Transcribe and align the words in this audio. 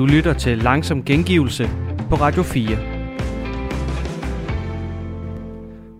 Du 0.00 0.06
lytter 0.06 0.32
til 0.32 0.58
Langsom 0.58 1.04
Gengivelse 1.04 1.64
på 2.10 2.14
Radio 2.14 2.42
4. 2.42 2.76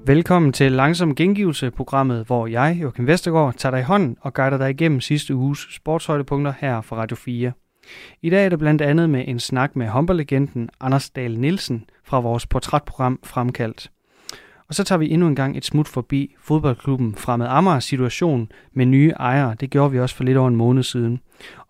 Velkommen 0.06 0.52
til 0.52 0.72
Langsom 0.72 1.14
Gengivelse, 1.14 1.70
programmet, 1.70 2.26
hvor 2.26 2.46
jeg, 2.46 2.78
Joachim 2.82 3.06
Vestergaard, 3.06 3.54
tager 3.54 3.70
dig 3.70 3.80
i 3.80 3.82
hånden 3.82 4.16
og 4.20 4.34
guider 4.34 4.58
dig 4.58 4.70
igennem 4.70 5.00
sidste 5.00 5.34
uges 5.34 5.66
sportshøjdepunkter 5.70 6.52
her 6.60 6.80
fra 6.80 6.96
Radio 6.96 7.16
4. 7.16 7.52
I 8.22 8.30
dag 8.30 8.44
er 8.44 8.48
det 8.48 8.58
blandt 8.58 8.82
andet 8.82 9.10
med 9.10 9.24
en 9.28 9.40
snak 9.40 9.76
med 9.76 9.86
håndboldlegenden 9.86 10.68
Anders 10.80 11.10
Dahl 11.10 11.40
Nielsen 11.40 11.84
fra 12.04 12.20
vores 12.20 12.46
portrætprogram 12.46 13.18
Fremkaldt. 13.24 13.90
Og 14.70 14.76
så 14.76 14.84
tager 14.84 14.98
vi 14.98 15.10
endnu 15.10 15.28
en 15.28 15.34
gang 15.34 15.56
et 15.56 15.64
smut 15.64 15.88
forbi 15.88 16.34
fodboldklubben 16.40 17.14
Fremad 17.14 17.46
Amagers 17.46 17.84
situation 17.84 18.52
med 18.72 18.86
nye 18.86 19.10
ejere. 19.10 19.56
Det 19.60 19.70
gjorde 19.70 19.92
vi 19.92 20.00
også 20.00 20.16
for 20.16 20.24
lidt 20.24 20.36
over 20.38 20.48
en 20.48 20.56
måned 20.56 20.82
siden. 20.82 21.20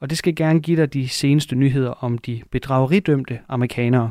Og 0.00 0.10
det 0.10 0.18
skal 0.18 0.34
gerne 0.34 0.60
give 0.60 0.76
dig 0.76 0.94
de 0.94 1.08
seneste 1.08 1.56
nyheder 1.56 1.90
om 1.90 2.18
de 2.18 2.42
bedrageridømte 2.50 3.38
amerikanere. 3.48 4.10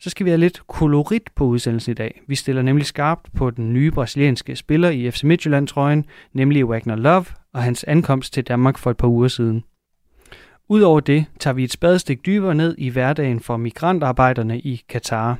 Så 0.00 0.10
skal 0.10 0.24
vi 0.24 0.30
have 0.30 0.40
lidt 0.40 0.66
kolorit 0.66 1.30
på 1.34 1.44
udsendelsen 1.44 1.90
i 1.90 1.94
dag. 1.94 2.20
Vi 2.26 2.34
stiller 2.34 2.62
nemlig 2.62 2.86
skarpt 2.86 3.32
på 3.34 3.50
den 3.50 3.72
nye 3.72 3.90
brasilianske 3.90 4.56
spiller 4.56 4.90
i 4.90 5.10
FC 5.10 5.22
Midtjylland-trøjen, 5.22 6.04
nemlig 6.32 6.66
Wagner 6.66 6.96
Love, 6.96 7.26
og 7.52 7.62
hans 7.62 7.84
ankomst 7.84 8.32
til 8.32 8.44
Danmark 8.44 8.78
for 8.78 8.90
et 8.90 8.96
par 8.96 9.08
uger 9.08 9.28
siden. 9.28 9.64
Udover 10.68 11.00
det 11.00 11.24
tager 11.38 11.54
vi 11.54 11.64
et 11.64 11.72
spadestik 11.72 12.26
dybere 12.26 12.54
ned 12.54 12.74
i 12.78 12.88
hverdagen 12.88 13.40
for 13.40 13.56
migrantarbejderne 13.56 14.60
i 14.60 14.82
Katar. 14.88 15.38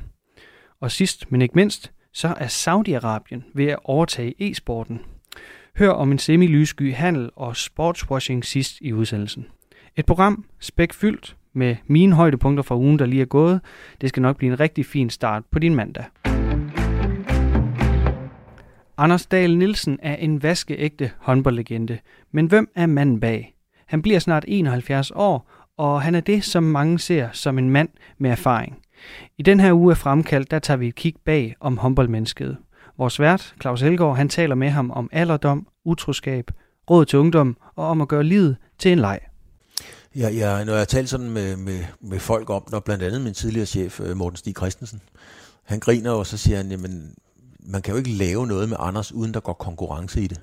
Og 0.81 0.91
sidst, 0.91 1.31
men 1.31 1.41
ikke 1.41 1.55
mindst, 1.55 1.91
så 2.13 2.27
er 2.37 2.47
Saudi-Arabien 2.47 3.51
ved 3.53 3.65
at 3.65 3.79
overtage 3.83 4.33
e-sporten. 4.39 4.99
Hør 5.77 5.89
om 5.89 6.11
en 6.11 6.19
semi-lyssky 6.19 6.93
handel 6.93 7.29
og 7.35 7.57
sportswashing 7.57 8.45
sidst 8.45 8.77
i 8.81 8.93
udsendelsen. 8.93 9.45
Et 9.95 10.05
program 10.05 10.45
spækfyldt 10.59 11.35
med 11.53 11.75
mine 11.87 12.15
højdepunkter 12.15 12.63
fra 12.63 12.77
ugen, 12.77 12.99
der 12.99 13.05
lige 13.05 13.21
er 13.21 13.25
gået. 13.25 13.61
Det 14.01 14.09
skal 14.09 14.21
nok 14.21 14.37
blive 14.37 14.51
en 14.51 14.59
rigtig 14.59 14.85
fin 14.85 15.09
start 15.09 15.43
på 15.51 15.59
din 15.59 15.75
mandag. 15.75 16.05
Anders 18.97 19.25
Dahl 19.25 19.57
Nielsen 19.57 19.99
er 20.01 20.15
en 20.15 20.43
vaskeægte 20.43 21.11
håndboldlegende. 21.19 21.99
Men 22.31 22.45
hvem 22.45 22.69
er 22.75 22.85
manden 22.85 23.19
bag? 23.19 23.55
Han 23.85 24.01
bliver 24.01 24.19
snart 24.19 24.45
71 24.47 25.11
år, 25.15 25.51
og 25.77 26.01
han 26.01 26.15
er 26.15 26.19
det, 26.19 26.43
som 26.43 26.63
mange 26.63 26.99
ser 26.99 27.29
som 27.31 27.57
en 27.57 27.69
mand 27.69 27.89
med 28.17 28.31
erfaring. 28.31 28.82
I 29.37 29.41
den 29.41 29.59
her 29.59 29.73
uge 29.73 29.91
af 29.91 29.97
Fremkaldt, 29.97 30.51
der 30.51 30.59
tager 30.59 30.77
vi 30.77 30.87
et 30.87 30.95
kig 30.95 31.15
bag 31.25 31.55
om 31.59 31.77
håndboldmennesket. 31.77 32.57
Vores 32.97 33.19
vært, 33.19 33.55
Claus 33.61 33.81
Elgaard, 33.81 34.15
han 34.15 34.29
taler 34.29 34.55
med 34.55 34.69
ham 34.69 34.91
om 34.91 35.09
alderdom, 35.11 35.67
utroskab, 35.85 36.51
råd 36.89 37.05
til 37.05 37.19
ungdom 37.19 37.57
og 37.75 37.87
om 37.87 38.01
at 38.01 38.07
gøre 38.07 38.23
livet 38.23 38.57
til 38.79 38.91
en 38.91 38.99
leg. 38.99 39.19
Ja, 40.15 40.29
ja, 40.29 40.63
når 40.63 40.73
jeg 40.73 40.87
taler 40.87 41.07
sådan 41.07 41.29
med, 41.29 41.57
med, 41.57 41.79
med 42.01 42.19
folk 42.19 42.49
om, 42.49 42.63
når 42.71 42.79
blandt 42.79 43.03
andet 43.03 43.21
min 43.21 43.33
tidligere 43.33 43.65
chef, 43.65 43.99
øh, 43.99 44.17
Morten 44.17 44.37
Stig 44.37 44.55
Christensen, 44.57 45.01
han 45.63 45.79
griner 45.79 46.11
og 46.11 46.27
så 46.27 46.37
siger 46.37 46.57
han, 46.57 46.71
jamen, 46.71 47.13
man 47.59 47.81
kan 47.81 47.91
jo 47.91 47.97
ikke 47.97 48.11
lave 48.11 48.47
noget 48.47 48.69
med 48.69 48.77
Anders, 48.79 49.11
uden 49.11 49.33
der 49.33 49.39
går 49.39 49.53
konkurrence 49.53 50.21
i 50.21 50.27
det. 50.27 50.41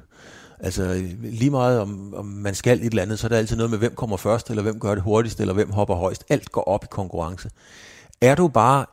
Altså 0.60 1.04
lige 1.22 1.50
meget 1.50 1.80
om, 1.80 2.14
om 2.14 2.26
man 2.26 2.54
skal 2.54 2.78
et 2.78 2.86
eller 2.86 3.02
andet, 3.02 3.18
så 3.18 3.26
er 3.26 3.28
der 3.28 3.36
altid 3.36 3.56
noget 3.56 3.70
med, 3.70 3.78
hvem 3.78 3.94
kommer 3.94 4.16
først, 4.16 4.50
eller 4.50 4.62
hvem 4.62 4.80
gør 4.80 4.94
det 4.94 5.02
hurtigst, 5.02 5.40
eller 5.40 5.54
hvem 5.54 5.70
hopper 5.70 5.94
højst. 5.94 6.24
Alt 6.28 6.52
går 6.52 6.62
op 6.62 6.84
i 6.84 6.86
konkurrence. 6.90 7.50
Er 8.20 8.34
du 8.34 8.48
bare 8.48 8.86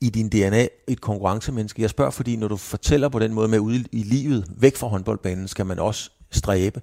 i 0.00 0.10
din 0.10 0.28
DNA 0.28 0.66
et 0.86 1.00
konkurrencemenneske? 1.00 1.82
Jeg 1.82 1.90
spørger, 1.90 2.10
fordi 2.10 2.36
når 2.36 2.48
du 2.48 2.56
fortæller 2.56 3.08
på 3.08 3.18
den 3.18 3.34
måde 3.34 3.48
med 3.48 3.58
ude 3.58 3.84
i 3.92 4.02
livet, 4.02 4.46
væk 4.56 4.76
fra 4.76 4.86
håndboldbanen, 4.86 5.48
skal 5.48 5.66
man 5.66 5.78
også 5.78 6.10
stræbe. 6.30 6.80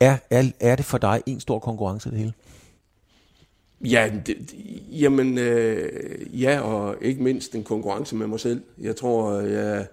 Er, 0.00 0.16
er, 0.30 0.50
er 0.60 0.76
det 0.76 0.84
for 0.84 0.98
dig 0.98 1.22
en 1.26 1.40
stor 1.40 1.58
konkurrence, 1.58 2.10
det 2.10 2.18
hele? 2.18 2.32
Ja, 3.80 4.10
det, 4.26 4.54
jamen, 4.90 5.38
øh, 5.38 6.42
ja, 6.42 6.60
og 6.60 6.96
ikke 7.00 7.22
mindst 7.22 7.54
en 7.54 7.64
konkurrence 7.64 8.16
med 8.16 8.26
mig 8.26 8.40
selv. 8.40 8.62
Jeg 8.78 8.96
tror, 8.96 9.40
jeg, 9.40 9.86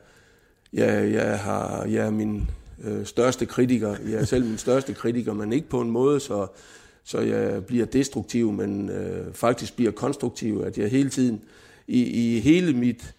jeg, 0.74 1.14
jeg, 1.14 1.40
har, 1.40 1.86
jeg 1.86 2.06
er 2.06 2.12
min 2.12 2.50
øh, 2.84 3.06
største 3.06 3.46
kritiker. 3.46 3.96
Jeg 4.10 4.22
er 4.22 4.26
selv 4.26 4.46
min 4.46 4.58
største 4.58 4.94
kritiker, 4.94 5.34
men 5.34 5.54
ikke 5.54 5.70
på 5.70 5.82
en 5.82 5.92
måde, 5.92 6.20
så, 6.20 6.48
så 7.04 7.20
jeg 7.20 7.66
bliver 7.66 7.86
destruktiv, 7.86 8.52
men 8.52 8.90
øh, 8.90 9.34
faktisk 9.34 9.76
bliver 9.76 9.92
konstruktiv. 9.92 10.64
At 10.66 10.78
jeg 10.78 10.90
hele 10.90 11.10
tiden, 11.10 11.42
i, 11.88 12.04
i 12.36 12.40
hele 12.40 12.74
mit, 12.74 13.16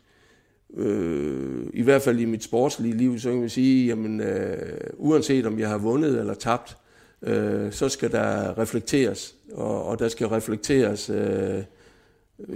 øh, 0.77 1.67
i 1.73 1.83
hvert 1.83 2.03
fald 2.03 2.19
i 2.19 2.25
mit 2.25 2.45
sportslige 2.45 2.97
liv, 2.97 3.19
så 3.19 3.31
kan 3.31 3.41
man 3.41 3.49
sige, 3.49 3.87
jamen, 3.87 4.21
øh, 4.21 4.81
uanset 4.97 5.47
om 5.47 5.59
jeg 5.59 5.69
har 5.69 5.79
vundet 5.79 6.19
eller 6.19 6.35
tabt, 6.35 6.77
øh, 7.23 7.73
så 7.73 7.89
skal 7.89 8.13
der 8.13 8.59
reflekteres, 8.59 9.35
og, 9.53 9.85
og 9.85 9.99
der 9.99 10.09
skal 10.09 10.27
reflekteres 10.27 11.11
øh, 11.11 11.63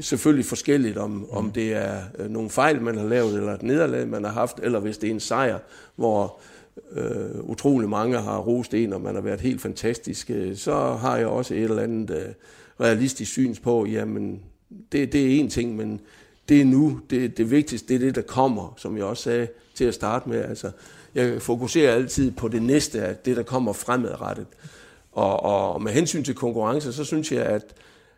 selvfølgelig 0.01 0.47
forskelligt, 0.47 0.99
om, 0.99 1.31
om 1.31 1.51
det 1.51 1.73
er 1.75 2.03
øh, 2.19 2.31
nogle 2.31 2.51
fejl, 2.51 2.83
man 2.83 2.97
har 2.97 3.07
lavet, 3.07 3.35
eller 3.35 3.55
et 3.55 3.63
nederlag, 3.63 4.09
man 4.09 4.25
har 4.25 4.33
haft, 4.33 4.61
eller 4.63 4.81
hvis 4.81 4.99
det 4.99 5.07
er 5.07 5.15
en 5.15 5.21
sejr, 5.21 5.59
hvor 5.97 6.25
øh, 6.25 6.58
Øh, 6.93 7.41
utrolig 7.41 7.89
mange 7.89 8.19
har 8.19 8.39
rost 8.39 8.75
en, 8.75 8.93
og 8.93 9.01
man 9.01 9.15
har 9.15 9.23
været 9.23 9.41
helt 9.41 9.61
fantastisk, 9.61 10.31
øh, 10.31 10.57
så 10.57 10.75
har 10.75 11.17
jeg 11.17 11.27
også 11.27 11.55
et 11.55 11.63
eller 11.63 11.83
andet 11.83 12.11
øh, 12.11 12.35
realistisk 12.81 13.31
syns 13.31 13.61
på, 13.61 13.87
jamen, 13.87 14.43
det, 14.93 15.13
det 15.13 15.27
er 15.27 15.41
en 15.41 15.51
ting, 15.51 15.77
men 15.77 16.01
det 16.49 16.61
er 16.61 16.65
nu, 16.65 17.01
det, 17.11 17.37
det 17.37 17.51
vigtigste, 17.51 17.89
det 17.89 17.95
er 17.95 17.99
det, 17.99 18.15
der 18.15 18.23
kommer, 18.23 18.75
som 18.77 18.97
jeg 18.97 19.05
også 19.05 19.23
sagde 19.23 19.49
til 19.75 19.85
at 19.85 19.95
starte 19.95 20.29
med. 20.29 20.45
Altså, 20.45 20.71
jeg 21.15 21.43
fokuserer 21.43 21.95
altid 21.95 22.31
på 22.31 22.49
det 22.49 22.63
næste, 22.63 23.03
at 23.03 23.27
det, 23.27 23.37
der 23.37 23.43
kommer 23.43 23.73
fremadrettet. 23.73 24.47
Og, 25.13 25.43
og 25.43 25.83
med 25.83 25.93
hensyn 25.93 26.25
til 26.25 26.35
konkurrence, 26.35 26.93
så 26.93 27.05
synes 27.05 27.33
jeg, 27.33 27.45
at, 27.45 27.75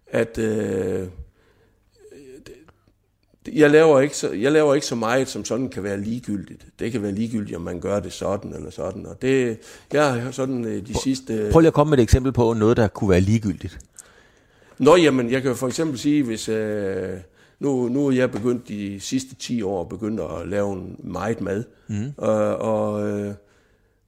at 0.07 0.39
øh, 0.39 1.09
jeg 3.53 3.71
laver, 3.71 4.01
ikke 4.01 4.17
så, 4.17 4.31
jeg 4.31 4.53
laver 4.53 4.75
ikke 4.75 4.87
så 4.87 4.95
meget, 4.95 5.29
som 5.29 5.45
sådan 5.45 5.69
kan 5.69 5.83
være 5.83 6.01
ligegyldigt. 6.01 6.67
Det 6.79 6.93
kan 6.93 7.03
være 7.03 7.13
ligegyldigt, 7.13 7.57
om 7.57 7.63
man 7.63 7.81
gør 7.81 8.01
det 8.01 8.13
sådan 8.13 8.55
eller 8.55 8.71
sådan. 8.71 9.07
Og 9.07 9.23
det, 9.23 9.59
jeg 9.93 10.23
har 10.23 10.31
sådan 10.31 10.65
øh, 10.65 10.87
de 10.87 10.93
prøv, 10.93 11.03
sidste... 11.03 11.49
Prøv 11.53 11.61
lige 11.61 11.69
at 11.69 11.75
komme 11.75 11.91
med 11.91 11.99
et 11.99 12.03
eksempel 12.03 12.33
på 12.33 12.53
noget, 12.53 12.77
der 12.77 12.89
kunne 12.89 13.11
være 13.11 13.21
ligegyldigt. 13.21 13.79
Nå, 14.79 14.97
jamen, 14.97 15.31
jeg 15.31 15.43
kan 15.43 15.57
for 15.57 15.67
eksempel 15.67 15.99
sige, 15.99 16.23
hvis... 16.23 16.49
Øh, 16.49 17.19
nu, 17.61 17.89
nu 17.89 18.07
er 18.07 18.13
jeg 18.13 18.31
begyndt 18.31 18.69
de 18.69 19.01
sidste 19.01 19.35
10 19.35 19.63
år 19.63 19.85
begyndt 19.85 20.21
at 20.21 20.49
lave 20.49 20.73
en 20.73 20.97
meget 20.99 21.41
mad. 21.41 21.65
Mm. 21.89 22.13
Og, 22.17 22.57
og 22.57 23.09
øh, 23.09 23.35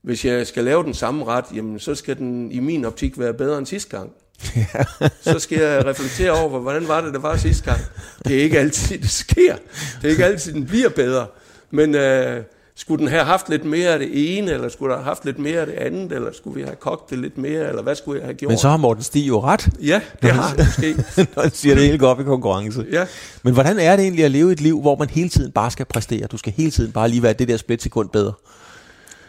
hvis 0.02 0.24
jeg 0.24 0.46
skal 0.46 0.64
lave 0.64 0.82
den 0.82 0.94
samme 0.94 1.24
ret, 1.24 1.44
jamen, 1.54 1.78
så 1.78 1.94
skal 1.94 2.18
den 2.18 2.52
i 2.52 2.60
min 2.60 2.84
optik 2.84 3.18
være 3.18 3.34
bedre 3.34 3.58
end 3.58 3.66
sidste 3.66 3.96
gang. 3.96 4.12
så 5.32 5.38
skal 5.38 5.58
jeg 5.58 5.86
reflektere 5.86 6.30
over, 6.30 6.58
hvordan 6.58 6.88
var 6.88 7.00
det, 7.00 7.12
det 7.12 7.22
var 7.22 7.36
sidste 7.36 7.64
gang. 7.64 7.80
Det 8.24 8.38
er 8.38 8.42
ikke 8.42 8.58
altid, 8.58 8.98
det 8.98 9.10
sker. 9.10 9.56
Det 10.02 10.04
er 10.04 10.08
ikke 10.08 10.24
altid, 10.24 10.52
den 10.52 10.66
bliver 10.66 10.88
bedre. 10.88 11.26
Men 11.70 11.94
øh, 11.94 12.42
skulle 12.74 13.00
den 13.00 13.08
have 13.08 13.24
haft 13.24 13.48
lidt 13.48 13.64
mere 13.64 13.88
af 13.88 13.98
det 13.98 14.38
ene, 14.38 14.50
eller 14.50 14.68
skulle 14.68 14.90
der 14.90 14.98
have 14.98 15.04
haft 15.04 15.24
lidt 15.24 15.38
mere 15.38 15.60
af 15.60 15.66
det 15.66 15.72
andet, 15.72 16.12
eller 16.12 16.32
skulle 16.32 16.54
vi 16.54 16.62
have 16.62 16.76
kogt 16.76 17.10
det 17.10 17.18
lidt 17.18 17.38
mere, 17.38 17.68
eller 17.68 17.82
hvad 17.82 17.94
skulle 17.94 18.18
jeg 18.18 18.26
have 18.26 18.34
gjort? 18.34 18.48
Men 18.50 18.58
så 18.58 18.68
har 18.68 18.76
Morten 18.76 19.02
Stig 19.02 19.28
jo 19.28 19.40
ret. 19.40 19.68
Ja, 19.80 20.00
det 20.22 20.30
har 20.30 20.42
han 20.42 20.56
måske. 20.58 20.94
når 21.36 21.42
han 21.42 21.50
siger, 21.50 21.74
det 21.74 21.84
hele 21.84 21.98
går 21.98 22.08
op 22.08 22.20
i 22.20 22.24
konkurrence. 22.24 22.86
Ja. 22.92 23.06
Men 23.42 23.54
hvordan 23.54 23.78
er 23.78 23.96
det 23.96 24.02
egentlig 24.02 24.24
at 24.24 24.30
leve 24.30 24.52
et 24.52 24.60
liv, 24.60 24.80
hvor 24.80 24.96
man 24.96 25.10
hele 25.10 25.28
tiden 25.28 25.52
bare 25.52 25.70
skal 25.70 25.86
præstere? 25.86 26.26
Du 26.26 26.36
skal 26.36 26.52
hele 26.52 26.70
tiden 26.70 26.92
bare 26.92 27.08
lige 27.08 27.22
være 27.22 27.32
det 27.32 27.48
der 27.48 27.56
splitsekund 27.56 28.08
bedre. 28.08 28.32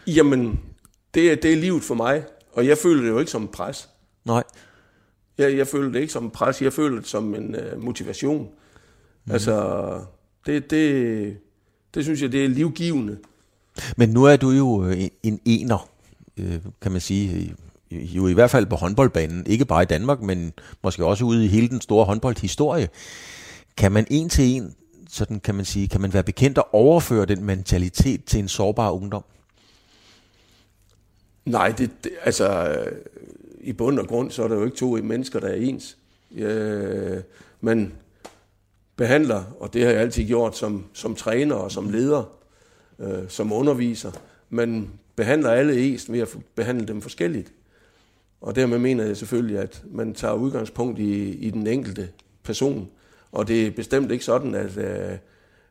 Jamen, 0.08 0.60
det 1.14 1.32
er, 1.32 1.36
det 1.36 1.54
er 1.54 1.58
livet 1.58 1.84
for 1.84 1.96
mig, 1.96 2.24
og 2.54 2.68
jeg 2.68 2.78
føler 2.78 3.02
det 3.02 3.10
jo 3.10 3.20
ikke 3.20 3.32
som 3.32 3.50
pres. 3.54 3.90
Nej. 4.26 4.44
Jeg, 5.38 5.58
jeg 5.58 5.68
føler 5.68 5.92
det 5.92 6.00
ikke 6.00 6.14
som 6.14 6.30
pres, 6.30 6.62
jeg 6.62 6.74
føler 6.74 6.98
det 6.98 7.08
som 7.08 7.36
en 7.36 7.56
uh, 7.56 7.84
motivation. 7.84 8.50
Mm. 9.26 9.32
Altså, 9.32 10.00
det, 10.46 10.72
det, 10.72 11.38
det 11.94 12.04
synes 12.04 12.22
jeg, 12.22 12.32
det 12.32 12.46
er 12.46 12.50
livgivende. 12.50 13.18
Men 13.98 14.10
nu 14.10 14.24
er 14.24 14.36
du 14.36 14.50
jo 14.50 14.84
en, 14.84 15.10
en 15.24 15.40
ener, 15.46 15.90
øh, 16.38 16.60
kan 16.82 16.92
man 16.92 17.02
sige, 17.02 17.56
jo 17.92 18.28
i 18.28 18.34
hvert 18.34 18.50
fald 18.50 18.66
på 18.66 18.76
håndboldbanen. 18.76 19.46
Ikke 19.48 19.66
bare 19.66 19.84
i 19.84 19.86
Danmark, 19.86 20.22
men 20.22 20.54
måske 20.84 21.06
også 21.06 21.26
ude 21.26 21.46
i 21.46 21.48
hele 21.48 21.70
den 21.70 21.82
store 21.82 22.06
håndboldhistorie. 22.06 22.90
Kan 23.78 23.92
man 23.92 24.08
en 24.10 24.30
til 24.30 24.46
en, 24.46 24.76
sådan 25.10 25.40
kan 25.40 25.56
man 25.56 25.66
sige, 25.66 25.88
kan 25.88 26.02
man 26.02 26.14
være 26.14 26.24
bekendt 26.24 26.58
at 26.58 26.64
overføre 26.72 27.26
den 27.26 27.44
mentalitet 27.44 28.26
til 28.26 28.40
en 28.40 28.48
sårbar 28.48 28.92
ungdom? 28.92 29.24
Nej, 31.46 31.70
det, 31.70 31.90
det 32.04 32.12
altså 32.24 32.78
i 33.64 33.74
bund 33.74 34.00
og 34.00 34.08
grund, 34.08 34.32
så 34.32 34.44
er 34.44 34.48
der 34.48 34.56
jo 34.56 34.66
ikke 34.66 34.78
to 34.78 34.92
mennesker, 34.92 35.40
der 35.40 35.48
er 35.48 35.56
ens. 35.56 35.98
Øh, 36.36 37.18
man 37.62 37.94
behandler, 38.96 39.44
og 39.60 39.74
det 39.74 39.84
har 39.84 39.92
jeg 39.92 40.02
altid 40.02 40.28
gjort 40.28 40.58
som, 40.58 40.86
som 40.94 41.16
træner 41.16 41.56
og 41.56 41.72
som 41.72 41.90
leder, 41.90 42.24
øh, 43.00 43.30
som 43.30 43.52
underviser, 43.52 44.12
man 44.50 44.90
behandler 45.16 45.50
alle 45.50 45.82
ens 45.82 46.12
ved 46.12 46.20
at 46.20 46.38
behandle 46.56 46.88
dem 46.88 47.02
forskelligt. 47.02 47.54
Og 48.42 48.56
dermed 48.56 48.80
mener 48.80 49.06
jeg 49.06 49.18
selvfølgelig, 49.18 49.58
at 49.58 49.84
man 49.92 50.14
tager 50.14 50.34
udgangspunkt 50.34 51.00
i, 51.00 51.30
i 51.30 51.50
den 51.50 51.68
enkelte 51.68 52.10
person. 52.44 52.90
Og 53.32 53.48
det 53.48 53.68
er 53.68 53.72
bestemt 53.72 54.12
ikke 54.12 54.26
sådan, 54.26 54.56
at, 54.56 54.78
øh, 54.78 55.18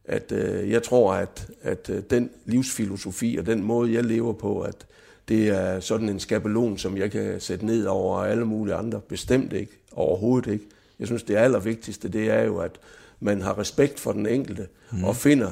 at 0.05 0.33
øh, 0.33 0.71
jeg 0.71 0.83
tror, 0.83 1.15
at, 1.15 1.51
at 1.63 1.91
øh, 1.91 2.03
den 2.11 2.31
livsfilosofi 2.45 3.37
og 3.37 3.47
den 3.47 3.63
måde, 3.63 3.93
jeg 3.93 4.05
lever 4.05 4.33
på, 4.33 4.61
at 4.61 4.87
det 5.29 5.49
er 5.49 5.81
sådan 5.81 6.09
en 6.09 6.21
skabelon, 6.21 6.79
som 6.79 6.97
jeg 6.97 7.11
kan 7.11 7.41
sætte 7.41 7.67
ned 7.67 7.85
over 7.87 8.19
alle 8.19 8.45
mulige 8.45 8.75
andre. 8.75 9.01
Bestemt 9.01 9.53
ikke. 9.53 9.73
Overhovedet 9.93 10.53
ikke. 10.53 10.65
Jeg 10.99 11.07
synes, 11.07 11.23
det 11.23 11.37
allervigtigste, 11.37 12.09
det 12.09 12.31
er 12.31 12.43
jo, 12.43 12.59
at 12.59 12.81
man 13.21 13.43
har 13.43 13.59
respekt 13.59 14.01
for 14.01 14.13
den 14.13 14.27
enkelte, 14.27 14.67
mm. 14.93 15.05
og 15.05 15.17
finder, 15.17 15.51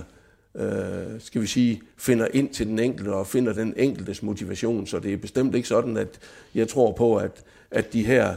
øh, 0.54 1.20
skal 1.20 1.42
vi 1.42 1.46
sige, 1.46 1.82
finder 1.96 2.28
ind 2.32 2.48
til 2.48 2.66
den 2.66 2.78
enkelte, 2.78 3.08
og 3.08 3.26
finder 3.26 3.52
den 3.52 3.74
enkeltes 3.76 4.22
motivation. 4.22 4.86
Så 4.86 4.98
det 4.98 5.12
er 5.12 5.16
bestemt 5.16 5.54
ikke 5.54 5.68
sådan, 5.68 5.96
at 5.96 6.18
jeg 6.54 6.68
tror 6.68 6.92
på, 6.92 7.16
at, 7.16 7.42
at 7.70 7.92
de 7.92 8.06
her 8.06 8.34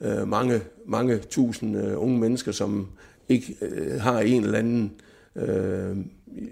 øh, 0.00 0.28
mange, 0.28 0.60
mange 0.86 1.18
tusind 1.18 1.76
øh, 1.76 2.02
unge 2.02 2.18
mennesker, 2.18 2.52
som 2.52 2.88
ikke 3.28 3.56
øh, 3.62 4.00
har 4.00 4.20
en 4.20 4.44
eller 4.44 4.58
anden, 4.58 4.92
øh, 5.36 5.96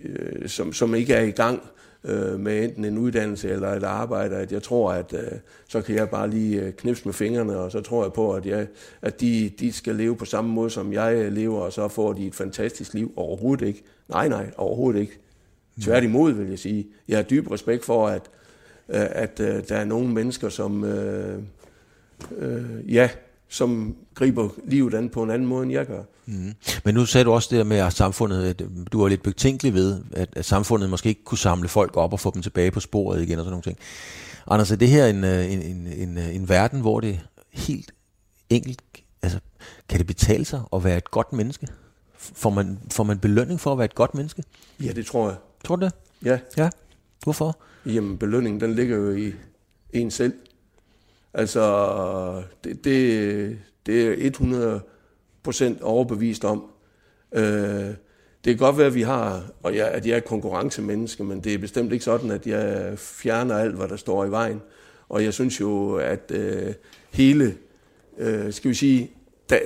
øh, 0.04 0.48
som, 0.48 0.72
som 0.72 0.94
ikke 0.94 1.14
er 1.14 1.22
i 1.22 1.30
gang 1.30 1.62
øh, 2.08 2.40
med 2.40 2.64
enten 2.64 2.84
en 2.84 2.98
uddannelse 2.98 3.50
eller 3.50 3.68
et 3.68 3.82
arbejde, 3.82 4.36
at 4.36 4.52
jeg 4.52 4.62
tror, 4.62 4.92
at 4.92 5.12
øh, 5.12 5.38
så 5.68 5.82
kan 5.82 5.94
jeg 5.94 6.10
bare 6.10 6.30
lige 6.30 6.62
øh, 6.62 6.72
knipse 6.72 7.04
med 7.04 7.12
fingrene, 7.12 7.56
og 7.56 7.72
så 7.72 7.80
tror 7.80 8.04
jeg 8.04 8.12
på, 8.12 8.32
at, 8.32 8.46
jeg, 8.46 8.66
at 9.02 9.20
de, 9.20 9.50
de 9.60 9.72
skal 9.72 9.94
leve 9.94 10.16
på 10.16 10.24
samme 10.24 10.50
måde, 10.50 10.70
som 10.70 10.92
jeg 10.92 11.14
øh, 11.14 11.32
lever, 11.32 11.60
og 11.60 11.72
så 11.72 11.88
får 11.88 12.12
de 12.12 12.26
et 12.26 12.34
fantastisk 12.34 12.94
liv. 12.94 13.12
Overhovedet 13.16 13.66
ikke. 13.66 13.82
Nej, 14.08 14.28
nej, 14.28 14.50
overhovedet 14.56 15.00
ikke. 15.00 15.18
Tværtimod 15.82 16.32
vil 16.32 16.48
jeg 16.48 16.58
sige. 16.58 16.86
Jeg 17.08 17.18
har 17.18 17.22
dyb 17.22 17.50
respekt 17.50 17.84
for, 17.84 18.08
at, 18.08 18.22
øh, 18.88 19.00
at, 19.00 19.40
at 19.40 19.68
der 19.68 19.76
er 19.76 19.84
nogle 19.84 20.08
mennesker, 20.08 20.48
som 20.48 20.84
øh, 20.84 21.42
øh, 22.38 22.94
ja, 22.94 23.08
som 23.48 23.96
griber 24.14 24.48
livet 24.64 24.94
an 24.94 25.08
på 25.08 25.22
en 25.22 25.30
anden 25.30 25.48
måde, 25.48 25.62
end 25.62 25.72
jeg 25.72 25.86
gør. 25.86 26.02
Mm. 26.26 26.54
Men 26.84 26.94
nu 26.94 27.06
sagde 27.06 27.24
du 27.24 27.32
også 27.32 27.56
det 27.56 27.66
med, 27.66 27.76
at 27.76 27.92
samfundet, 27.92 28.44
at 28.44 28.62
du 28.92 29.00
var 29.00 29.08
lidt 29.08 29.22
betænkelig 29.22 29.74
ved, 29.74 30.00
at, 30.12 30.28
at 30.32 30.44
samfundet 30.44 30.90
måske 30.90 31.08
ikke 31.08 31.24
kunne 31.24 31.38
samle 31.38 31.68
folk 31.68 31.96
op 31.96 32.12
og 32.12 32.20
få 32.20 32.30
dem 32.34 32.42
tilbage 32.42 32.70
på 32.70 32.80
sporet 32.80 33.22
igen 33.22 33.38
og 33.38 33.44
sådan 33.44 33.50
nogle 33.50 33.62
ting. 33.62 33.78
Anders, 34.46 34.70
er 34.70 34.76
det 34.76 34.88
her 34.88 35.06
en, 35.06 35.24
øh, 35.24 35.52
en, 35.52 35.62
en, 35.62 35.86
en, 35.86 36.18
øh, 36.18 36.34
en 36.34 36.48
verden, 36.48 36.80
hvor 36.80 37.00
det 37.00 37.20
helt 37.50 37.92
enkelt, 38.50 38.82
altså 39.22 39.38
kan 39.88 39.98
det 39.98 40.06
betale 40.06 40.44
sig 40.44 40.62
at 40.72 40.84
være 40.84 40.96
et 40.96 41.10
godt 41.10 41.32
menneske? 41.32 41.66
Får 42.16 42.50
man, 42.50 42.78
får 42.90 43.04
man 43.04 43.18
belønning 43.18 43.60
for 43.60 43.72
at 43.72 43.78
være 43.78 43.84
et 43.84 43.94
godt 43.94 44.14
menneske? 44.14 44.42
Ja, 44.82 44.92
det 44.92 45.06
tror 45.06 45.28
jeg. 45.28 45.36
Tror 45.64 45.76
du 45.76 45.84
det? 45.84 45.92
Ja. 46.24 46.38
Ja. 46.56 46.70
Hvorfor? 47.24 47.58
Jamen, 47.86 48.18
belønningen, 48.18 48.60
den 48.60 48.74
ligger 48.74 48.96
jo 48.96 49.12
i 49.12 49.32
en 49.92 50.10
selv. 50.10 50.32
Altså, 51.34 52.42
det, 52.64 52.84
det, 52.84 53.58
det 53.86 54.06
er 54.06 54.26
100 54.26 54.80
procent 55.42 55.82
overbevist 55.82 56.44
om. 56.44 56.64
Øh, 57.32 57.94
det 58.44 58.56
kan 58.56 58.56
godt 58.56 58.78
være, 58.78 58.86
at 58.86 58.94
vi 58.94 59.02
har, 59.02 59.42
og 59.62 59.76
jeg, 59.76 59.88
at 59.88 60.06
jeg 60.06 60.16
er 60.16 60.20
konkurrencemenneske, 60.20 61.24
men 61.24 61.44
det 61.44 61.54
er 61.54 61.58
bestemt 61.58 61.92
ikke 61.92 62.04
sådan, 62.04 62.30
at 62.30 62.46
jeg 62.46 62.98
fjerner 62.98 63.56
alt, 63.56 63.74
hvad 63.74 63.88
der 63.88 63.96
står 63.96 64.24
i 64.24 64.30
vejen. 64.30 64.62
Og 65.08 65.24
jeg 65.24 65.34
synes 65.34 65.60
jo, 65.60 65.94
at 65.94 66.30
øh, 66.30 66.74
hele, 67.12 67.56
øh, 68.18 68.52
skal 68.52 68.68
vi 68.68 68.74
sige, 68.74 69.10
da, 69.50 69.60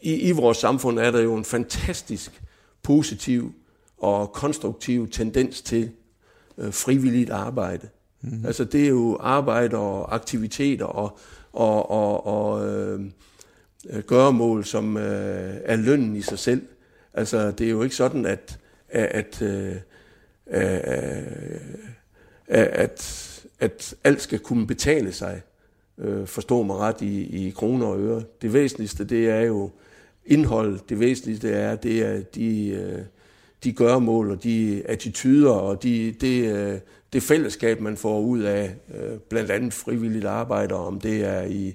i, 0.00 0.14
i 0.14 0.30
vores 0.30 0.58
samfund 0.58 0.98
er 0.98 1.10
der 1.10 1.20
jo 1.20 1.34
en 1.34 1.44
fantastisk 1.44 2.42
positiv 2.82 3.52
og 3.98 4.32
konstruktiv 4.32 5.10
tendens 5.10 5.62
til 5.62 5.90
øh, 6.58 6.72
frivilligt 6.72 7.30
arbejde. 7.30 7.88
Mm. 8.22 8.46
Altså 8.46 8.64
det 8.64 8.84
er 8.84 8.88
jo 8.88 9.16
arbejde 9.20 9.76
og 9.76 10.14
aktiviteter 10.14 10.84
og, 10.84 11.18
og, 11.52 11.90
og, 11.90 12.26
og 12.26 12.68
øhm, 12.68 13.12
øh, 13.90 14.02
gøremål, 14.02 14.64
som 14.64 14.96
øh, 14.96 15.54
er 15.64 15.76
lønnen 15.76 16.16
i 16.16 16.22
sig 16.22 16.38
selv. 16.38 16.62
Altså 17.14 17.50
det 17.50 17.66
er 17.66 17.70
jo 17.70 17.82
ikke 17.82 17.96
sådan, 17.96 18.26
at, 18.26 18.58
at, 18.88 19.42
øh, 19.42 19.76
øh, 20.46 20.74
øh, 20.74 20.80
at, 22.48 22.70
at, 22.72 23.44
at 23.60 23.94
alt 24.04 24.22
skal 24.22 24.38
kunne 24.38 24.66
betale 24.66 25.12
sig. 25.12 25.42
Øh, 25.98 26.26
forstå 26.26 26.62
mig 26.62 26.76
ret 26.76 27.00
i, 27.00 27.46
i 27.46 27.50
kroner 27.50 27.86
og 27.86 28.00
øre. 28.00 28.22
Det 28.42 28.52
væsentligste, 28.52 29.04
det 29.04 29.30
er 29.30 29.40
jo 29.40 29.70
indhold. 30.26 30.80
Det 30.88 31.00
væsentligste 31.00 31.50
er, 31.50 31.76
det 31.76 32.06
er 32.06 32.22
de, 32.22 32.68
øh, 32.68 33.02
de 33.64 33.72
gøremål 33.72 34.30
og 34.30 34.42
de 34.42 34.82
attityder 34.84 35.50
og 35.50 35.82
de, 35.82 36.14
det, 36.20 36.56
øh, 36.56 36.78
det 37.12 37.22
fællesskab, 37.22 37.80
man 37.80 37.96
får 37.96 38.20
ud 38.20 38.40
af 38.40 38.74
øh, 38.94 39.18
blandt 39.28 39.50
andet 39.50 39.72
frivilligt 39.72 40.24
arbejde, 40.24 40.74
om 40.74 41.00
det 41.00 41.24
er 41.24 41.42
i, 41.42 41.74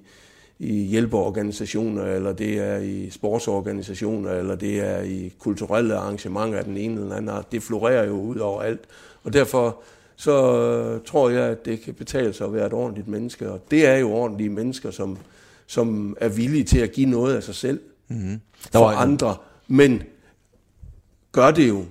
i 0.59 0.73
hjælpeorganisationer, 0.73 2.03
eller 2.03 2.33
det 2.33 2.59
er 2.59 2.77
i 2.77 3.09
sportsorganisationer, 3.09 4.31
eller 4.31 4.55
det 4.55 4.79
er 4.79 5.01
i 5.01 5.33
kulturelle 5.39 5.95
arrangementer 5.95 6.57
af 6.57 6.65
den 6.65 6.77
ene 6.77 7.01
eller 7.01 7.15
anden 7.15 7.29
art. 7.29 7.51
Det 7.51 7.63
florerer 7.63 8.07
jo 8.07 8.21
ud 8.21 8.35
over 8.35 8.61
alt. 8.61 8.81
Og 9.23 9.33
derfor 9.33 9.81
så 10.15 10.57
øh, 10.57 11.01
tror 11.05 11.29
jeg, 11.29 11.43
at 11.43 11.65
det 11.65 11.81
kan 11.81 11.93
betale 11.93 12.33
sig 12.33 12.47
at 12.47 12.53
være 12.53 12.67
et 12.67 12.73
ordentligt 12.73 13.07
menneske. 13.07 13.51
Og 13.51 13.61
det 13.71 13.85
er 13.85 13.97
jo 13.97 14.11
ordentlige 14.11 14.49
mennesker, 14.49 14.91
som, 14.91 15.17
som 15.67 16.17
er 16.19 16.29
villige 16.29 16.63
til 16.63 16.79
at 16.79 16.91
give 16.91 17.09
noget 17.09 17.35
af 17.35 17.43
sig 17.43 17.55
selv 17.55 17.79
mm-hmm. 18.07 18.41
for 18.71 18.87
andre, 18.87 19.35
men 19.67 20.03
gør 21.31 21.51
det 21.51 21.69
jo 21.69 21.85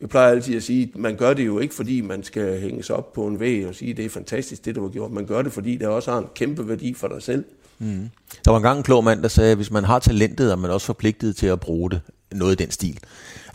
jeg 0.00 0.08
plejer 0.08 0.30
altid 0.30 0.56
at 0.56 0.62
sige, 0.62 0.90
at 0.94 1.00
man 1.00 1.16
gør 1.16 1.34
det 1.34 1.46
jo 1.46 1.58
ikke, 1.58 1.74
fordi 1.74 2.00
man 2.00 2.22
skal 2.22 2.60
hænges 2.60 2.90
op 2.90 3.12
på 3.12 3.26
en 3.26 3.40
væg 3.40 3.66
og 3.66 3.74
sige, 3.74 3.90
at 3.90 3.96
det 3.96 4.04
er 4.04 4.10
fantastisk, 4.10 4.64
det 4.64 4.74
du 4.74 4.82
har 4.82 4.88
gjort. 4.88 5.10
Man 5.10 5.26
gør 5.26 5.42
det, 5.42 5.52
fordi 5.52 5.76
det 5.76 5.88
også 5.88 6.10
har 6.10 6.18
en 6.18 6.26
kæmpe 6.34 6.68
værdi 6.68 6.94
for 6.94 7.08
dig 7.08 7.22
selv. 7.22 7.44
Mm. 7.78 8.10
Der 8.44 8.50
var 8.50 8.56
engang 8.56 8.78
en 8.78 8.82
klog 8.82 9.04
mand, 9.04 9.22
der 9.22 9.28
sagde, 9.28 9.50
at 9.50 9.58
hvis 9.58 9.70
man 9.70 9.84
har 9.84 9.98
talentet, 9.98 10.52
er 10.52 10.56
man 10.56 10.70
også 10.70 10.86
forpligtet 10.86 11.36
til 11.36 11.46
at 11.46 11.60
bruge 11.60 11.90
det. 11.90 12.00
Noget 12.32 12.60
i 12.60 12.64
den 12.64 12.70
stil. 12.70 12.98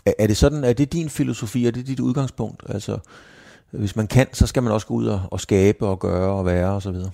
Er, 0.06 0.12
er 0.18 0.26
det 0.26 0.36
sådan, 0.36 0.64
er 0.64 0.72
det 0.72 0.92
din 0.92 1.08
filosofi, 1.08 1.66
er 1.66 1.70
det 1.70 1.86
dit 1.86 2.00
udgangspunkt? 2.00 2.62
Altså, 2.68 2.98
hvis 3.70 3.96
man 3.96 4.06
kan, 4.06 4.26
så 4.32 4.46
skal 4.46 4.62
man 4.62 4.72
også 4.72 4.86
gå 4.86 4.94
ud 4.94 5.06
og, 5.06 5.20
og 5.30 5.40
skabe 5.40 5.86
og 5.86 5.98
gøre 6.00 6.32
og 6.32 6.46
være 6.46 6.72
og 6.72 6.82
så 6.82 6.90
videre. 6.90 7.10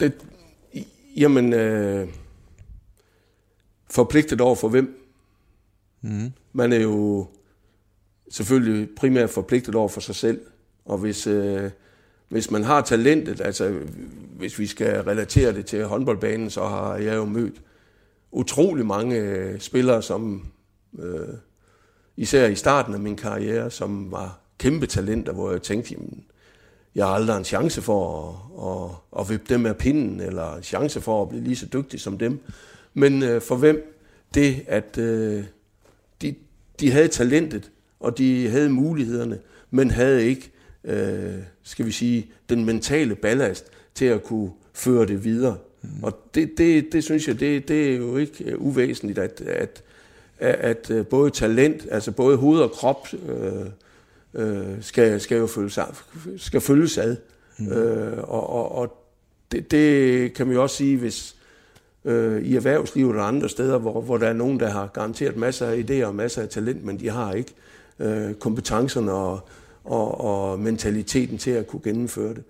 Det, 0.00 0.12
jamen, 1.16 1.52
øh, 1.52 2.08
forpligtet 3.90 4.40
over 4.40 4.54
for 4.56 4.68
hvem? 4.68 5.02
Mm. 6.02 6.32
Man 6.56 6.72
er 6.72 6.80
jo 6.80 7.26
selvfølgelig 8.30 8.88
primært 8.96 9.30
forpligtet 9.30 9.74
over 9.74 9.88
for 9.88 10.00
sig 10.00 10.14
selv, 10.14 10.40
og 10.84 10.98
hvis, 10.98 11.26
øh, 11.26 11.70
hvis 12.28 12.50
man 12.50 12.64
har 12.64 12.80
talentet, 12.80 13.40
altså 13.40 13.78
hvis 14.36 14.58
vi 14.58 14.66
skal 14.66 15.02
relatere 15.02 15.52
det 15.52 15.66
til 15.66 15.84
håndboldbanen, 15.84 16.50
så 16.50 16.64
har 16.64 16.96
jeg 16.96 17.16
jo 17.16 17.24
mødt 17.24 17.62
utrolig 18.30 18.86
mange 18.86 19.16
øh, 19.16 19.60
spillere, 19.60 20.02
som 20.02 20.46
øh, 20.98 21.28
især 22.16 22.46
i 22.46 22.54
starten 22.54 22.94
af 22.94 23.00
min 23.00 23.16
karriere, 23.16 23.70
som 23.70 24.12
var 24.12 24.40
kæmpe 24.58 24.86
talenter, 24.86 25.32
hvor 25.32 25.50
jeg 25.50 25.62
tænkte, 25.62 25.92
jamen, 25.92 26.24
jeg 26.94 27.06
har 27.06 27.14
aldrig 27.14 27.36
en 27.36 27.44
chance 27.44 27.82
for 27.82 28.28
at, 28.58 28.90
at, 29.18 29.20
at 29.20 29.30
vippe 29.30 29.54
dem 29.54 29.66
af 29.66 29.76
pinden, 29.76 30.20
eller 30.20 30.54
en 30.54 30.62
chance 30.62 31.00
for 31.00 31.22
at 31.22 31.28
blive 31.28 31.44
lige 31.44 31.56
så 31.56 31.66
dygtig 31.72 32.00
som 32.00 32.18
dem. 32.18 32.40
Men 32.94 33.22
øh, 33.22 33.40
for 33.40 33.56
hvem 33.56 33.92
det, 34.34 34.64
at 34.66 34.98
øh, 34.98 35.44
de, 36.80 36.86
de 36.86 36.90
havde 36.90 37.08
talentet, 37.08 37.70
og 38.00 38.18
de 38.18 38.48
havde 38.48 38.68
mulighederne, 38.68 39.38
men 39.70 39.90
havde 39.90 40.26
ikke, 40.26 40.50
øh, 40.84 41.34
skal 41.62 41.86
vi 41.86 41.90
sige, 41.90 42.26
den 42.48 42.64
mentale 42.64 43.14
ballast 43.14 43.66
til 43.94 44.04
at 44.04 44.22
kunne 44.22 44.50
føre 44.72 45.06
det 45.06 45.24
videre. 45.24 45.56
Mm. 45.82 45.88
Og 46.04 46.30
det, 46.34 46.58
det, 46.58 46.92
det 46.92 47.04
synes 47.04 47.28
jeg, 47.28 47.40
det, 47.40 47.68
det 47.68 47.92
er 47.92 47.96
jo 47.96 48.16
ikke 48.16 48.44
øh, 48.44 48.54
uvæsentligt, 48.58 49.18
at, 49.18 49.40
at, 49.40 49.82
at 50.38 50.90
øh, 50.90 51.06
både 51.06 51.30
talent, 51.30 51.86
altså 51.90 52.12
både 52.12 52.36
hoved 52.36 52.60
og 52.60 52.70
krop, 52.70 53.08
øh, 53.28 53.66
øh, 54.34 54.76
skal, 54.80 55.20
skal 55.20 55.38
jo 55.38 55.46
følges 55.46 55.78
ad. 55.78 55.94
Skal 56.36 56.60
følges 56.60 56.98
ad. 56.98 57.16
Mm. 57.58 57.72
Øh, 57.72 58.18
og 58.18 58.50
og, 58.50 58.72
og 58.72 59.06
det, 59.52 59.70
det 59.70 60.32
kan 60.34 60.46
man 60.46 60.56
jo 60.56 60.62
også 60.62 60.76
sige, 60.76 60.96
hvis, 60.96 61.35
øh, 62.06 62.42
i 62.42 62.56
erhvervslivet 62.56 63.16
og 63.16 63.28
andre 63.28 63.48
steder, 63.48 63.78
hvor, 63.78 64.00
hvor 64.00 64.16
der 64.16 64.26
er 64.28 64.32
nogen, 64.32 64.60
der 64.60 64.70
har 64.70 64.86
garanteret 64.86 65.36
masser 65.36 65.66
af 65.66 65.76
idéer 65.76 66.06
og 66.06 66.14
masser 66.14 66.42
af 66.42 66.48
talent, 66.48 66.84
men 66.84 67.00
de 67.00 67.10
har 67.10 67.32
ikke 67.32 67.54
øh, 67.98 68.34
kompetencerne 68.34 69.12
og, 69.12 69.48
og, 69.84 70.20
og 70.20 70.60
mentaliteten 70.60 71.38
til 71.38 71.50
at 71.50 71.66
kunne 71.66 71.82
gennemføre 71.84 72.34
det. 72.34 72.44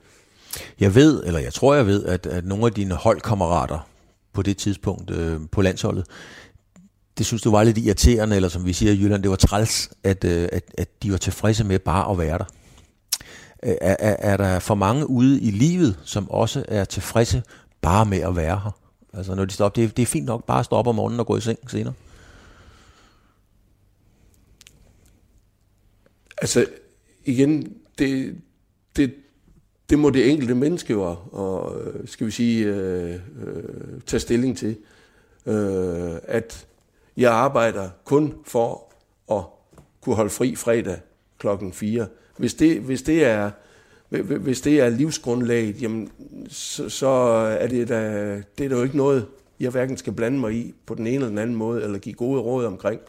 Jeg 0.80 0.94
ved, 0.94 1.25
eller 1.25 1.40
jeg 1.40 1.52
tror 1.52 1.75
jeg 1.75 1.86
ved, 1.86 2.04
at, 2.04 2.26
at 2.26 2.44
nogle 2.44 2.66
af 2.66 2.72
dine 2.72 2.94
holdkammerater 2.94 3.88
på 4.32 4.42
det 4.42 4.56
tidspunkt 4.56 5.10
øh, 5.10 5.40
på 5.52 5.62
landsholdet, 5.62 6.06
det 7.18 7.26
synes 7.26 7.42
du 7.42 7.50
var 7.50 7.64
lidt 7.64 7.78
irriterende, 7.78 8.36
eller 8.36 8.48
som 8.48 8.66
vi 8.66 8.72
siger 8.72 8.92
i 8.92 9.02
Jylland, 9.02 9.22
det 9.22 9.30
var 9.30 9.36
træls, 9.36 9.90
at, 10.04 10.25
øh, 10.25 10.48
at, 10.52 10.62
at 10.78 11.02
de 11.02 11.10
var 11.10 11.18
tilfredse 11.18 11.64
med 11.64 11.78
bare 11.78 12.10
at 12.10 12.18
være 12.18 12.38
der. 12.38 12.44
Er, 13.58 13.96
er, 13.98 14.16
er 14.18 14.36
der 14.36 14.58
for 14.58 14.75
mange 14.75 15.10
ude 15.10 15.40
i 15.40 15.50
livet, 15.50 15.98
som 16.04 16.30
også 16.30 16.64
er 16.68 16.84
tilfredse 16.84 17.42
bare 17.82 18.06
med 18.06 18.18
at 18.18 18.36
være 18.36 18.60
her? 18.64 18.85
Altså 19.16 19.35
når 19.35 19.44
de 19.44 19.52
står 19.52 19.64
op, 19.64 19.76
det, 19.76 19.85
er, 19.85 19.88
det 19.88 20.02
er 20.02 20.06
fint 20.06 20.26
nok 20.26 20.44
bare 20.44 20.58
at 20.58 20.64
stå 20.64 20.76
op 20.76 20.87
om 20.87 20.94
morgenen 20.94 21.20
og 21.20 21.26
gå 21.26 21.37
i 21.37 21.40
seng 21.40 21.70
senere. 21.70 21.94
Altså 26.38 26.66
igen, 27.25 27.76
det, 27.99 28.37
det, 28.96 29.14
det 29.90 29.99
må 29.99 30.11
det 30.11 30.30
enkelte 30.30 30.54
menneske 30.54 30.92
jo, 30.92 31.16
og, 31.32 31.80
øh, 31.80 32.08
skal 32.08 32.26
vi 32.26 32.30
sige, 32.30 32.66
øh, 32.66 33.14
øh, 33.14 34.00
tage 34.06 34.20
stilling 34.20 34.58
til. 34.58 34.76
Øh, 35.46 36.16
at 36.23 36.66
jeg 37.16 37.32
arbejder 37.32 37.90
kun 38.04 38.35
for 38.44 38.92
at 39.32 39.42
kunne 40.00 40.16
holde 40.16 40.30
fri 40.30 40.56
fredag 40.56 41.00
klokken 41.38 41.73
4. 41.73 42.06
Hvis 42.37 42.54
det, 42.54 42.80
hvis 42.80 43.02
det 43.02 43.25
er 43.25 43.50
hvis 44.40 44.60
det 44.60 44.80
er 44.80 44.88
livsgrundlaget, 44.88 45.82
jamen, 45.82 46.10
så, 46.48 46.88
så 46.88 47.08
er 47.60 47.66
det, 47.66 47.88
da, 47.88 48.02
det 48.58 48.64
er 48.64 48.68
der 48.68 48.76
jo 48.76 48.82
ikke 48.82 48.96
noget 48.96 49.26
jeg 49.60 49.70
hverken 49.70 49.96
skal 49.96 50.12
blande 50.12 50.38
mig 50.38 50.52
i 50.52 50.75
på 50.86 50.94
den 50.94 51.06
ene 51.06 51.14
eller 51.14 51.28
den 51.28 51.38
anden 51.38 51.56
måde, 51.56 51.82
eller 51.82 51.98
give 51.98 52.14
gode 52.14 52.40
råd 52.40 52.64
omkring. 52.64 53.00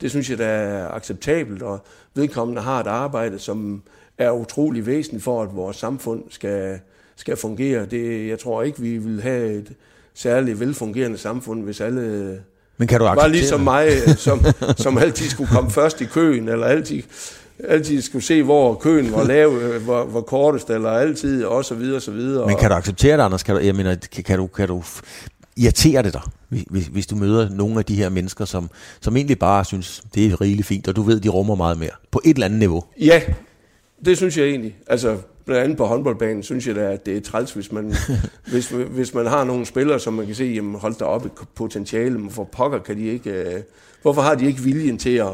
Det 0.00 0.10
synes 0.10 0.30
jeg, 0.30 0.38
der 0.38 0.46
er 0.46 0.88
acceptabelt, 0.88 1.62
og 1.62 1.80
vedkommende 2.14 2.62
har 2.62 2.80
et 2.80 2.86
arbejde, 2.86 3.38
som 3.38 3.82
er 4.18 4.30
utrolig 4.30 4.86
væsentligt 4.86 5.24
for, 5.24 5.42
at 5.42 5.56
vores 5.56 5.76
samfund 5.76 6.22
skal, 6.30 6.80
skal 7.16 7.36
fungere. 7.36 7.86
Det, 7.86 8.28
jeg 8.28 8.38
tror 8.38 8.62
ikke, 8.62 8.80
vi 8.80 8.98
vil 8.98 9.22
have 9.22 9.52
et 9.52 9.72
særligt 10.14 10.60
velfungerende 10.60 11.18
samfund, 11.18 11.64
hvis 11.64 11.80
alle 11.80 12.42
Men 12.76 12.88
kan 12.88 12.98
du 12.98 13.04
var 13.04 13.10
acceptere 13.10 13.32
ligesom 13.32 13.58
det? 13.58 13.64
mig, 13.64 13.88
som, 14.18 14.40
som 14.76 14.98
altid 14.98 15.26
skulle 15.26 15.50
komme 15.50 15.70
først 15.80 16.00
i 16.00 16.04
køen, 16.04 16.48
eller 16.48 16.66
altid, 16.66 17.02
altid 17.64 18.02
skulle 18.02 18.24
se, 18.24 18.42
hvor 18.42 18.74
køen 18.74 19.12
var 19.12 19.24
lav, 19.24 19.48
øh, 19.48 19.88
var, 19.88 20.04
var 20.04 20.20
kortest, 20.20 20.70
eller 20.70 20.90
altid, 20.90 21.44
og 21.44 21.64
så 21.64 21.74
videre, 21.74 21.96
og 21.96 22.02
så 22.02 22.10
videre. 22.10 22.46
Men 22.46 22.56
kan 22.56 22.70
du 22.70 22.76
acceptere 22.76 23.16
det, 23.16 23.22
Anders? 23.22 23.42
Kan 23.42 23.54
du, 23.54 23.60
jeg 23.60 23.74
mener, 23.74 23.94
kan, 24.12 24.24
kan 24.24 24.38
du, 24.38 24.46
kan 24.46 24.68
du 24.68 24.82
irritere 25.56 26.02
det 26.02 26.12
dig, 26.12 26.22
hvis, 26.48 26.86
hvis 26.86 27.06
du 27.06 27.16
møder 27.16 27.48
nogle 27.48 27.78
af 27.78 27.84
de 27.84 27.94
her 27.94 28.08
mennesker, 28.08 28.44
som, 28.44 28.70
som 29.00 29.16
egentlig 29.16 29.38
bare 29.38 29.64
synes, 29.64 30.02
det 30.14 30.26
er 30.26 30.40
rigeligt 30.40 30.66
fint, 30.66 30.88
og 30.88 30.96
du 30.96 31.02
ved, 31.02 31.20
de 31.20 31.28
rummer 31.28 31.54
meget 31.54 31.78
mere, 31.78 31.90
på 32.10 32.20
et 32.24 32.34
eller 32.34 32.46
andet 32.46 32.58
niveau? 32.58 32.84
Ja, 33.00 33.22
det 34.04 34.16
synes 34.16 34.38
jeg 34.38 34.46
egentlig. 34.46 34.76
Altså, 34.86 35.16
blandt 35.44 35.62
andet 35.64 35.78
på 35.78 35.86
håndboldbanen, 35.86 36.42
synes 36.42 36.66
jeg 36.66 36.74
da, 36.74 36.80
at 36.80 37.06
det 37.06 37.16
er 37.16 37.20
træls, 37.20 37.52
hvis 37.52 37.72
man, 37.72 37.94
hvis, 38.50 38.68
hvis 38.68 39.14
man 39.14 39.26
har 39.26 39.44
nogle 39.44 39.66
spillere, 39.66 40.00
som 40.00 40.12
man 40.12 40.26
kan 40.26 40.34
se, 40.34 40.44
jamen 40.44 40.74
hold 40.74 40.94
da 40.94 41.04
op 41.04 41.24
et 41.24 41.32
potentiale, 41.54 42.18
men 42.18 42.30
for 42.30 42.44
pokker 42.44 42.78
kan 42.78 42.96
de 42.96 43.06
ikke... 43.06 43.30
Øh, 43.30 43.62
hvorfor 44.02 44.22
har 44.22 44.34
de 44.34 44.46
ikke 44.46 44.60
viljen 44.60 44.98
til 44.98 45.10
at, 45.10 45.32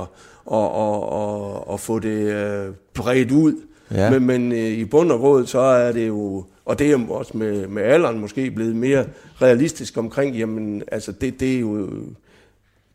at, 0.53 0.59
at, 0.59 1.03
at, 1.21 1.75
at 1.75 1.81
få 1.81 1.99
det 1.99 2.33
øh, 2.33 2.75
bredt 2.95 3.31
ud? 3.31 3.55
Ja. 3.95 4.11
Men, 4.11 4.27
men 4.27 4.53
øh, 4.53 4.59
i 4.59 4.85
bund 4.85 5.13
og 5.13 5.19
grund, 5.19 5.47
så 5.47 5.59
er 5.59 5.93
det 5.93 6.09
jo, 6.09 6.45
og 6.65 6.79
det 6.79 6.91
er 6.91 7.07
også 7.09 7.37
med, 7.37 7.67
med 7.67 7.83
alderen 7.83 8.19
måske 8.19 8.51
blevet 8.51 8.77
mere 8.77 9.07
realistisk 9.43 9.97
omkring, 9.97 10.37
jamen 10.37 10.83
altså 10.93 11.13
det, 11.13 11.41
det 11.41 11.57
er 11.57 11.61
jo, 11.61 11.89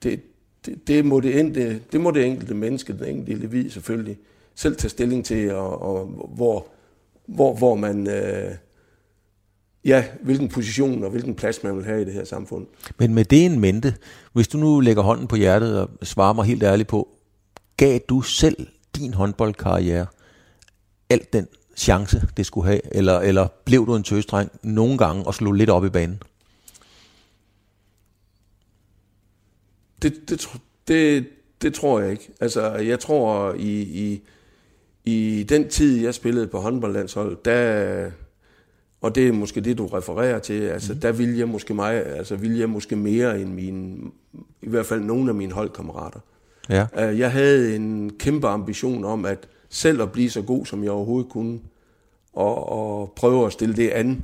det, 0.03 0.21
det, 0.65 0.87
det, 0.87 1.05
må 1.05 1.19
det, 1.19 1.39
enkelte, 1.39 1.81
det 1.91 2.01
må 2.01 2.11
det 2.11 2.25
enkelte 2.25 2.53
menneske, 2.53 2.93
den 2.93 3.05
enkelte 3.05 3.31
individ 3.31 3.69
selvfølgelig, 3.69 4.17
selv 4.55 4.75
tage 4.75 4.89
stilling 4.89 5.25
til, 5.25 5.51
og, 5.51 5.81
og 5.81 6.05
hvor, 6.35 6.67
hvor, 7.25 7.53
hvor 7.53 7.75
man, 7.75 8.09
øh, 8.09 8.51
ja, 9.85 10.03
hvilken 10.21 10.49
position 10.49 11.03
og 11.03 11.09
hvilken 11.09 11.35
plads 11.35 11.63
man 11.63 11.77
vil 11.77 11.85
have 11.85 12.01
i 12.01 12.05
det 12.05 12.13
her 12.13 12.25
samfund. 12.25 12.65
Men 12.99 13.13
med 13.13 13.25
det 13.25 13.45
en 13.45 13.59
mente, 13.59 13.95
hvis 14.33 14.47
du 14.47 14.57
nu 14.57 14.79
lægger 14.79 15.03
hånden 15.03 15.27
på 15.27 15.35
hjertet 15.35 15.79
og 15.79 15.89
svarer 16.03 16.33
mig 16.33 16.45
helt 16.45 16.63
ærligt 16.63 16.89
på, 16.89 17.07
gav 17.77 17.99
du 18.09 18.21
selv 18.21 18.67
din 18.95 19.13
håndboldkarriere 19.13 20.05
alt 21.09 21.33
den 21.33 21.47
chance, 21.75 22.27
det 22.37 22.45
skulle 22.45 22.67
have, 22.67 22.95
eller, 22.95 23.19
eller 23.19 23.47
blev 23.65 23.85
du 23.85 23.95
en 23.95 24.03
tøsdreng 24.03 24.51
nogle 24.63 24.97
gange 24.97 25.23
og 25.23 25.33
slog 25.33 25.53
lidt 25.53 25.69
op 25.69 25.85
i 25.85 25.89
banen? 25.89 26.21
Det, 30.01 30.29
det, 30.29 30.49
det, 30.87 31.27
det 31.61 31.73
tror 31.73 31.99
jeg 31.99 32.11
ikke. 32.11 32.29
Altså, 32.41 32.71
jeg 32.71 32.99
tror, 32.99 33.53
i, 33.53 33.81
i, 33.81 34.21
i 35.05 35.43
den 35.43 35.69
tid, 35.69 36.01
jeg 36.03 36.13
spillede 36.13 36.47
på 36.47 36.59
håndboldlandsholdet, 36.59 37.45
der, 37.45 38.11
og 39.01 39.15
det 39.15 39.27
er 39.27 39.31
måske 39.31 39.61
det, 39.61 39.77
du 39.77 39.87
refererer 39.87 40.39
til, 40.39 40.61
altså, 40.61 40.93
mm. 40.93 40.99
der 40.99 41.11
ville 41.11 41.39
jeg 41.39 41.47
måske 41.47 41.73
mig, 41.73 42.05
altså, 42.05 42.35
ville 42.35 42.59
jeg 42.59 42.69
måske 42.69 42.95
mere 42.95 43.41
end 43.41 43.53
mine, 43.53 44.11
i 44.61 44.69
hvert 44.69 44.85
fald 44.85 45.01
nogle 45.01 45.29
af 45.29 45.35
mine 45.35 45.53
holdkammerater. 45.53 46.19
Ja. 46.69 46.87
Øh, 46.97 47.19
jeg 47.19 47.31
havde 47.31 47.75
en 47.75 48.11
kæmpe 48.19 48.47
ambition 48.47 49.05
om, 49.05 49.25
at 49.25 49.47
selv 49.69 50.01
at 50.01 50.11
blive 50.11 50.29
så 50.29 50.41
god, 50.41 50.65
som 50.65 50.83
jeg 50.83 50.91
overhovedet 50.91 51.31
kunne, 51.31 51.59
og, 52.33 52.69
og 52.69 53.13
prøve 53.15 53.45
at 53.45 53.53
stille 53.53 53.75
det 53.75 53.89
an, 53.89 54.23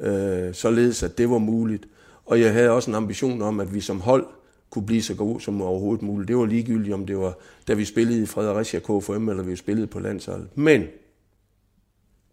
øh, 0.00 0.54
således 0.54 1.02
at 1.02 1.18
det 1.18 1.30
var 1.30 1.38
muligt. 1.38 1.86
Og 2.24 2.40
jeg 2.40 2.52
havde 2.52 2.70
også 2.70 2.90
en 2.90 2.94
ambition 2.94 3.42
om, 3.42 3.60
at 3.60 3.74
vi 3.74 3.80
som 3.80 4.00
hold 4.00 4.26
kunne 4.70 4.86
blive 4.86 5.02
så 5.02 5.14
gode 5.14 5.40
som 5.40 5.62
overhovedet 5.62 6.02
muligt. 6.02 6.28
Det 6.28 6.36
var 6.36 6.46
ligegyldigt, 6.46 6.94
om 6.94 7.06
det 7.06 7.18
var, 7.18 7.38
da 7.68 7.74
vi 7.74 7.84
spillede 7.84 8.22
i 8.22 8.26
Fredericia 8.26 8.80
KFM, 8.80 9.28
eller 9.28 9.42
vi 9.42 9.56
spillede 9.56 9.86
på 9.86 10.00
landsholdet. 10.00 10.48
Men 10.54 10.84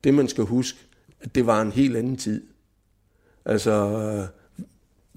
det, 0.03 0.13
man 0.13 0.27
skal 0.27 0.43
huske, 0.43 0.79
at 1.21 1.35
det 1.35 1.45
var 1.45 1.61
en 1.61 1.71
helt 1.71 1.97
anden 1.97 2.17
tid. 2.17 2.43
Altså, 3.45 3.71
øh, 3.71 4.38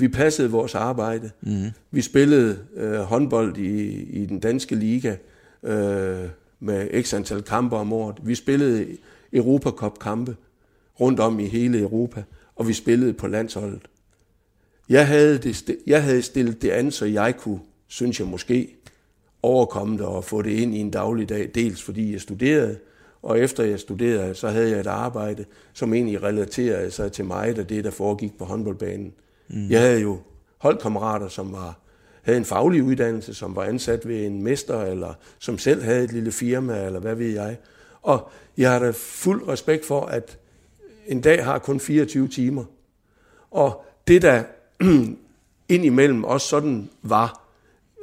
vi 0.03 0.09
passede 0.09 0.51
vores 0.51 0.75
arbejde. 0.75 1.31
Mm. 1.41 1.71
Vi 1.91 2.01
spillede 2.01 2.59
øh, 2.75 2.95
håndbold 2.95 3.57
i, 3.57 4.03
i 4.03 4.27
den 4.27 4.41
danske 4.41 4.75
liga 4.75 5.17
øh, 5.63 6.29
med 6.61 7.03
x 7.03 7.15
antal 7.15 7.43
kampe 7.43 7.77
om 7.77 7.93
året. 7.93 8.17
Vi 8.23 8.35
spillede 8.35 8.87
Europacup-kampe 9.33 10.37
rundt 11.01 11.21
om 11.21 11.41
i 11.41 11.47
hele 11.47 11.79
Europa, 11.79 12.23
og 12.57 12.69
vi 12.69 12.73
spillede 12.73 13.13
på 13.13 13.27
landsholdet. 13.27 13.83
Jeg 14.89 15.07
havde, 15.07 15.39
det, 15.39 15.77
jeg 15.87 16.03
havde 16.03 16.23
stillet 16.23 16.63
det 16.63 16.71
an, 16.71 16.91
så 16.91 17.05
jeg 17.05 17.37
kunne, 17.37 17.61
synes 17.87 18.21
jeg 18.21 18.29
måske, 18.29 18.77
overkomme 19.43 19.99
det 19.99 20.07
og 20.07 20.25
få 20.25 20.43
det 20.43 20.51
ind 20.51 20.75
i 20.75 20.79
en 20.79 20.91
dagligdag. 20.91 21.51
Dels 21.55 21.83
fordi 21.83 22.13
jeg 22.13 22.21
studerede, 22.21 22.79
og 23.23 23.39
efter 23.39 23.65
jeg 23.65 23.81
studerede, 23.81 24.35
så 24.35 24.49
havde 24.49 24.71
jeg 24.71 24.81
et 24.81 24.87
arbejde, 24.87 25.45
som 25.73 25.95
egentlig 25.95 26.23
relaterede 26.23 26.91
sig 26.91 27.13
til 27.13 27.25
mig, 27.25 27.55
og 27.59 27.69
det, 27.69 27.85
der 27.85 27.91
foregik 27.91 28.39
på 28.39 28.45
håndboldbanen. 28.45 29.13
Mm. 29.53 29.71
Jeg 29.71 29.81
havde 29.81 30.01
jo 30.01 30.21
holdkammerater, 30.59 31.29
som 31.29 31.53
var, 31.53 31.79
havde 32.23 32.39
en 32.39 32.45
faglig 32.45 32.83
uddannelse, 32.83 33.35
som 33.35 33.57
var 33.57 33.63
ansat 33.63 34.09
ved 34.09 34.27
en 34.27 34.43
mester, 34.43 34.83
eller 34.83 35.15
som 35.39 35.59
selv 35.59 35.83
havde 35.83 36.05
et 36.05 36.13
lille 36.13 36.33
firma, 36.33 36.87
eller 36.87 37.01
hvad 37.01 37.15
ved 37.15 37.31
jeg. 37.31 37.57
Og 38.03 38.31
jeg 38.57 38.73
har 38.73 38.79
da 38.79 38.93
fuld 38.97 39.49
respekt 39.49 39.87
for, 39.87 40.01
at 40.01 40.39
en 41.07 41.21
dag 41.21 41.45
har 41.45 41.59
kun 41.59 41.81
24 41.81 42.29
timer. 42.29 42.65
Og 43.51 43.85
det, 44.07 44.23
der 44.23 44.45
indimellem 45.69 46.25
også 46.25 46.49
sådan 46.49 46.91
var, 47.03 47.49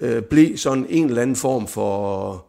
øh, 0.01 0.22
blev 0.22 0.58
sådan 0.58 0.86
en 0.89 1.06
eller 1.06 1.22
anden 1.22 1.36
form 1.36 1.68
for, 1.68 2.46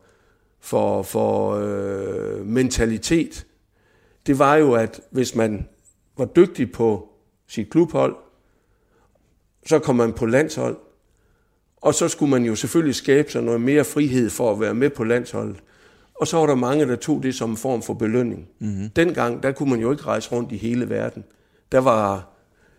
for, 0.60 1.02
for 1.02 1.54
øh, 1.54 2.46
mentalitet. 2.46 3.46
Det 4.26 4.38
var 4.38 4.56
jo, 4.56 4.74
at 4.74 5.00
hvis 5.10 5.34
man 5.34 5.68
var 6.18 6.24
dygtig 6.24 6.72
på 6.72 7.08
sit 7.46 7.70
klubhold, 7.70 8.16
så 9.66 9.78
kom 9.78 9.96
man 9.96 10.12
på 10.12 10.26
landshold, 10.26 10.76
og 11.76 11.94
så 11.94 12.08
skulle 12.08 12.30
man 12.30 12.44
jo 12.44 12.54
selvfølgelig 12.54 12.94
skabe 12.94 13.32
sig 13.32 13.42
noget 13.42 13.60
mere 13.60 13.84
frihed 13.84 14.30
for 14.30 14.52
at 14.52 14.60
være 14.60 14.74
med 14.74 14.90
på 14.90 15.04
landsholdet. 15.04 15.56
Og 16.14 16.26
så 16.26 16.36
var 16.36 16.46
der 16.46 16.54
mange, 16.54 16.86
der 16.86 16.96
tog 16.96 17.22
det 17.22 17.34
som 17.34 17.50
en 17.50 17.56
form 17.56 17.82
for 17.82 17.94
belønning. 17.94 18.48
Mm-hmm. 18.58 18.88
Dengang, 18.88 19.42
der 19.42 19.52
kunne 19.52 19.70
man 19.70 19.80
jo 19.80 19.90
ikke 19.90 20.02
rejse 20.02 20.32
rundt 20.32 20.52
i 20.52 20.56
hele 20.56 20.90
verden. 20.90 21.24
Der 21.72 21.78
var, 21.78 22.28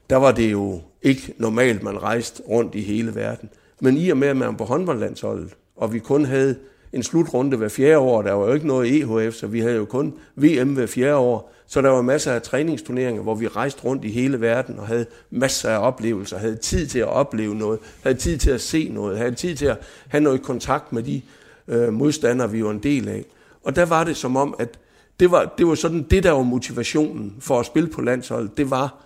der 0.09 0.15
var 0.15 0.31
det 0.31 0.51
jo 0.51 0.81
ikke 1.01 1.33
normalt, 1.37 1.83
man 1.83 2.03
rejste 2.03 2.43
rundt 2.43 2.75
i 2.75 2.81
hele 2.81 3.15
verden. 3.15 3.49
Men 3.81 3.97
i 3.97 4.09
og 4.09 4.17
med, 4.17 4.27
at 4.27 4.37
man 4.37 4.47
var 4.47 4.53
på 4.53 4.63
håndboldlandsholdet, 4.63 5.55
og 5.75 5.93
vi 5.93 5.99
kun 5.99 6.25
havde 6.25 6.55
en 6.93 7.03
slutrunde 7.03 7.57
hver 7.57 7.69
fjerde 7.69 7.97
år, 7.97 8.21
der 8.21 8.33
var 8.33 8.47
jo 8.47 8.53
ikke 8.53 8.67
noget 8.67 9.01
EHF, 9.01 9.35
så 9.35 9.47
vi 9.47 9.59
havde 9.59 9.75
jo 9.75 9.85
kun 9.85 10.13
VM 10.35 10.73
hver 10.73 10.85
fjerde 10.85 11.15
år, 11.15 11.53
så 11.67 11.81
der 11.81 11.89
var 11.89 12.01
masser 12.01 12.31
af 12.31 12.41
træningsturneringer, 12.41 13.21
hvor 13.21 13.35
vi 13.35 13.47
rejste 13.47 13.83
rundt 13.83 14.05
i 14.05 14.09
hele 14.09 14.41
verden 14.41 14.79
og 14.79 14.87
havde 14.87 15.05
masser 15.29 15.69
af 15.69 15.87
oplevelser, 15.87 16.37
havde 16.37 16.55
tid 16.55 16.87
til 16.87 16.99
at 16.99 17.07
opleve 17.07 17.55
noget, 17.55 17.79
havde 18.03 18.17
tid 18.17 18.37
til 18.37 18.51
at 18.51 18.61
se 18.61 18.89
noget, 18.89 19.17
havde 19.17 19.35
tid 19.35 19.55
til 19.55 19.65
at 19.65 19.77
have 20.07 20.23
noget 20.23 20.41
kontakt 20.41 20.93
med 20.93 21.03
de 21.03 21.21
øh, 21.67 21.93
modstandere, 21.93 22.51
vi 22.51 22.63
var 22.63 22.71
en 22.71 22.83
del 22.83 23.07
af. 23.07 23.25
Og 23.63 23.75
der 23.75 23.85
var 23.85 24.03
det 24.03 24.17
som 24.17 24.35
om, 24.35 24.55
at 24.59 24.79
det 25.19 25.31
var, 25.31 25.53
det 25.57 25.67
var 25.67 25.75
sådan, 25.75 26.03
det 26.11 26.23
der 26.23 26.31
var 26.31 26.43
motivationen 26.43 27.35
for 27.39 27.59
at 27.59 27.65
spille 27.65 27.89
på 27.89 28.01
landsholdet, 28.01 28.57
det 28.57 28.71
var 28.71 29.05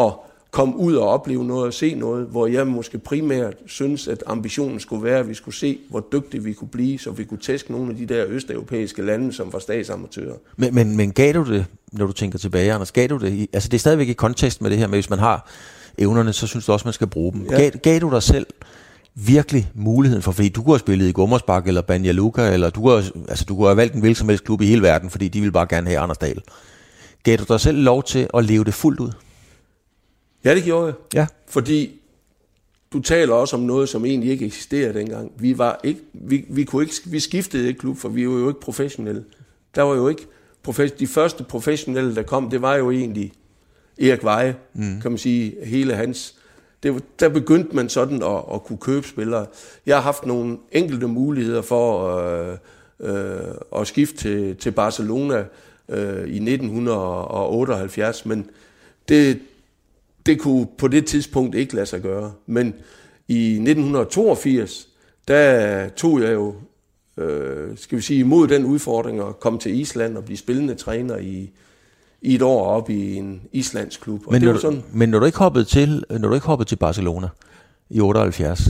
at 0.00 0.12
komme 0.56 0.76
ud 0.76 0.94
og 0.94 1.08
opleve 1.08 1.44
noget 1.44 1.64
og 1.66 1.72
se 1.74 1.94
noget, 1.94 2.26
hvor 2.26 2.46
jeg 2.46 2.66
måske 2.66 2.98
primært 2.98 3.54
synes, 3.66 4.08
at 4.08 4.22
ambitionen 4.26 4.80
skulle 4.80 5.04
være, 5.04 5.18
at 5.18 5.28
vi 5.28 5.34
skulle 5.34 5.54
se, 5.54 5.78
hvor 5.90 6.06
dygtige 6.12 6.42
vi 6.44 6.52
kunne 6.52 6.68
blive, 6.68 6.98
så 6.98 7.10
vi 7.10 7.24
kunne 7.24 7.38
tæske 7.38 7.72
nogle 7.72 7.90
af 7.90 7.96
de 7.96 8.06
der 8.06 8.24
østeuropæiske 8.28 9.02
lande, 9.02 9.32
som 9.32 9.52
var 9.52 9.58
statsamatører. 9.58 10.34
Men, 10.56 10.74
men, 10.74 10.96
men 10.96 11.12
gav 11.12 11.32
du 11.32 11.44
det, 11.52 11.66
når 11.92 12.06
du 12.06 12.12
tænker 12.12 12.38
tilbage, 12.38 12.72
Anders, 12.72 12.92
gav 12.92 13.06
du 13.08 13.16
det? 13.18 13.32
i- 13.32 13.48
Altså 13.52 13.68
det 13.68 13.76
er 13.76 13.78
stadigvæk 13.78 14.08
i 14.08 14.12
kontekst 14.12 14.62
med 14.62 14.70
det 14.70 14.78
her 14.78 14.86
med, 14.86 14.96
hvis 14.96 15.10
man 15.10 15.18
har 15.18 15.50
evnerne, 15.98 16.32
så 16.32 16.46
synes 16.46 16.66
du 16.66 16.72
også, 16.72 16.86
man 16.86 16.92
skal 16.92 17.06
bruge 17.06 17.32
dem. 17.32 17.46
Ja. 17.50 17.56
Gav, 17.56 17.70
gav 17.70 17.98
du 18.00 18.10
dig 18.10 18.22
selv 18.22 18.46
virkelig 19.14 19.70
muligheden 19.74 20.22
for, 20.22 20.32
fordi 20.32 20.48
du 20.48 20.62
kunne 20.62 20.72
have 20.74 20.78
spillet 20.80 21.08
i 21.08 21.12
Gummersbak 21.12 21.68
eller 21.68 21.82
Banja 21.82 22.12
Luka, 22.12 22.52
eller 22.52 22.70
du 22.70 22.80
kunne, 22.80 22.92
have- 23.02 23.12
altså, 23.28 23.44
du 23.44 23.56
kunne 23.56 23.66
have 23.66 23.76
valgt 23.76 23.94
en 23.94 24.00
hvilken 24.00 24.14
som 24.18 24.28
helst 24.28 24.44
klub 24.44 24.60
i 24.60 24.66
hele 24.66 24.82
verden, 24.82 25.10
fordi 25.10 25.28
de 25.28 25.40
ville 25.40 25.52
bare 25.52 25.66
gerne 25.70 25.86
have 25.86 25.98
Anders 25.98 26.18
Dahl. 26.18 26.40
Gav 27.22 27.36
du 27.36 27.44
dig 27.48 27.60
selv 27.60 27.78
lov 27.82 28.02
til 28.02 28.28
at 28.34 28.44
leve 28.44 28.64
det 28.64 28.74
fuldt 28.74 29.00
ud? 29.00 29.10
Ja, 30.46 30.54
det 30.54 30.64
gjorde 30.64 30.86
jeg. 30.86 30.94
Ja. 31.14 31.26
Fordi 31.46 32.00
du 32.92 33.00
taler 33.00 33.34
også 33.34 33.56
om 33.56 33.62
noget, 33.62 33.88
som 33.88 34.04
egentlig 34.04 34.30
ikke 34.30 34.46
eksisterede 34.46 34.94
dengang. 34.94 35.32
Vi, 35.38 35.58
var 35.58 35.80
ikke, 35.84 36.00
vi, 36.12 36.44
vi, 36.48 36.64
kunne 36.64 36.82
ikke, 36.82 36.94
vi 37.04 37.20
skiftede 37.20 37.68
ikke 37.68 37.80
klub, 37.80 37.96
for 37.96 38.08
vi 38.08 38.28
var 38.28 38.34
jo 38.34 38.48
ikke 38.48 38.60
professionelle. 38.60 39.24
Der 39.74 39.82
var 39.82 39.94
jo 39.94 40.08
ikke 40.08 40.26
profes- 40.68 40.96
de 40.98 41.06
første 41.06 41.44
professionelle, 41.44 42.14
der 42.14 42.22
kom, 42.22 42.50
det 42.50 42.62
var 42.62 42.76
jo 42.76 42.90
egentlig 42.90 43.32
Erik 44.00 44.24
Veje, 44.24 44.56
mm. 44.74 45.00
kan 45.00 45.10
man 45.10 45.18
sige, 45.18 45.54
hele 45.64 45.94
hans. 45.94 46.34
Det, 46.82 47.04
der 47.20 47.28
begyndte 47.28 47.76
man 47.76 47.88
sådan 47.88 48.22
at, 48.22 48.42
at 48.54 48.64
kunne 48.64 48.78
købe 48.78 49.08
spillere. 49.08 49.46
Jeg 49.86 49.96
har 49.96 50.02
haft 50.02 50.26
nogle 50.26 50.58
enkelte 50.72 51.06
muligheder 51.06 51.62
for 51.62 52.16
øh, 52.18 52.56
øh, 53.00 53.40
at 53.76 53.86
skifte 53.86 54.16
til, 54.16 54.56
til 54.56 54.70
Barcelona 54.70 55.44
øh, 55.88 56.28
i 56.28 56.52
1978, 56.52 58.26
men 58.26 58.50
det, 59.08 59.40
det 60.26 60.40
kunne 60.40 60.66
på 60.78 60.88
det 60.88 61.06
tidspunkt 61.06 61.54
ikke 61.54 61.74
lade 61.74 61.86
sig 61.86 62.00
gøre. 62.00 62.32
Men 62.46 62.74
i 63.28 63.52
1982, 63.52 64.88
der 65.28 65.88
tog 65.88 66.20
jeg 66.20 66.32
jo, 66.32 66.54
øh, 67.16 67.78
skal 67.78 67.98
vi 67.98 68.02
sige, 68.02 68.20
imod 68.20 68.48
den 68.48 68.64
udfordring 68.64 69.20
at 69.20 69.40
komme 69.40 69.58
til 69.58 69.80
Island 69.80 70.16
og 70.16 70.24
blive 70.24 70.36
spillende 70.36 70.74
træner 70.74 71.16
i, 71.16 71.50
i 72.22 72.34
et 72.34 72.42
år 72.42 72.66
op 72.66 72.90
i 72.90 73.14
en 73.14 73.42
islandsk 73.52 74.00
klub. 74.00 74.26
Og 74.26 74.32
men, 74.32 74.40
det 74.40 74.46
når, 74.46 74.52
var 74.52 74.60
sådan, 74.60 74.82
men 74.92 75.08
når 75.08 75.18
du 75.18 75.26
ikke 75.26 75.38
hoppede 75.38 75.64
til, 75.64 76.04
når 76.10 76.28
du 76.28 76.34
ikke 76.34 76.46
hoppede 76.46 76.68
til 76.68 76.76
Barcelona 76.76 77.28
i 77.90 78.00
78, 78.00 78.68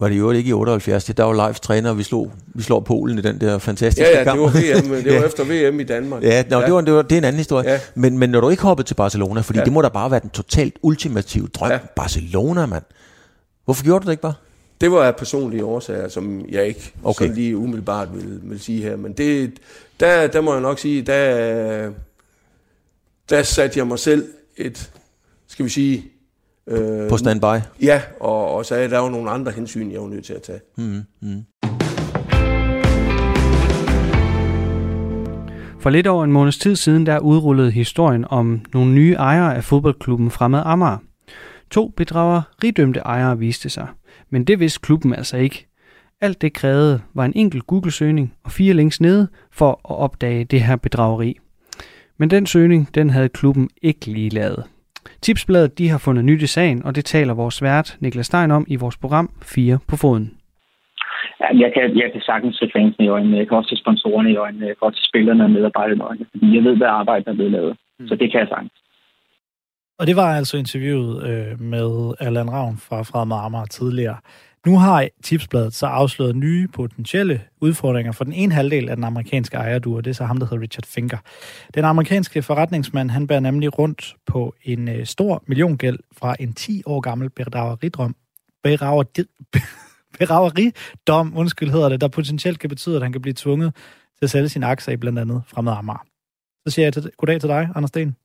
var 0.00 0.08
det 0.08 0.18
jo 0.18 0.30
ikke 0.30 0.50
i 0.50 0.52
78, 0.52 1.04
det 1.04 1.16
der 1.16 1.24
var 1.24 1.32
live 1.32 1.54
træner, 1.54 1.90
og 1.90 1.98
vi 1.98 2.02
slog, 2.02 2.32
vi 2.46 2.62
slår 2.62 2.80
Polen 2.80 3.18
i 3.18 3.22
den 3.22 3.40
der 3.40 3.58
fantastiske 3.58 4.04
kamp. 4.04 4.14
Ja, 4.14 4.18
ja, 4.18 4.24
kamp. 4.24 4.54
det 4.54 4.74
var, 4.74 4.80
VM, 4.80 5.04
det 5.04 5.14
var 5.14 5.26
efter 5.28 5.44
VM 5.70 5.80
i 5.80 5.84
Danmark. 5.84 6.22
Ja, 6.22 6.42
no, 6.50 6.60
ja. 6.60 6.66
Det, 6.66 6.74
var, 6.74 6.80
det, 6.80 6.94
var, 6.94 7.02
det 7.02 7.12
er 7.12 7.18
en 7.18 7.24
anden 7.24 7.38
historie. 7.38 7.70
Ja. 7.70 7.80
Men, 7.94 8.18
men 8.18 8.30
når 8.30 8.40
du 8.40 8.48
ikke 8.48 8.62
hoppede 8.62 8.88
til 8.88 8.94
Barcelona, 8.94 9.40
fordi 9.40 9.58
ja. 9.58 9.64
det 9.64 9.72
må 9.72 9.82
da 9.82 9.88
bare 9.88 10.10
være 10.10 10.20
den 10.20 10.30
totalt 10.30 10.74
ultimative 10.82 11.48
drøm. 11.48 11.70
Ja. 11.70 11.78
Barcelona, 11.96 12.66
mand. 12.66 12.82
Hvorfor 13.64 13.84
gjorde 13.84 14.02
du 14.02 14.06
det 14.06 14.12
ikke 14.12 14.22
bare? 14.22 14.34
Det 14.80 14.92
var 14.92 15.04
af 15.04 15.16
personlige 15.16 15.64
årsager, 15.64 16.08
som 16.08 16.44
jeg 16.48 16.66
ikke 16.66 16.92
okay. 17.04 17.26
så 17.26 17.32
lige 17.32 17.56
umiddelbart 17.56 18.08
vil, 18.14 18.40
vil 18.42 18.60
sige 18.60 18.82
her. 18.82 18.96
Men 18.96 19.12
det, 19.12 19.52
der, 20.00 20.26
der 20.26 20.40
må 20.40 20.52
jeg 20.52 20.62
nok 20.62 20.78
sige, 20.78 21.02
der, 21.02 21.90
der 23.30 23.42
satte 23.42 23.78
jeg 23.78 23.86
mig 23.86 23.98
selv 23.98 24.26
et, 24.56 24.90
skal 25.48 25.64
vi 25.64 25.70
sige, 25.70 26.04
Øh, 26.66 27.08
på 27.08 27.16
standby? 27.16 27.64
Ja, 27.82 28.02
og, 28.20 28.54
og 28.54 28.64
så 28.66 28.74
er 28.74 28.88
der 28.88 28.98
jo 29.02 29.08
nogle 29.08 29.30
andre 29.30 29.52
hensyn, 29.52 29.90
jeg 29.90 30.00
var 30.00 30.08
nødt 30.08 30.24
til 30.24 30.34
at 30.34 30.42
tage. 30.42 30.60
Mm, 30.76 31.02
mm. 31.20 31.44
For 35.80 35.90
lidt 35.90 36.06
over 36.06 36.24
en 36.24 36.32
måneds 36.32 36.58
tid 36.58 36.76
siden, 36.76 37.06
der 37.06 37.18
udrullede 37.18 37.70
historien 37.70 38.24
om 38.30 38.60
nogle 38.74 38.92
nye 38.92 39.12
ejere 39.12 39.56
af 39.56 39.64
fodboldklubben 39.64 40.30
Fremad 40.30 40.62
Amager. 40.64 40.98
To 41.70 41.88
bedrager 41.88 42.42
rigdømte 42.64 43.00
ejere 43.00 43.38
viste 43.38 43.68
sig, 43.68 43.86
men 44.30 44.44
det 44.44 44.60
vidste 44.60 44.80
klubben 44.80 45.14
altså 45.14 45.36
ikke. 45.36 45.66
Alt 46.20 46.42
det 46.42 46.52
krævede 46.52 47.00
var 47.14 47.24
en 47.24 47.32
enkelt 47.36 47.66
Google-søgning 47.66 48.34
og 48.44 48.52
fire 48.52 48.74
links 48.74 49.00
nede 49.00 49.28
for 49.52 49.70
at 49.70 49.96
opdage 49.96 50.44
det 50.44 50.62
her 50.62 50.76
bedrageri. 50.76 51.38
Men 52.18 52.30
den 52.30 52.46
søgning, 52.46 52.94
den 52.94 53.10
havde 53.10 53.28
klubben 53.28 53.70
ikke 53.82 54.06
lige 54.06 54.28
lavet. 54.28 54.64
Tipsbladet 55.22 55.78
de 55.78 55.88
har 55.88 55.98
fundet 55.98 56.24
nyt 56.24 56.42
i 56.42 56.46
sagen, 56.46 56.84
og 56.84 56.94
det 56.96 57.04
taler 57.04 57.34
vores 57.34 57.62
vært 57.62 57.96
Niklas 58.00 58.26
Stein 58.26 58.50
om 58.50 58.64
i 58.68 58.76
vores 58.76 58.96
program 58.96 59.30
4 59.42 59.78
på 59.88 59.96
foden. 59.96 60.26
Ja, 61.40 61.48
jeg, 61.62 61.70
kan, 61.74 61.96
jeg 62.02 62.08
kan 62.12 62.20
sagtens 62.20 62.56
se 62.56 62.70
fansene 62.76 63.04
i 63.04 63.08
øjnene, 63.08 63.36
jeg 63.36 63.48
kan 63.48 63.56
også 63.56 63.70
se 63.74 63.82
sponsorerne 63.82 64.30
i 64.32 64.36
øjnene, 64.36 64.66
jeg 64.66 64.76
kan 64.78 64.86
også 64.86 65.00
se 65.00 65.08
spillerne 65.08 65.44
og 65.44 65.50
medarbejderne 65.50 66.02
i 66.02 66.06
øjnene, 66.10 66.26
fordi 66.30 66.56
jeg 66.56 66.64
ved, 66.64 66.76
hvad 66.76 66.86
arbejdet 66.86 67.28
er 67.28 67.34
blevet 67.34 67.52
lavet. 67.52 67.76
Mm. 67.98 68.08
Så 68.08 68.14
det 68.14 68.30
kan 68.30 68.40
jeg 68.40 68.48
sagtens. 68.48 68.72
Og 69.98 70.06
det 70.06 70.16
var 70.16 70.36
altså 70.40 70.56
interviewet 70.56 71.14
øh, 71.30 71.60
med 71.60 72.14
Allan 72.20 72.52
Ravn 72.52 72.76
fra 72.86 73.02
Fremad 73.02 73.38
Amager 73.46 73.64
tidligere. 73.64 74.16
Nu 74.66 74.78
har 74.78 75.08
Tipsbladet 75.22 75.74
så 75.74 75.86
afsløret 75.86 76.36
nye 76.36 76.68
potentielle 76.68 77.42
udfordringer 77.60 78.12
for 78.12 78.24
den 78.24 78.32
ene 78.32 78.54
halvdel 78.54 78.88
af 78.88 78.96
den 78.96 79.04
amerikanske 79.04 79.56
ejerdur, 79.56 80.00
det 80.00 80.10
er 80.10 80.14
så 80.14 80.24
ham, 80.24 80.36
der 80.36 80.46
hedder 80.46 80.62
Richard 80.62 80.86
Finger. 80.86 81.18
Den 81.74 81.84
amerikanske 81.84 82.42
forretningsmand, 82.42 83.10
han 83.10 83.26
bærer 83.26 83.40
nemlig 83.40 83.78
rundt 83.78 84.14
på 84.26 84.54
en 84.62 84.88
øh, 84.88 85.06
stor 85.06 85.42
milliongæld 85.46 85.98
fra 86.18 86.36
en 86.40 86.52
10 86.52 86.82
år 86.86 87.00
gammel 87.00 87.30
bedrageridrøm, 87.30 88.16
Bedrageri, 88.62 89.24
bedrageridom, 90.18 91.36
undskyld 91.36 91.70
hedder 91.70 91.88
det, 91.88 92.00
der 92.00 92.08
potentielt 92.08 92.58
kan 92.58 92.68
betyde, 92.68 92.96
at 92.96 93.02
han 93.02 93.12
kan 93.12 93.22
blive 93.22 93.34
tvunget 93.34 93.74
til 94.18 94.24
at 94.26 94.30
sælge 94.30 94.48
sine 94.48 94.66
aktier 94.66 94.94
i 94.94 94.96
blandt 94.96 95.18
andet 95.18 95.42
fremad 95.46 95.72
Amager. 95.72 96.06
Så 96.66 96.74
siger 96.74 96.86
jeg 96.86 96.92
til, 96.92 97.10
goddag 97.16 97.40
til 97.40 97.48
dig, 97.48 97.68
Anders 97.74 97.88
Sten. 97.88 98.16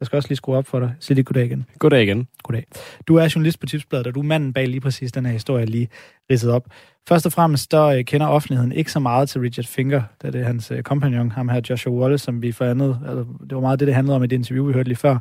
Jeg 0.00 0.06
skal 0.06 0.16
også 0.16 0.28
lige 0.28 0.36
skrue 0.36 0.56
op 0.56 0.66
for 0.66 0.80
dig. 0.80 0.94
Sig 1.00 1.14
lige 1.14 1.24
goddag 1.24 1.44
igen. 1.44 1.66
Goddag 1.78 2.02
igen. 2.02 2.28
Goddag. 2.42 2.66
Du 3.08 3.16
er 3.16 3.32
journalist 3.34 3.60
på 3.60 3.66
Tipsbladet, 3.66 4.06
og 4.06 4.14
du 4.14 4.20
er 4.20 4.24
manden 4.24 4.52
bag 4.52 4.68
lige 4.68 4.80
præcis 4.80 5.12
den 5.12 5.26
her 5.26 5.32
historie, 5.32 5.60
jeg 5.60 5.68
lige 5.68 5.88
ridset 6.30 6.50
op. 6.50 6.66
Først 7.08 7.26
og 7.26 7.32
fremmest, 7.32 7.72
der 7.72 7.84
øh, 7.84 8.04
kender 8.04 8.26
offentligheden 8.26 8.72
ikke 8.72 8.92
så 8.92 9.00
meget 9.00 9.28
til 9.28 9.40
Richard 9.40 9.64
Finger, 9.64 10.02
da 10.22 10.30
det 10.30 10.40
er 10.40 10.44
hans 10.44 10.70
øh, 10.70 10.82
kompagnon, 10.82 11.30
ham 11.30 11.48
her 11.48 11.60
Joshua 11.70 11.92
Wallace, 11.92 12.24
som 12.24 12.42
vi 12.42 12.52
for 12.52 12.64
andet, 12.64 12.98
altså, 13.06 13.24
det 13.42 13.54
var 13.54 13.60
meget 13.60 13.80
det, 13.80 13.86
det 13.86 13.94
handlede 13.94 14.16
om 14.16 14.24
i 14.24 14.26
det 14.26 14.36
interview, 14.36 14.66
vi 14.66 14.72
hørte 14.72 14.88
lige 14.88 14.96
før. 14.96 15.18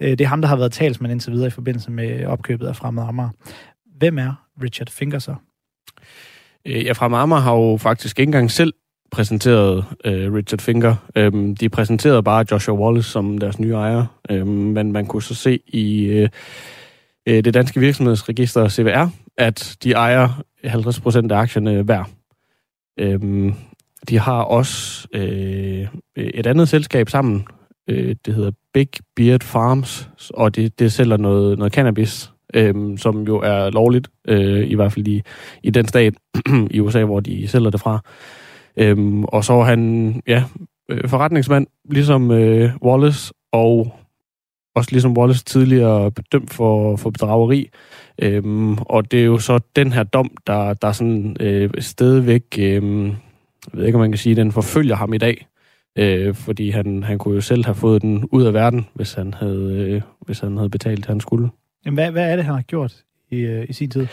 Øh, 0.00 0.10
det 0.10 0.20
er 0.20 0.26
ham, 0.26 0.40
der 0.40 0.48
har 0.48 0.56
været 0.56 0.72
talsmand 0.72 1.12
indtil 1.12 1.32
videre 1.32 1.46
i 1.46 1.50
forbindelse 1.50 1.90
med 1.90 2.24
opkøbet 2.24 2.66
af 2.66 2.76
Fremad 2.76 3.04
Amager. 3.08 3.30
Hvem 3.98 4.18
er 4.18 4.46
Richard 4.62 4.88
Finger 4.88 5.18
så? 5.18 5.34
Ja, 6.66 6.92
Fremad 6.92 7.18
Amager 7.18 7.40
har 7.40 7.54
jo 7.54 7.76
faktisk 7.76 8.18
ikke 8.18 8.28
engang 8.28 8.50
selv 8.50 8.74
præsenterede 9.10 9.84
øh, 10.04 10.32
Richard 10.32 10.60
Finger. 10.60 10.94
Øhm, 11.16 11.56
de 11.56 11.68
præsenterede 11.68 12.22
bare 12.22 12.44
Joshua 12.50 12.74
Wallace 12.74 13.10
som 13.10 13.38
deres 13.38 13.58
nye 13.58 13.72
ejer, 13.72 14.06
øhm, 14.30 14.48
men 14.48 14.92
man 14.92 15.06
kunne 15.06 15.22
så 15.22 15.34
se 15.34 15.60
i 15.66 16.04
øh, 16.04 16.28
øh 17.26 17.44
det 17.44 17.54
danske 17.54 17.80
virksomhedsregister 17.80 18.68
CVR, 18.68 19.08
at 19.36 19.76
de 19.84 19.92
ejer 19.92 20.28
50% 20.64 21.32
af 21.32 21.36
aktierne 21.36 21.82
hver. 21.82 22.04
Øhm, 22.98 23.54
de 24.08 24.18
har 24.18 24.42
også 24.42 25.08
øh, 25.12 25.88
et 26.16 26.46
andet 26.46 26.68
selskab 26.68 27.08
sammen, 27.08 27.46
øh, 27.88 28.16
det 28.26 28.34
hedder 28.34 28.50
Big 28.74 28.88
Beard 29.16 29.42
Farms, 29.42 30.08
og 30.34 30.56
det, 30.56 30.78
det 30.78 30.92
sælger 30.92 31.16
noget, 31.16 31.58
noget 31.58 31.72
cannabis, 31.72 32.32
øh, 32.54 32.98
som 32.98 33.22
jo 33.22 33.38
er 33.38 33.70
lovligt, 33.70 34.08
øh, 34.28 34.70
i 34.70 34.74
hvert 34.74 34.92
fald 34.92 35.08
i, 35.08 35.22
i 35.62 35.70
den 35.70 35.88
stat 35.88 36.14
i 36.70 36.80
USA, 36.80 37.04
hvor 37.04 37.20
de 37.20 37.48
sælger 37.48 37.70
det 37.70 37.80
fra. 37.80 38.00
Øhm, 38.80 39.24
og 39.24 39.44
så 39.44 39.52
var 39.52 39.64
han 39.64 40.14
ja, 40.26 40.44
øh, 40.88 41.08
forretningsmand, 41.08 41.66
ligesom 41.90 42.30
øh, 42.30 42.70
Wallace, 42.82 43.32
og 43.52 43.94
også 44.74 44.90
ligesom 44.92 45.16
Wallace 45.18 45.44
tidligere 45.44 46.10
bedømt 46.10 46.52
for, 46.52 46.96
for 46.96 47.10
bedrageri. 47.10 47.70
Øhm, 48.22 48.78
og 48.78 49.10
det 49.10 49.20
er 49.20 49.24
jo 49.24 49.38
så 49.38 49.60
den 49.76 49.92
her 49.92 50.02
dom, 50.02 50.30
der, 50.46 50.74
der 50.74 50.92
sådan 50.92 51.36
øh, 51.40 51.70
stadigvæk, 51.78 52.44
øh, 52.58 53.06
jeg 53.72 53.78
ved 53.78 53.86
ikke, 53.86 53.96
om 53.96 54.00
man 54.00 54.10
kan 54.10 54.18
sige, 54.18 54.36
den 54.36 54.52
forfølger 54.52 54.96
ham 54.96 55.14
i 55.14 55.18
dag. 55.18 55.46
Øh, 55.98 56.34
fordi 56.34 56.70
han, 56.70 57.02
han 57.02 57.18
kunne 57.18 57.34
jo 57.34 57.40
selv 57.40 57.64
have 57.64 57.74
fået 57.74 58.02
den 58.02 58.24
ud 58.32 58.44
af 58.44 58.54
verden, 58.54 58.86
hvis 58.94 59.14
han 59.14 59.34
havde, 59.34 59.88
øh, 59.90 60.02
hvis 60.20 60.40
han 60.40 60.56
havde 60.56 60.70
betalt, 60.70 61.06
han 61.06 61.20
skulle. 61.20 61.50
Jamen, 61.84 61.94
hvad, 61.94 62.10
hvad 62.10 62.32
er 62.32 62.36
det, 62.36 62.44
han 62.44 62.54
har 62.54 62.62
gjort 62.62 62.96
i, 63.30 63.36
øh, 63.36 63.66
i 63.68 63.72
sin 63.72 63.90
tid? 63.90 64.06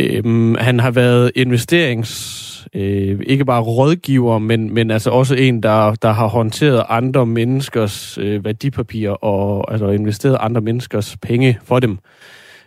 Øhm, 0.00 0.54
han 0.54 0.80
har 0.80 0.90
været 0.90 1.32
investerings 1.34 2.46
øh, 2.74 3.20
ikke 3.26 3.44
bare 3.44 3.62
rådgiver, 3.62 4.38
men, 4.38 4.74
men 4.74 4.90
altså 4.90 5.10
også 5.10 5.34
en, 5.34 5.62
der, 5.62 5.94
der 5.94 6.12
har 6.12 6.26
håndteret 6.26 6.84
andre 6.88 7.26
menneskers 7.26 8.18
øh, 8.18 8.44
værdipapirer 8.44 9.12
og 9.12 9.72
altså 9.72 9.88
investeret 9.88 10.36
andre 10.40 10.60
menneskers 10.60 11.16
penge 11.22 11.58
for 11.64 11.80
dem. 11.80 11.98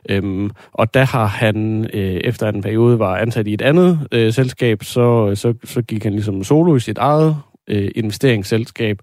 Øhm, 0.09 0.51
og 0.73 0.93
der 0.93 1.05
har 1.05 1.25
han, 1.25 1.89
øh, 1.93 2.15
efter 2.23 2.49
en 2.49 2.61
periode 2.61 2.99
var 2.99 3.17
ansat 3.17 3.47
i 3.47 3.53
et 3.53 3.61
andet 3.61 4.07
øh, 4.11 4.33
selskab, 4.33 4.83
så, 4.83 5.35
så, 5.35 5.53
så 5.63 5.81
gik 5.81 6.03
han 6.03 6.13
ligesom 6.13 6.43
solo 6.43 6.75
i 6.75 6.79
sit 6.79 6.97
eget 6.97 7.37
øh, 7.67 7.91
investeringsselskab, 7.95 8.99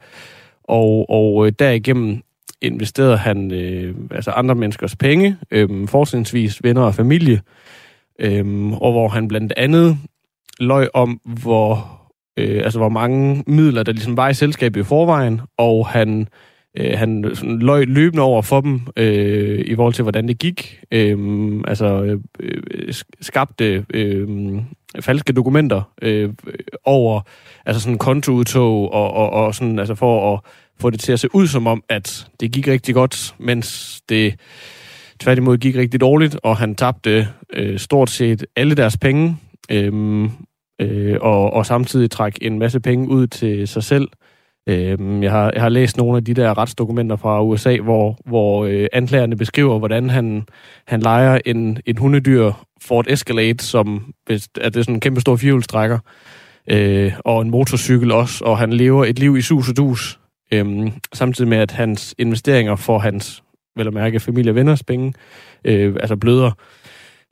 og, 0.64 1.10
og 1.10 1.46
øh, 1.46 1.52
derigennem 1.58 2.20
investerede 2.62 3.16
han 3.16 3.52
øh, 3.52 3.94
altså 4.10 4.30
andre 4.30 4.54
menneskers 4.54 4.96
penge, 4.96 5.36
øh, 5.50 5.88
forskningsvis 5.88 6.62
venner 6.62 6.82
og 6.82 6.94
familie, 6.94 7.40
Øhm, 8.20 8.72
og 8.72 8.92
hvor 8.92 9.09
han 9.09 9.28
blandt 9.28 9.52
andet 9.56 9.98
løg 10.59 10.88
om, 10.94 11.20
hvor, 11.24 12.00
øh, 12.37 12.64
altså, 12.64 12.78
hvor 12.78 12.88
mange 12.88 13.44
midler, 13.46 13.83
der 13.83 13.92
ligesom 13.92 14.16
var 14.16 14.28
i 14.28 14.35
selskabet 14.35 14.80
i 14.80 14.85
forvejen, 14.85 15.40
og 15.59 15.88
han, 15.88 16.28
øh, 16.76 16.98
han 16.98 17.30
sådan 17.35 17.59
løg 17.59 17.87
løbende 17.87 18.22
over 18.22 18.42
for 18.42 18.61
dem 18.61 18.80
øh, 18.96 19.59
i 19.66 19.74
forhold 19.74 19.94
til, 19.94 20.02
hvordan 20.02 20.28
det 20.28 20.38
gik. 20.38 20.80
Øh, 20.90 21.18
altså 21.68 22.02
øh, 22.02 22.18
øh 22.40 22.94
skabte 23.20 23.85
øh, 23.94 24.28
falske 25.00 25.33
dokumenter 25.33 25.83
øh, 26.02 26.30
over 26.85 27.20
altså 27.66 27.83
sådan 27.83 27.98
kontoudtog 27.98 28.92
og, 28.92 29.12
og, 29.12 29.30
og 29.30 29.54
sådan, 29.54 29.78
altså 29.78 29.94
for 29.94 30.35
at 30.35 30.40
få 30.80 30.90
det 30.90 31.00
til 31.00 31.12
at 31.12 31.20
se 31.20 31.35
ud 31.35 31.46
som 31.46 31.66
om, 31.66 31.83
at 31.88 32.26
det 32.40 32.52
gik 32.52 32.68
rigtig 32.68 32.94
godt, 32.94 33.35
mens 33.38 34.00
det 34.09 34.35
tværtimod 35.20 35.59
gik 35.59 35.76
rigtig 35.76 36.00
dårligt, 36.00 36.38
og 36.42 36.56
han 36.56 36.74
tabte 36.74 37.28
øh, 37.52 37.78
stort 37.78 38.11
set 38.11 38.44
alle 38.56 38.74
deres 38.74 38.96
penge. 38.96 39.37
øh, 39.70 40.28
øh, 40.80 41.16
og, 41.20 41.52
og 41.52 41.66
samtidig 41.66 42.11
træk 42.11 42.38
en 42.42 42.59
masse 42.59 42.80
penge 42.80 43.09
ud 43.09 43.26
til 43.26 43.68
sig 43.68 43.83
selv. 43.83 44.09
Øh, 44.68 45.22
jeg, 45.22 45.30
har, 45.30 45.50
jeg 45.54 45.62
har 45.62 45.68
læst 45.68 45.96
nogle 45.96 46.16
af 46.16 46.24
de 46.24 46.35
der 46.35 46.59
retsdokumenter 46.59 47.16
fra 47.16 47.42
USA, 47.42 47.76
hvor, 47.76 48.18
hvor 48.26 48.64
øh, 48.64 48.87
anklagerne 48.92 49.37
beskriver, 49.37 49.78
hvordan 49.78 50.11
han, 50.11 50.44
han 50.87 51.00
leger 51.00 51.38
en, 51.46 51.78
en 51.87 51.98
hundedyr 51.98 52.52
Ford 52.83 53.06
Escalade, 53.09 53.62
som 53.62 54.14
er 54.61 54.68
det 54.68 54.85
sådan 54.85 54.94
en 54.94 55.00
kæmpe 55.00 55.20
stor 55.20 55.37
fjulstrækker, 55.37 55.98
øh, 56.70 57.12
og 57.24 57.42
en 57.42 57.50
motorcykel 57.50 58.12
også, 58.12 58.44
og 58.44 58.59
han 58.59 58.72
lever 58.72 59.04
et 59.04 59.18
liv 59.18 59.37
i 59.37 59.42
sus 59.42 59.68
og 59.68 59.76
dus, 59.76 60.18
øh, 60.52 60.92
samtidig 61.12 61.48
med, 61.48 61.59
at 61.59 61.70
hans 61.70 62.14
investeringer 62.18 62.76
for 62.76 62.98
hans, 62.98 63.42
vel 63.76 63.87
at 63.87 63.92
mærke, 63.94 64.20
familie 64.20 64.52
og 64.52 64.54
venners 64.54 64.83
penge, 64.83 65.14
øh, 65.64 65.96
altså 66.00 66.16
bløder. 66.16 66.52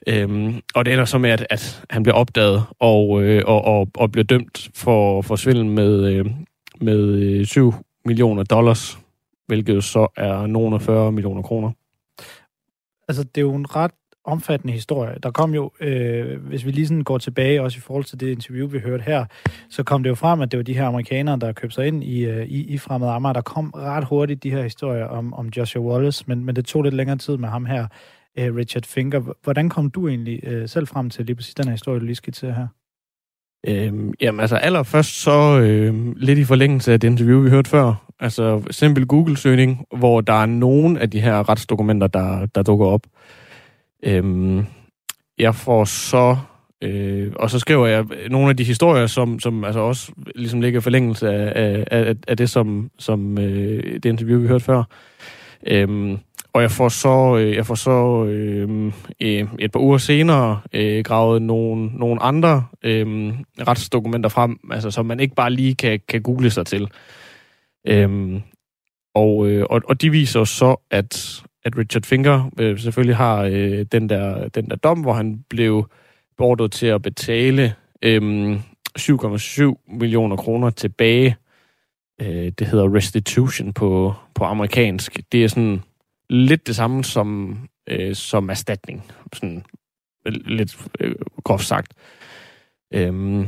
Øhm, 0.06 0.60
og 0.74 0.84
det 0.84 0.92
ender 0.92 1.04
så 1.04 1.18
med, 1.18 1.30
at, 1.30 1.46
at 1.50 1.84
han 1.90 2.02
bliver 2.02 2.16
opdaget 2.16 2.62
og, 2.78 3.22
øh, 3.22 3.42
og, 3.46 3.64
og, 3.64 3.88
og 3.94 4.12
bliver 4.12 4.24
dømt 4.24 4.70
for, 4.74 5.22
for 5.22 5.36
svindel 5.36 5.66
med, 5.66 6.12
øh, 6.12 6.26
med 6.80 6.98
øh, 6.98 7.46
7 7.46 7.74
millioner 8.04 8.42
dollars. 8.42 8.98
hvilket 9.46 9.84
så 9.84 10.06
er 10.16 10.46
nogle 10.46 10.80
40 10.80 11.12
millioner 11.12 11.42
kroner. 11.42 11.70
Altså, 13.08 13.22
det 13.22 13.38
er 13.38 13.42
jo 13.42 13.54
en 13.54 13.76
ret 13.76 13.90
omfattende 14.28 14.72
historie. 14.72 15.16
Der 15.22 15.30
kom 15.30 15.54
jo, 15.54 15.70
øh, 15.80 16.40
hvis 16.42 16.66
vi 16.66 16.70
lige 16.70 16.86
sådan 16.86 17.04
går 17.04 17.18
tilbage, 17.18 17.62
også 17.62 17.78
i 17.78 17.80
forhold 17.80 18.04
til 18.04 18.20
det 18.20 18.28
interview, 18.30 18.68
vi 18.68 18.78
hørte 18.78 19.02
her, 19.02 19.24
så 19.70 19.82
kom 19.82 20.02
det 20.02 20.10
jo 20.10 20.14
frem, 20.14 20.40
at 20.40 20.52
det 20.52 20.58
var 20.58 20.64
de 20.64 20.74
her 20.74 20.86
amerikanere, 20.86 21.38
der 21.38 21.52
købte 21.52 21.74
sig 21.74 21.86
ind 21.86 22.04
i, 22.04 22.24
øh, 22.24 22.46
i, 22.46 22.64
i 22.64 22.78
fremmede 22.78 23.10
Amager. 23.10 23.32
Der 23.32 23.40
kom 23.40 23.70
ret 23.70 24.04
hurtigt 24.04 24.42
de 24.42 24.50
her 24.50 24.62
historier 24.62 25.04
om, 25.04 25.34
om 25.34 25.48
Joshua 25.56 25.82
Wallace, 25.82 26.24
men, 26.26 26.44
men 26.44 26.56
det 26.56 26.64
tog 26.64 26.82
lidt 26.82 26.94
længere 26.94 27.18
tid 27.18 27.36
med 27.36 27.48
ham 27.48 27.66
her, 27.66 27.86
øh, 28.38 28.54
Richard 28.56 28.84
Finger. 28.84 29.34
Hvordan 29.44 29.68
kom 29.68 29.90
du 29.90 30.08
egentlig 30.08 30.40
øh, 30.44 30.68
selv 30.68 30.86
frem 30.86 31.10
til 31.10 31.26
lige 31.26 31.36
præcis 31.36 31.54
den 31.54 31.64
her 31.64 31.72
historie, 31.72 32.00
du 32.00 32.04
lige 32.04 32.14
skitserer 32.14 32.54
her? 32.54 32.66
Øhm, 33.66 34.12
jamen 34.20 34.40
altså 34.40 34.56
allerførst 34.56 35.22
så 35.22 35.60
øh, 35.60 36.16
lidt 36.16 36.38
i 36.38 36.44
forlængelse 36.44 36.92
af 36.92 37.00
det 37.00 37.08
interview, 37.08 37.42
vi 37.42 37.50
hørte 37.50 37.70
før. 37.70 37.94
Altså 38.20 38.62
simpel 38.70 39.06
Google-søgning, 39.06 39.84
hvor 39.96 40.20
der 40.20 40.32
er 40.32 40.46
nogen 40.46 40.96
af 40.96 41.10
de 41.10 41.20
her 41.20 41.48
retsdokumenter, 41.48 42.06
der, 42.06 42.46
der 42.46 42.62
dukker 42.62 42.86
op. 42.86 43.02
Øhm, 44.02 44.66
jeg 45.38 45.54
får 45.54 45.84
så... 45.84 46.36
Øh, 46.82 47.32
og 47.36 47.50
så 47.50 47.58
skriver 47.58 47.86
jeg 47.86 48.04
nogle 48.30 48.50
af 48.50 48.56
de 48.56 48.64
historier, 48.64 49.06
som, 49.06 49.40
som 49.40 49.64
altså 49.64 49.80
også 49.80 50.12
ligesom 50.34 50.60
ligger 50.60 50.80
i 50.80 50.82
forlængelse 50.82 51.30
af, 51.30 51.84
af, 51.90 52.14
af 52.28 52.36
det, 52.36 52.50
som, 52.50 52.90
som 52.98 53.38
øh, 53.38 53.94
det 53.94 54.04
interview, 54.04 54.40
vi 54.40 54.48
hørte 54.48 54.64
før. 54.64 54.84
Øhm, 55.66 56.18
og 56.52 56.62
jeg 56.62 56.70
får 56.70 56.88
så, 56.88 57.36
øh, 57.36 57.54
jeg 57.54 57.66
får 57.66 57.74
så 57.74 58.24
øhm, 58.24 58.92
øh, 59.20 59.46
et 59.58 59.72
par 59.72 59.80
uger 59.80 59.98
senere 59.98 60.60
øh, 60.72 61.04
gravet 61.04 61.42
nogle, 61.42 61.86
nogle 61.86 62.22
andre 62.22 62.64
øh, 62.82 63.34
retsdokumenter 63.68 64.28
frem, 64.28 64.58
altså, 64.70 64.90
som 64.90 65.06
man 65.06 65.20
ikke 65.20 65.34
bare 65.34 65.50
lige 65.50 65.74
kan, 65.74 66.00
kan 66.08 66.22
google 66.22 66.50
sig 66.50 66.66
til. 66.66 66.88
Øh, 67.86 68.40
og, 69.14 69.48
øh, 69.48 69.66
og, 69.70 69.82
og 69.84 70.02
de 70.02 70.10
viser 70.10 70.44
så, 70.44 70.76
at, 70.90 71.42
at 71.64 71.78
Richard 71.78 72.02
Finger 72.02 72.50
øh, 72.60 72.78
selvfølgelig 72.78 73.16
har 73.16 73.42
øh, 73.42 73.86
den, 73.92 74.08
der, 74.08 74.48
den 74.48 74.70
der 74.70 74.76
dom, 74.76 75.00
hvor 75.00 75.12
han 75.12 75.44
blev 75.50 75.90
beordret 76.36 76.72
til 76.72 76.86
at 76.86 77.02
betale 77.02 77.74
øh, 78.02 78.60
7,7 78.98 79.96
millioner 79.98 80.36
kroner 80.36 80.70
tilbage. 80.70 81.36
Øh, 82.20 82.52
det 82.58 82.66
hedder 82.66 82.94
restitution 82.94 83.72
på, 83.72 84.14
på 84.34 84.44
amerikansk. 84.44 85.20
Det 85.32 85.44
er 85.44 85.48
sådan 85.48 85.82
lidt 86.30 86.66
det 86.66 86.76
samme 86.76 87.04
som, 87.04 87.58
øh, 87.88 88.14
som 88.14 88.50
erstatning. 88.50 89.04
Sådan 89.32 89.64
lidt 90.26 90.86
øh, 91.00 91.14
groft 91.44 91.64
sagt. 91.64 91.92
Øhm, 92.94 93.46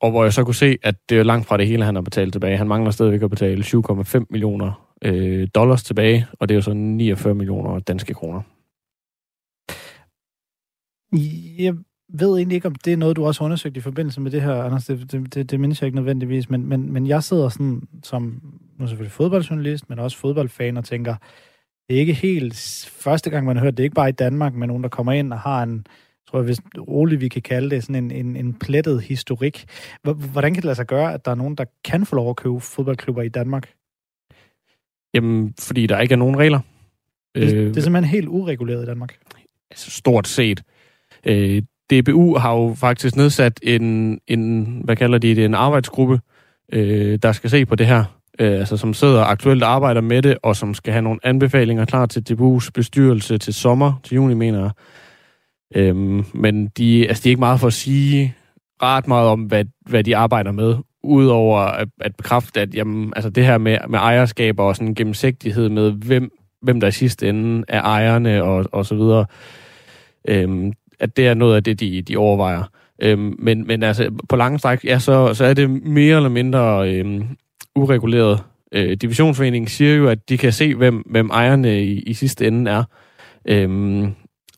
og 0.00 0.10
hvor 0.10 0.22
jeg 0.22 0.32
så 0.32 0.44
kunne 0.44 0.54
se, 0.54 0.78
at 0.82 0.94
det 1.08 1.18
er 1.18 1.22
langt 1.22 1.46
fra 1.46 1.56
det 1.56 1.66
hele, 1.66 1.84
han 1.84 1.94
har 1.94 2.02
betalt 2.02 2.32
tilbage. 2.32 2.56
Han 2.56 2.68
mangler 2.68 2.90
stadigvæk 2.90 3.22
at 3.22 3.30
betale 3.30 3.62
7,5 3.62 4.24
millioner 4.30 4.89
øh, 5.04 5.48
dollars 5.54 5.82
tilbage, 5.82 6.26
og 6.32 6.48
det 6.48 6.54
er 6.54 6.56
jo 6.56 6.62
så 6.62 6.72
49 6.72 7.34
millioner 7.34 7.78
danske 7.78 8.14
kroner. 8.14 8.42
Jeg 11.58 11.74
ved 12.08 12.36
egentlig 12.36 12.54
ikke, 12.54 12.68
om 12.68 12.74
det 12.74 12.92
er 12.92 12.96
noget, 12.96 13.16
du 13.16 13.26
også 13.26 13.40
har 13.40 13.44
undersøgt 13.44 13.76
i 13.76 13.80
forbindelse 13.80 14.20
med 14.20 14.30
det 14.30 14.42
her, 14.42 14.62
Anders. 14.62 14.84
Det, 14.84 15.12
det, 15.12 15.34
det, 15.34 15.50
det 15.50 15.60
mindes 15.60 15.80
jeg 15.80 15.86
ikke 15.86 15.96
nødvendigvis, 15.96 16.50
men, 16.50 16.66
men, 16.66 16.92
men 16.92 17.06
jeg 17.06 17.22
sidder 17.22 17.48
sådan 17.48 17.82
som, 18.02 18.42
nu 18.78 18.86
selvfølgelig 18.86 19.12
fodboldjournalist, 19.12 19.90
men 19.90 19.98
også 19.98 20.16
fodboldfan 20.16 20.76
og 20.76 20.84
tænker, 20.84 21.14
det 21.88 21.96
er 21.96 22.00
ikke 22.00 22.12
helt 22.12 22.88
første 22.92 23.30
gang, 23.30 23.46
man 23.46 23.56
har 23.56 23.64
hørt 23.64 23.76
det. 23.76 23.84
ikke 23.84 23.94
bare 23.94 24.08
i 24.08 24.12
Danmark, 24.12 24.54
men 24.54 24.68
nogen, 24.68 24.82
der 24.82 24.88
kommer 24.88 25.12
ind 25.12 25.32
og 25.32 25.40
har 25.40 25.62
en, 25.62 25.86
tror 26.28 26.38
jeg, 26.38 26.44
hvis 26.44 26.60
roligt 26.78 27.20
vi 27.20 27.28
kan 27.28 27.42
kalde 27.42 27.70
det, 27.70 27.82
sådan 27.82 28.04
en, 28.04 28.10
en, 28.10 28.36
en 28.36 28.54
plettet 28.54 29.02
historik. 29.02 29.66
Hvordan 30.02 30.54
kan 30.54 30.62
det 30.62 30.64
lade 30.64 30.74
sig 30.74 30.86
gøre, 30.86 31.14
at 31.14 31.24
der 31.24 31.30
er 31.30 31.34
nogen, 31.34 31.54
der 31.54 31.64
kan 31.84 32.06
få 32.06 32.16
lov 32.16 32.30
at 32.30 32.36
købe 32.36 32.60
fodboldklubber 32.60 33.22
i 33.22 33.28
Danmark? 33.28 33.72
Jamen, 35.14 35.54
fordi 35.60 35.86
der 35.86 36.00
ikke 36.00 36.12
er 36.12 36.18
nogen 36.18 36.38
regler. 36.38 36.60
Det, 37.34 37.54
øh, 37.54 37.68
det 37.68 37.76
er 37.76 37.80
simpelthen 37.80 38.10
helt 38.10 38.28
ureguleret 38.28 38.82
i 38.82 38.86
Danmark. 38.86 39.16
Altså, 39.70 39.90
stort 39.90 40.28
set. 40.28 40.62
Øh, 41.26 41.62
DBU 41.92 42.36
har 42.36 42.54
jo 42.54 42.74
faktisk 42.76 43.16
nedsat 43.16 43.60
en, 43.62 44.18
en 44.26 44.64
hvad 44.84 44.96
kalder 44.96 45.18
de 45.18 45.34
det, 45.34 45.44
en 45.44 45.54
arbejdsgruppe, 45.54 46.20
øh, 46.72 47.18
der 47.22 47.32
skal 47.32 47.50
se 47.50 47.66
på 47.66 47.74
det 47.74 47.86
her 47.86 48.04
øh, 48.40 48.58
altså 48.58 48.76
som 48.76 48.94
sidder 48.94 49.24
aktuelt 49.24 49.62
og 49.62 49.70
arbejder 49.70 50.00
med 50.00 50.22
det, 50.22 50.38
og 50.42 50.56
som 50.56 50.74
skal 50.74 50.92
have 50.92 51.02
nogle 51.02 51.20
anbefalinger 51.22 51.84
klar 51.84 52.06
til 52.06 52.24
DBU's 52.30 52.70
bestyrelse 52.74 53.38
til 53.38 53.54
sommer, 53.54 54.00
til 54.04 54.14
juni, 54.14 54.34
mener 54.34 54.60
jeg. 54.60 54.70
Øhm, 55.74 56.24
men 56.34 56.66
de, 56.66 57.08
altså, 57.08 57.22
de 57.22 57.28
er 57.28 57.30
ikke 57.30 57.40
meget 57.40 57.60
for 57.60 57.66
at 57.66 57.72
sige 57.72 58.34
ret 58.82 59.08
meget 59.08 59.28
om, 59.28 59.42
hvad, 59.42 59.64
hvad 59.86 60.04
de 60.04 60.16
arbejder 60.16 60.52
med, 60.52 60.76
udover 61.02 61.58
at, 61.58 61.88
at 62.00 62.16
bekræfte, 62.16 62.60
at 62.60 62.74
jamen, 62.74 63.12
altså 63.16 63.30
det 63.30 63.44
her 63.44 63.58
med, 63.58 63.78
med 63.88 63.98
ejerskaber 63.98 64.64
og 64.64 64.76
sådan 64.76 64.94
gennemsigtighed 64.94 65.68
med, 65.68 65.92
hvem, 65.92 66.30
hvem 66.62 66.80
der 66.80 66.88
i 66.88 66.92
sidste 66.92 67.28
ende 67.28 67.64
er 67.68 67.82
ejerne 67.82 68.42
og, 68.42 68.66
og 68.72 68.86
så 68.86 68.94
videre, 68.94 69.26
øhm, 70.28 70.72
at 71.00 71.16
det 71.16 71.26
er 71.26 71.34
noget 71.34 71.56
af 71.56 71.64
det, 71.64 71.80
de, 71.80 72.02
de 72.02 72.16
overvejer. 72.16 72.62
Øhm, 73.02 73.36
men, 73.38 73.66
men 73.66 73.82
altså, 73.82 74.10
på 74.28 74.36
lange 74.36 74.58
stræk, 74.58 74.84
ja, 74.84 74.98
så, 74.98 75.34
så 75.34 75.44
er 75.44 75.54
det 75.54 75.70
mere 75.70 76.16
eller 76.16 76.28
mindre 76.28 76.90
øhm, 76.94 77.26
ureguleret. 77.76 78.42
Øh, 78.72 78.96
divisionsforeningen 78.96 79.68
siger 79.68 79.94
jo, 79.94 80.08
at 80.08 80.28
de 80.28 80.38
kan 80.38 80.52
se, 80.52 80.74
hvem, 80.74 80.96
hvem 80.96 81.30
ejerne 81.30 81.84
i, 81.84 82.00
i 82.00 82.14
sidste 82.14 82.46
ende 82.46 82.70
er. 82.70 82.84
Øhm, 83.48 84.12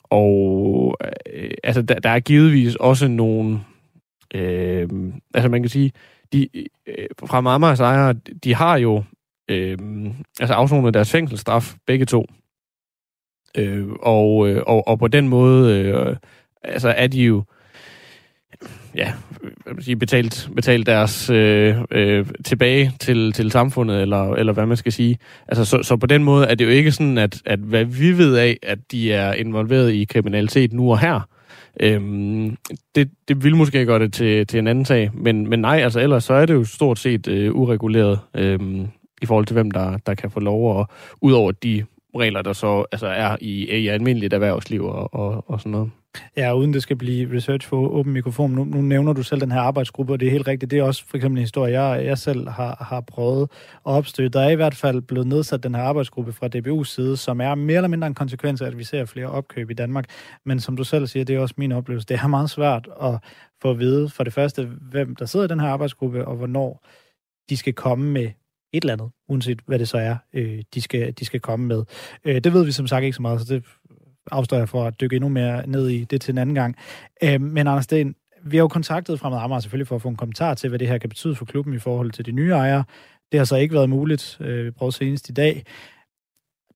og 0.05 0.97
øh, 1.33 1.51
altså, 1.65 1.83
der, 1.83 1.95
der 1.95 2.11
er 2.11 2.21
givetvis 2.21 2.77
også 2.77 3.09
nogle... 3.09 3.61
Øh, 4.35 4.89
altså, 5.35 5.49
man 5.49 5.63
kan 5.63 5.69
sige, 5.69 5.93
de, 6.33 6.49
øh, 6.87 7.07
fra 7.27 7.41
Mamas 7.41 7.81
ejere, 7.81 8.13
de 8.45 8.55
har 8.55 8.77
jo 8.77 9.05
øh, 9.49 9.79
altså 10.41 10.55
afsonet 10.55 10.95
deres 10.95 11.11
fængselsstraf, 11.11 11.75
begge 11.87 12.05
to. 12.05 12.27
Øh, 13.59 13.89
og, 14.03 14.49
øh, 14.49 14.63
og, 14.67 14.89
og 14.89 14.99
på 14.99 15.09
den 15.09 15.29
måde 15.29 15.79
øh, 15.79 16.17
altså 16.63 16.89
er 16.89 17.07
de 17.07 17.23
jo 17.23 17.45
ja, 18.95 19.13
hvad 19.41 19.75
man 19.75 19.83
sige, 19.83 19.97
betalt, 19.97 20.51
betalt 20.55 20.87
deres 20.87 21.31
øh, 21.31 21.77
øh, 21.91 22.27
tilbage 22.45 22.93
til, 23.01 23.33
til 23.33 23.51
samfundet, 23.51 24.03
eller, 24.03 24.35
eller 24.35 24.53
hvad 24.53 24.67
man 24.67 24.77
skal 24.77 24.93
sige. 24.93 25.19
Altså, 25.49 25.65
så, 25.65 25.83
så 25.83 25.97
på 25.97 26.07
den 26.07 26.25
måde 26.25 26.47
er 26.47 26.55
det 26.55 26.65
jo 26.65 26.71
ikke 26.71 26.93
sådan, 26.93 27.19
at, 27.19 27.43
at 27.47 27.59
hvad 27.59 27.85
vi 27.85 28.19
ved 28.19 28.37
af, 28.37 28.59
at 28.63 28.79
de 28.91 29.13
er 29.13 29.33
involveret 29.33 29.93
i 29.93 30.05
kriminalitet 30.05 30.73
nu 30.73 30.91
og 30.91 30.99
her, 30.99 31.29
Øhm, 31.81 32.57
det, 32.95 33.11
det 33.29 33.45
vil 33.45 33.57
måske 33.57 33.87
gøre 33.87 33.99
det 33.99 34.13
til, 34.13 34.47
til 34.47 34.59
en 34.59 34.67
anden 34.67 34.85
sag, 34.85 35.11
men, 35.15 35.49
men 35.49 35.61
nej, 35.61 35.81
altså 35.83 36.01
ellers 36.01 36.25
så 36.25 36.35
er 36.35 36.47
det 36.47 36.55
jo 36.55 36.65
stort 36.65 36.99
set 36.99 37.29
øh, 37.29 37.55
ureguleret 37.55 38.21
øhm, 38.35 38.87
i 39.23 39.27
forhold 39.27 39.47
til 39.47 39.55
hvem 39.55 39.71
der, 39.71 39.99
der 40.07 40.15
kan 40.15 40.31
få 40.31 40.41
lov, 40.41 40.77
og 40.77 40.89
udover 41.21 41.53
de 41.53 41.85
regler, 42.17 42.43
der 42.43 42.53
så 42.53 42.85
altså 42.93 43.07
er 43.07 43.37
i, 43.41 43.79
i 43.79 43.89
almindeligt 43.89 44.35
erhvervsliv 44.35 44.85
og, 44.85 45.15
og, 45.15 45.51
og 45.51 45.61
sådan 45.61 45.73
noget. 45.73 45.91
Ja, 46.37 46.55
uden 46.55 46.73
det 46.73 46.83
skal 46.83 46.97
blive 46.97 47.37
research 47.37 47.69
for 47.69 47.89
åben 47.89 48.13
mikrofon. 48.13 48.51
Nu, 48.51 48.65
nu 48.65 48.83
nævner 48.83 49.13
du 49.13 49.23
selv 49.23 49.41
den 49.41 49.53
her 49.53 49.61
arbejdsgruppe, 49.61 50.13
og 50.13 50.21
det 50.21 50.27
er 50.27 50.31
helt 50.31 50.49
rigtigt. 50.49 50.71
Det 50.71 50.79
er 50.79 50.83
også 50.83 51.05
for 51.07 51.17
eksempel 51.17 51.39
en 51.39 51.43
historie, 51.43 51.83
jeg, 51.83 52.07
jeg 52.07 52.19
selv 52.19 52.49
har, 52.49 52.87
har 52.91 53.01
prøvet 53.01 53.43
at 53.43 53.49
opstøtte. 53.85 54.39
Der 54.39 54.41
er 54.45 54.51
i 54.51 54.55
hvert 54.55 54.75
fald 54.75 55.03
blevet 55.03 55.27
nedsat 55.27 55.63
den 55.63 55.75
her 55.75 55.83
arbejdsgruppe 55.83 56.33
fra 56.33 56.49
DBU's 56.57 56.85
side, 56.85 57.17
som 57.17 57.41
er 57.41 57.55
mere 57.55 57.77
eller 57.77 57.89
mindre 57.89 58.07
en 58.07 58.15
konsekvens 58.15 58.63
af, 58.63 58.67
at 58.67 58.79
vi 58.79 58.85
ser 58.85 59.05
flere 59.05 59.27
opkøb 59.27 59.71
i 59.71 59.75
Danmark. 59.75 60.05
Men 60.45 60.61
som 60.61 60.77
du 60.77 60.85
selv 60.85 61.07
siger, 61.07 61.25
det 61.25 61.37
er 61.37 61.41
også 61.41 61.55
min 61.59 61.73
oplevelse. 61.73 62.07
Det 62.07 62.21
er 62.23 62.27
meget 62.27 62.51
svært 62.51 62.89
at 63.03 63.19
få 63.63 63.71
at 63.71 63.79
vide 63.79 64.09
for 64.09 64.25
det 64.25 64.33
første, 64.33 64.65
hvem 64.65 65.17
der 65.17 65.27
sidder 65.27 65.47
i 65.47 65.49
den 65.49 65.61
her 65.61 65.69
arbejdsgruppe, 65.69 66.25
og 66.25 66.37
hvornår 66.37 66.87
de 67.51 67.57
skal 67.57 67.73
komme 67.73 68.13
med 68.13 68.31
et 68.73 68.83
eller 68.83 68.93
andet, 68.93 69.11
uanset 69.29 69.61
hvad 69.67 69.79
det 69.79 69.89
så 69.89 69.99
er, 69.99 70.17
øh, 70.33 70.63
de, 70.75 70.81
skal, 70.83 71.13
de 71.13 71.25
skal 71.25 71.41
komme 71.41 71.67
med. 71.67 71.85
Øh, 72.25 72.41
det 72.41 72.53
ved 72.53 72.65
vi 72.65 72.73
som 72.73 72.87
sagt 72.87 73.05
ikke 73.05 73.17
så 73.17 73.23
meget, 73.23 73.41
så 73.41 73.55
det 73.55 73.65
afstår 74.31 74.57
jeg 74.57 74.69
for 74.69 74.85
at 74.85 75.01
dykke 75.01 75.17
endnu 75.17 75.29
mere 75.29 75.67
ned 75.67 75.89
i 75.89 76.05
det 76.05 76.21
til 76.21 76.33
en 76.33 76.39
anden 76.39 76.55
gang. 76.55 76.77
Øh, 77.25 77.41
men 77.41 77.67
Anders 77.67 77.85
Sten, 77.85 78.15
vi 78.45 78.57
har 78.57 78.63
jo 78.63 78.69
kontaktet 78.69 79.21
Fremad 79.21 79.39
Amager 79.39 79.61
selvfølgelig 79.61 79.87
for 79.87 79.97
at 79.97 80.03
få 80.03 80.09
en 80.09 80.17
kommentar 80.17 80.55
til, 80.55 80.69
hvad 80.69 80.79
det 80.79 80.89
her 80.89 80.99
kan 80.99 81.09
betyde 81.09 81.35
for 81.35 81.45
klubben 81.45 81.75
i 81.75 81.79
forhold 81.79 82.11
til 82.11 82.27
de 82.27 82.33
nye 82.33 82.51
ejere. 82.51 82.85
Det 83.33 83.41
har 83.41 83.45
så 83.45 83.57
ikke 83.57 83.75
været 83.75 83.91
muligt. 83.91 84.37
Øh, 84.41 84.65
vi 84.65 84.71
prøvede 84.71 84.97
senest 84.97 85.29
i 85.29 85.33
dag. 85.33 85.65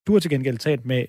Du 0.07 0.13
har 0.13 0.21
til 0.21 0.31
gengæld 0.31 0.59
talt 0.59 0.87
med 0.87 1.05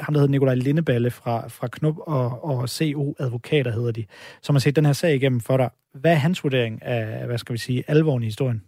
ham, 0.00 0.14
der 0.14 0.20
hedder 0.20 0.30
Nikolaj 0.30 0.54
Lindeballe 0.54 1.10
fra, 1.10 1.48
fra 1.48 1.68
Knup 1.68 1.98
og, 1.98 2.44
og 2.44 2.68
CO 2.68 3.14
Advokater, 3.18 3.72
hedder 3.72 3.92
de, 3.92 4.04
som 4.42 4.54
har 4.54 4.60
set 4.60 4.76
den 4.76 4.86
her 4.86 4.92
sag 4.92 5.14
igennem 5.14 5.40
for 5.40 5.56
dig. 5.56 5.70
Hvad 5.94 6.12
er 6.12 6.16
hans 6.16 6.44
vurdering 6.44 6.82
af, 6.82 7.26
hvad 7.26 7.38
skal 7.38 7.52
vi 7.52 7.58
sige, 7.58 7.84
alvoren 7.88 8.22
i 8.22 8.26
historien? 8.26 8.62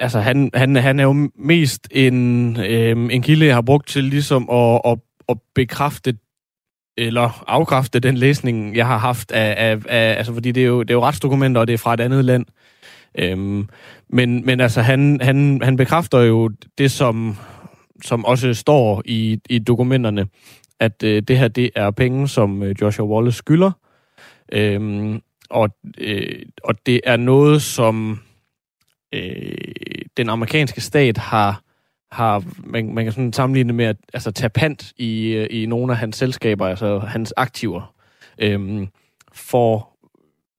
Altså 0.00 0.20
han, 0.20 0.50
han, 0.54 0.76
han 0.76 1.00
er 1.00 1.04
jo 1.04 1.30
mest 1.34 1.88
en, 1.90 2.56
øh, 2.56 2.96
en 3.10 3.22
kilde, 3.22 3.46
jeg 3.46 3.54
har 3.54 3.62
brugt 3.62 3.88
til 3.88 4.04
ligesom 4.04 4.50
at, 4.50 4.80
at, 4.84 4.98
at 5.28 5.36
bekræfte 5.54 6.14
eller 6.96 7.44
afkræfte 7.46 8.00
den 8.00 8.16
læsning, 8.16 8.76
jeg 8.76 8.86
har 8.86 8.98
haft 8.98 9.32
af, 9.32 9.54
af, 9.70 9.78
af 9.88 10.16
altså 10.18 10.32
fordi 10.32 10.52
det 10.52 10.62
er, 10.62 10.66
jo, 10.66 10.82
det 10.82 10.90
er 10.90 10.94
jo 10.94 11.04
retsdokumenter, 11.04 11.60
og 11.60 11.66
det 11.66 11.74
er 11.74 11.78
fra 11.78 11.94
et 11.94 12.00
andet 12.00 12.24
land. 12.24 12.46
Øhm, 13.18 13.68
men, 14.08 14.46
men 14.46 14.60
altså, 14.60 14.82
han, 14.82 15.20
han, 15.22 15.60
han 15.62 15.76
bekræfter 15.76 16.18
jo 16.18 16.50
det, 16.78 16.90
som, 16.90 17.36
som 18.04 18.24
også 18.24 18.54
står 18.54 19.02
i, 19.04 19.40
i 19.50 19.58
dokumenterne, 19.58 20.26
at 20.80 21.02
øh, 21.02 21.22
det 21.22 21.38
her, 21.38 21.48
det 21.48 21.70
er 21.76 21.90
penge, 21.90 22.28
som 22.28 22.62
øh, 22.62 22.74
Joshua 22.80 23.06
Wallace 23.06 23.38
skylder. 23.38 23.70
Øhm, 24.52 25.20
og, 25.50 25.68
øh, 25.98 26.42
og 26.64 26.86
det 26.86 27.00
er 27.04 27.16
noget, 27.16 27.62
som 27.62 28.20
øh, 29.12 30.02
den 30.16 30.28
amerikanske 30.28 30.80
stat 30.80 31.18
har, 31.18 31.62
har 32.12 32.44
man, 32.64 32.94
man 32.94 33.04
kan 33.04 33.12
sådan 33.12 33.32
sammenligne 33.32 33.72
med 33.72 33.84
at 33.84 33.96
altså, 34.12 34.30
tage 34.30 34.50
pant 34.50 34.92
i, 34.96 35.26
øh, 35.26 35.46
i 35.50 35.66
nogle 35.66 35.92
af 35.92 35.98
hans 35.98 36.16
selskaber, 36.16 36.66
altså 36.66 36.98
hans 36.98 37.34
aktiver, 37.36 37.94
øh, 38.38 38.86
for 39.32 39.90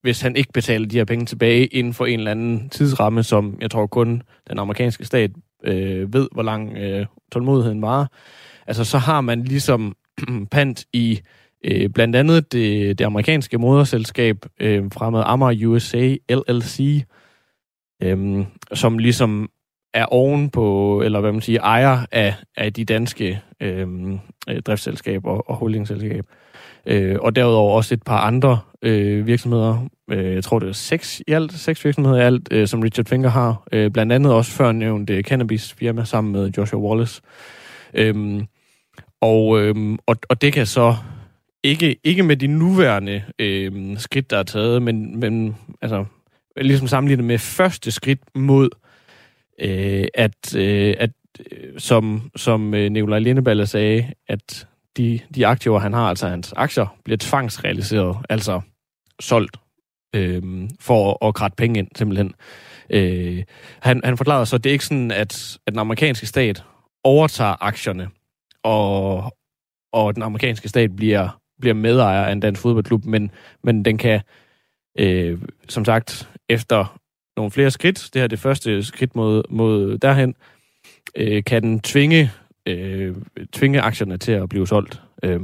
hvis 0.01 0.21
han 0.21 0.35
ikke 0.35 0.51
betaler 0.53 0.87
de 0.87 0.97
her 0.97 1.05
penge 1.05 1.25
tilbage 1.25 1.65
inden 1.65 1.93
for 1.93 2.05
en 2.05 2.19
eller 2.19 2.31
anden 2.31 2.69
tidsramme, 2.69 3.23
som 3.23 3.57
jeg 3.61 3.71
tror 3.71 3.87
kun 3.87 4.23
den 4.49 4.59
amerikanske 4.59 5.05
stat 5.05 5.31
øh, 5.63 6.13
ved, 6.13 6.27
hvor 6.31 6.43
lang 6.43 6.77
øh, 6.77 7.05
tålmodigheden 7.31 7.81
var, 7.81 8.11
altså 8.67 8.83
så 8.83 8.97
har 8.97 9.21
man 9.21 9.43
ligesom 9.43 9.95
pant 10.51 10.85
i 10.93 11.21
øh, 11.63 11.89
blandt 11.89 12.15
andet 12.15 12.51
det, 12.51 12.99
det 12.99 13.05
amerikanske 13.05 13.57
moderselskab 13.57 14.45
øh, 14.59 14.83
fremad 14.93 15.23
Amager 15.25 15.67
USA 15.67 16.15
LLC, 16.29 17.03
øhm, 18.01 18.45
som 18.73 18.97
ligesom 18.97 19.49
er 19.93 20.05
oven 20.05 20.49
på, 20.49 21.01
eller 21.05 21.19
hvad 21.19 21.31
man 21.31 21.41
siger, 21.41 21.61
ejer 21.61 22.05
af, 22.11 22.35
af 22.57 22.73
de 22.73 22.85
danske 22.85 23.41
øhm, 23.61 24.19
øh, 24.49 24.61
driftsselskaber 24.61 25.49
og 25.49 25.55
holdingselskab. 25.55 26.25
Øh, 26.85 27.17
og 27.21 27.35
derudover 27.35 27.75
også 27.75 27.93
et 27.93 28.03
par 28.03 28.19
andre 28.19 28.59
øh, 28.81 29.27
virksomheder. 29.27 29.87
Øh, 30.11 30.33
jeg 30.33 30.43
tror, 30.43 30.59
det 30.59 30.69
er 30.69 30.73
seks 30.73 31.21
i 31.27 31.31
alt, 31.31 31.53
seks 31.53 31.85
virksomheder 31.85 32.17
i 32.17 32.21
alt, 32.21 32.47
øh, 32.51 32.67
som 32.67 32.81
Richard 32.81 33.05
Finger 33.05 33.29
har. 33.29 33.63
Øh, 33.71 33.91
blandt 33.91 34.11
andet 34.11 34.33
også 34.33 34.51
før 34.51 34.71
nævnt 34.71 35.09
øh, 35.09 35.23
cannabis 35.23 35.73
firma 35.73 36.03
sammen 36.03 36.31
med 36.31 36.51
Joshua 36.57 36.79
Wallace. 36.79 37.21
Øhm, 37.93 38.45
og, 39.21 39.61
øhm, 39.61 39.97
og, 40.05 40.15
og 40.29 40.41
det 40.41 40.53
kan 40.53 40.65
så 40.65 40.95
ikke, 41.63 41.95
ikke 42.03 42.23
med 42.23 42.37
de 42.37 42.47
nuværende 42.47 43.23
øh, 43.39 43.97
skridt, 43.97 44.29
der 44.31 44.37
er 44.37 44.43
taget, 44.43 44.81
men, 44.81 45.19
men 45.19 45.55
altså, 45.81 46.05
ligesom 46.57 46.87
sammenlignet 46.87 47.25
med 47.25 47.37
første 47.37 47.91
skridt 47.91 48.19
mod, 48.35 48.69
øh, 49.61 50.07
at, 50.13 50.55
øh, 50.55 50.95
at 50.99 51.11
øh, 51.51 51.79
som, 51.79 52.31
som 52.35 52.73
øh, 52.73 52.89
Nikolaj 52.89 53.19
Lindeballe 53.19 53.67
sagde, 53.67 54.11
at 54.27 54.67
de, 54.97 55.19
de 55.35 55.47
aktiver, 55.47 55.79
han 55.79 55.93
har, 55.93 56.09
altså 56.09 56.27
hans 56.27 56.53
aktier, 56.55 56.97
bliver 57.03 57.17
tvangsrealiseret, 57.17 58.17
altså 58.29 58.61
solgt, 59.19 59.57
øh, 60.15 60.69
for 60.79 61.27
at 61.27 61.33
kratte 61.33 61.55
penge 61.55 61.79
ind, 61.79 61.87
simpelthen. 61.95 62.33
Øh, 62.89 63.43
han, 63.79 64.01
han 64.03 64.17
forklarede 64.17 64.45
så, 64.45 64.55
at 64.55 64.63
det 64.63 64.69
er 64.69 64.73
ikke 64.73 64.85
sådan, 64.85 65.11
at, 65.11 65.57
at 65.67 65.73
den 65.73 65.79
amerikanske 65.79 66.27
stat 66.27 66.63
overtager 67.03 67.63
aktierne, 67.63 68.09
og, 68.63 69.37
og 69.93 70.15
den 70.15 70.23
amerikanske 70.23 70.69
stat 70.69 70.95
bliver, 70.95 71.39
bliver 71.61 71.73
medejer 71.73 72.23
af 72.23 72.31
en 72.31 72.39
dansk 72.39 72.61
fodboldklub, 72.61 73.05
men, 73.05 73.31
men 73.63 73.85
den 73.85 73.97
kan, 73.97 74.21
øh, 74.99 75.41
som 75.69 75.85
sagt, 75.85 76.30
efter 76.51 76.99
nogle 77.37 77.51
flere 77.51 77.71
skridt, 77.71 78.09
det 78.13 78.19
her 78.19 78.23
er 78.23 78.27
det 78.27 78.39
første 78.39 78.83
skridt 78.83 79.15
mod, 79.15 79.43
mod 79.49 79.97
derhen, 79.97 80.35
øh, 81.15 81.43
kan 81.43 81.63
den 81.63 81.79
tvinge, 81.79 82.31
øh, 82.65 83.15
tvinge 83.53 83.81
aktierne 83.81 84.17
til 84.17 84.31
at 84.31 84.49
blive 84.49 84.67
solgt. 84.67 85.01
Øh, 85.23 85.39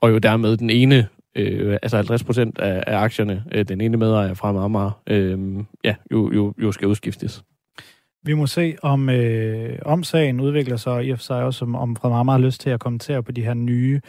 og 0.00 0.10
jo 0.10 0.18
dermed 0.18 0.56
den 0.56 0.70
ene, 0.70 1.08
øh, 1.36 1.78
altså 1.82 1.96
50 1.96 2.24
procent 2.24 2.58
af, 2.58 2.84
af 2.86 2.98
aktierne, 2.98 3.44
øh, 3.52 3.64
den 3.64 3.80
ene 3.80 3.96
medejer 3.96 4.34
fra 4.34 4.64
Amager, 4.64 5.00
øh, 5.06 5.64
ja, 5.84 5.94
jo, 6.12 6.32
jo, 6.32 6.54
jo 6.62 6.72
skal 6.72 6.88
udskiftes. 6.88 7.42
Vi 8.22 8.34
må 8.34 8.46
se, 8.46 8.76
om, 8.82 9.10
øh, 9.10 9.78
om 9.82 10.04
sagen 10.04 10.40
udvikler 10.40 10.76
sig, 10.76 10.92
og 10.92 11.04
i 11.04 11.10
og 11.10 11.18
for 11.18 11.22
sig 11.22 11.42
også, 11.42 11.64
om, 11.64 11.74
om 11.74 11.96
Fred 11.96 12.10
Marmar 12.10 12.32
har 12.32 12.40
lyst 12.40 12.60
til 12.60 12.70
at 12.70 12.80
kommentere 12.80 13.22
på 13.22 13.32
de 13.32 13.42
her 13.42 13.54
nye 13.54 14.00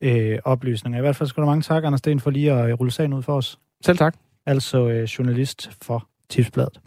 øh, 0.00 0.38
oplysninger. 0.44 0.98
I 0.98 1.00
hvert 1.00 1.16
fald 1.16 1.28
skal 1.28 1.40
du 1.40 1.46
mange 1.46 1.62
tak, 1.62 1.84
Anders 1.84 1.98
Sten, 1.98 2.20
for 2.20 2.30
lige 2.30 2.52
at 2.52 2.80
rulle 2.80 2.92
sagen 2.92 3.12
ud 3.12 3.22
for 3.22 3.36
os. 3.36 3.58
Selv 3.84 3.98
tak. 3.98 4.14
Altså 4.46 4.88
øh, 4.88 5.02
journalist 5.04 5.70
for 5.82 6.08
Tipsbladet. 6.28 6.80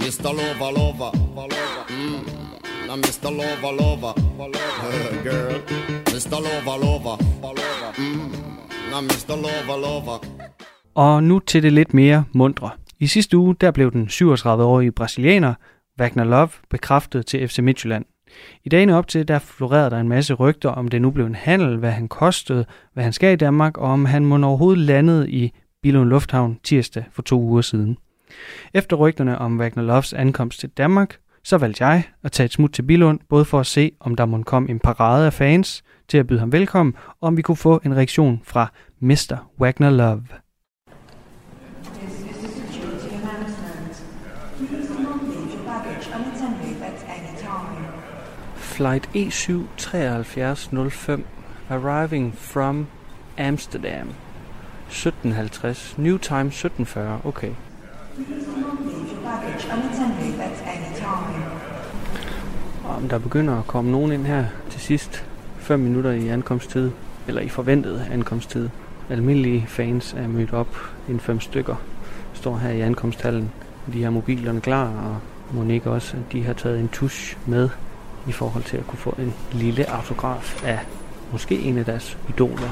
Mr. 0.00 0.30
Lover, 0.38 0.70
lover, 0.78 1.10
lover. 1.36 1.84
Mm. 1.90 2.26
Now 2.86 2.96
Mr. 2.96 3.30
Lover, 3.30 3.72
lover, 3.80 4.12
lover. 4.38 5.22
Girl. 5.26 5.60
Mr. 6.14 6.38
Lover, 6.46 6.76
lover, 6.84 7.16
lover. 7.42 7.90
Mm. 7.98 8.30
Now 8.90 9.00
Mr. 9.00 9.36
Lover, 9.36 9.80
lover. 9.80 10.24
Og 10.94 11.22
nu 11.22 11.38
til 11.38 11.62
det 11.62 11.72
lidt 11.72 11.94
mere 11.94 12.24
mundre. 12.32 12.70
I 12.98 13.06
sidste 13.06 13.36
uge 13.36 13.54
der 13.60 13.70
blev 13.70 13.92
den 13.92 14.06
37-årige 14.06 14.92
brasilianer 14.92 15.54
Wagner 16.00 16.24
Love 16.24 16.48
bekræftet 16.70 17.26
til 17.26 17.48
FC 17.48 17.58
Midtjylland. 17.58 18.04
I 18.64 18.68
dagene 18.68 18.96
op 18.96 19.08
til, 19.08 19.28
der 19.28 19.38
florerede 19.38 19.90
der 19.90 19.98
en 19.98 20.08
masse 20.08 20.34
rygter, 20.34 20.68
om 20.68 20.88
det 20.88 21.02
nu 21.02 21.10
blev 21.10 21.26
en 21.26 21.34
handel, 21.34 21.76
hvad 21.76 21.90
han 21.90 22.08
kostede, 22.08 22.64
hvad 22.94 23.04
han 23.04 23.12
skal 23.12 23.32
i 23.32 23.36
Danmark, 23.36 23.78
og 23.78 23.90
om 23.90 24.04
han 24.04 24.26
må 24.26 24.46
overhovedet 24.46 24.78
landede 24.78 25.30
i 25.30 25.52
Billund 25.82 26.08
Lufthavn 26.08 26.58
tirsdag 26.62 27.04
for 27.12 27.22
to 27.22 27.40
uger 27.40 27.62
siden. 27.62 27.98
Efter 28.74 28.96
rygterne 28.96 29.38
om 29.38 29.60
Wagner 29.60 29.82
Loves 29.82 30.12
ankomst 30.12 30.60
til 30.60 30.68
Danmark, 30.68 31.16
så 31.44 31.58
valgte 31.58 31.86
jeg 31.86 32.02
at 32.22 32.32
tage 32.32 32.44
et 32.44 32.52
smut 32.52 32.72
til 32.72 32.82
Billund, 32.82 33.20
både 33.28 33.44
for 33.44 33.60
at 33.60 33.66
se, 33.66 33.92
om 34.00 34.14
der 34.14 34.26
måtte 34.26 34.44
komme 34.44 34.70
en 34.70 34.78
parade 34.78 35.26
af 35.26 35.32
fans 35.32 35.82
til 36.08 36.18
at 36.18 36.26
byde 36.26 36.40
ham 36.40 36.52
velkommen, 36.52 36.94
og 37.20 37.26
om 37.26 37.36
vi 37.36 37.42
kunne 37.42 37.56
få 37.56 37.80
en 37.84 37.96
reaktion 37.96 38.40
fra 38.44 38.72
Mr. 39.00 39.36
Wagner 39.60 39.90
Love. 39.90 40.22
Flight 48.80 49.08
E 49.14 49.26
E77305 49.26 51.20
arriving 51.70 52.32
from 52.32 52.86
Amsterdam. 53.38 54.14
17.50. 54.88 55.98
New 55.98 56.18
time 56.18 56.50
17.40. 56.50 57.26
Okay. 57.26 57.50
Om 62.84 63.08
der 63.08 63.18
begynder 63.18 63.58
at 63.58 63.66
komme 63.66 63.90
nogen 63.90 64.12
ind 64.12 64.26
her 64.26 64.44
til 64.70 64.80
sidst. 64.80 65.24
5 65.58 65.80
minutter 65.80 66.10
i 66.10 66.28
ankomsttid. 66.28 66.90
Eller 67.28 67.40
i 67.40 67.48
forventet 67.48 68.06
ankomsttid. 68.10 68.68
Almindelige 69.10 69.64
fans 69.68 70.14
er 70.14 70.28
mødt 70.28 70.52
op. 70.52 70.76
En 71.08 71.20
fem 71.20 71.40
stykker 71.40 71.76
står 72.32 72.56
her 72.56 72.70
i 72.70 72.80
ankomsthallen. 72.80 73.50
De 73.92 74.02
har 74.02 74.10
mobilerne 74.10 74.60
klar, 74.60 74.86
og 74.86 75.16
Monique 75.52 75.92
også, 75.92 76.16
at 76.16 76.32
de 76.32 76.44
har 76.44 76.52
taget 76.52 76.80
en 76.80 76.88
tusch 76.88 77.38
med 77.46 77.68
i 78.28 78.32
forhold 78.32 78.64
til 78.64 78.76
at 78.76 78.86
kunne 78.86 78.98
få 78.98 79.14
en 79.18 79.34
lille 79.52 79.90
autograf 79.90 80.64
af 80.64 80.78
måske 81.32 81.58
en 81.58 81.78
af 81.78 81.84
deres 81.84 82.18
idoler. 82.28 82.68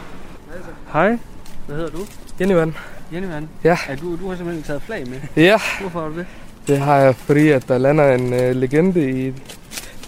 Hej, 0.93 1.19
hvad 1.67 1.77
hedder 1.77 1.91
du? 1.91 1.99
Jenny 2.41 2.55
Van. 2.55 2.75
Jenny 3.13 3.27
Van. 3.27 3.49
Ja. 3.65 3.79
Er 3.89 3.97
du, 3.97 4.17
du 4.17 4.29
har 4.29 4.37
simpelthen 4.37 4.63
taget 4.65 4.83
flag 4.83 5.07
med. 5.09 5.21
Ja, 5.37 5.61
Hvorfor 5.81 6.01
har 6.01 6.09
du 6.09 6.19
det? 6.19 6.27
det 6.67 6.79
har 6.79 6.97
jeg, 6.97 7.15
fordi 7.17 7.49
at 7.49 7.69
der 7.69 7.79
lander 7.79 8.15
en 8.15 8.33
uh, 8.33 8.39
legende 8.57 9.11
i 9.27 9.35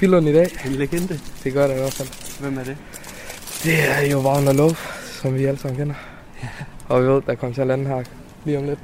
Billund 0.01 0.29
i 0.29 0.33
dag. 0.33 0.49
En 0.67 0.73
legende. 0.73 1.21
Det 1.45 1.53
gør 1.53 1.67
der 1.67 1.75
i 1.75 1.79
hvert 1.79 1.93
fald. 1.93 2.41
Hvem 2.41 2.59
er 2.59 2.65
det? 2.65 2.77
Det 3.65 3.89
er 3.91 4.11
jo 4.11 4.19
Wagner 4.21 4.53
Love, 4.53 4.77
som 5.23 5.35
vi 5.35 5.45
alle 5.45 5.61
sammen 5.61 5.79
kender. 5.79 5.95
Ja. 6.43 6.49
Og 6.89 7.03
vi 7.03 7.09
ved, 7.09 7.23
der 7.27 7.35
kommer 7.35 7.55
til 7.55 7.61
at 7.61 7.67
lande 7.67 7.87
her 7.87 8.03
lige 8.45 8.59
om 8.59 8.65
lidt. 8.65 8.79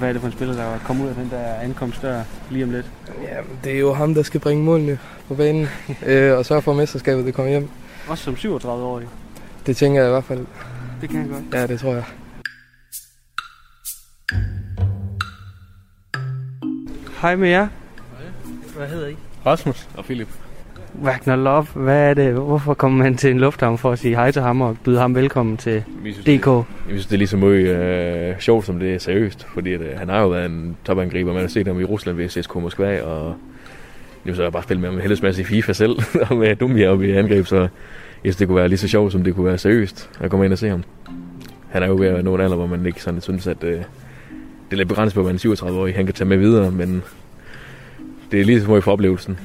Hvad 0.00 0.08
er 0.08 0.12
det 0.12 0.20
for 0.20 0.28
en 0.28 0.32
spiller, 0.32 0.54
der 0.54 0.78
kommer 0.78 1.04
ud 1.04 1.08
af 1.08 1.14
den 1.14 1.30
der 1.30 1.54
ankomstdør 1.54 2.22
lige 2.50 2.64
om 2.64 2.70
lidt? 2.70 2.90
Jamen, 3.22 3.58
det 3.64 3.74
er 3.74 3.78
jo 3.78 3.92
ham, 3.92 4.14
der 4.14 4.22
skal 4.22 4.40
bringe 4.40 4.64
målene 4.64 4.98
på 5.28 5.34
banen. 5.34 5.66
øh, 6.06 6.38
og 6.38 6.46
sørge 6.46 6.62
for, 6.62 6.70
at 6.70 6.76
mesterskabet 6.76 7.26
det 7.26 7.34
kommer 7.34 7.50
hjem. 7.50 7.68
Også 8.08 8.24
som 8.24 8.34
37-årig. 8.34 9.08
Det 9.66 9.76
tænker 9.76 10.00
jeg 10.00 10.08
i 10.08 10.12
hvert 10.12 10.24
fald. 10.24 10.46
Det 11.00 11.08
kan 11.10 11.20
jeg 11.20 11.28
godt. 11.28 11.54
Ja, 11.54 11.66
det 11.66 11.80
tror 11.80 11.92
jeg. 11.94 12.04
Hej 17.20 17.36
med 17.36 17.48
jer. 17.48 17.68
Hvad 18.76 18.88
hedder 18.88 19.08
I? 19.08 19.16
Rasmus 19.46 19.88
og 19.96 20.04
Philip. 20.04 20.28
Wagner 21.02 21.36
Love, 21.36 21.66
hvad 21.74 22.10
er 22.10 22.14
det? 22.14 22.32
Hvorfor 22.32 22.74
kommer 22.74 23.04
man 23.04 23.16
til 23.16 23.30
en 23.30 23.40
lufthavn 23.40 23.78
for 23.78 23.92
at 23.92 23.98
sige 23.98 24.14
hej 24.14 24.30
til 24.30 24.42
ham 24.42 24.60
og 24.60 24.76
byde 24.84 24.98
ham 24.98 25.14
velkommen 25.14 25.56
til 25.56 25.84
Vi 26.02 26.12
synes, 26.12 26.24
DK? 26.24 26.46
Det, 26.46 26.54
jeg 26.56 26.64
synes, 26.88 27.06
det 27.06 27.12
er 27.12 27.18
lige 27.18 27.28
så 27.28 27.36
meget 27.36 28.30
øh, 28.30 28.40
sjovt, 28.40 28.66
som 28.66 28.78
det 28.78 28.94
er 28.94 28.98
seriøst. 28.98 29.46
Fordi 29.54 29.72
at, 29.72 29.80
øh, 29.80 29.98
han 29.98 30.08
har 30.08 30.20
jo 30.20 30.28
været 30.28 30.46
en 30.46 30.76
topangriber. 30.84 31.32
Man 31.32 31.40
har 31.40 31.48
set 31.48 31.66
ham 31.66 31.80
i 31.80 31.84
Rusland 31.84 32.16
ved 32.16 32.28
CSK 32.28 32.54
Moskva, 32.54 33.02
og 33.02 33.34
nu 34.24 34.34
så 34.34 34.42
jeg 34.42 34.52
bare 34.52 34.62
spillet 34.62 34.80
med 34.80 34.88
ham 34.88 34.96
en 34.96 35.00
helvedes 35.00 35.22
masse 35.22 35.42
i 35.42 35.44
FIFA 35.44 35.72
selv, 35.72 35.96
og 36.30 36.36
med 36.36 36.56
Dumia 36.56 36.88
oppe 36.88 37.08
i 37.08 37.12
angreb, 37.12 37.46
så 37.46 37.56
jeg 37.60 37.68
synes, 38.22 38.36
det 38.36 38.46
kunne 38.48 38.56
være 38.56 38.68
lige 38.68 38.78
så 38.78 38.88
sjovt, 38.88 39.12
som 39.12 39.24
det 39.24 39.34
kunne 39.34 39.46
være 39.46 39.58
seriøst 39.58 40.10
at 40.20 40.30
komme 40.30 40.44
ind 40.44 40.52
og 40.52 40.58
se 40.58 40.68
ham. 40.68 40.84
Han 41.68 41.82
er 41.82 41.86
jo 41.86 41.96
ved 41.96 42.06
at 42.06 42.24
nå 42.24 42.34
en 42.34 42.40
alder, 42.40 42.56
hvor 42.56 42.66
man 42.66 42.86
ikke 42.86 43.02
sådan 43.02 43.20
synes, 43.20 43.46
at 43.46 43.64
øh, 43.64 43.72
det 43.72 43.82
er 44.72 44.76
lidt 44.76 44.88
begrænset 44.88 45.14
på, 45.14 45.20
at 45.20 45.26
man 45.26 45.34
er 45.34 45.38
37 45.38 45.80
år, 45.80 45.88
han 45.88 46.06
kan 46.06 46.14
tage 46.14 46.28
med 46.28 46.36
videre, 46.36 46.70
men 46.70 47.02
det 48.32 48.40
er 48.40 48.44
lige 48.44 48.60
så 48.60 48.68
meget 48.68 48.84
for 48.84 48.92
oplevelsen. 48.92 49.38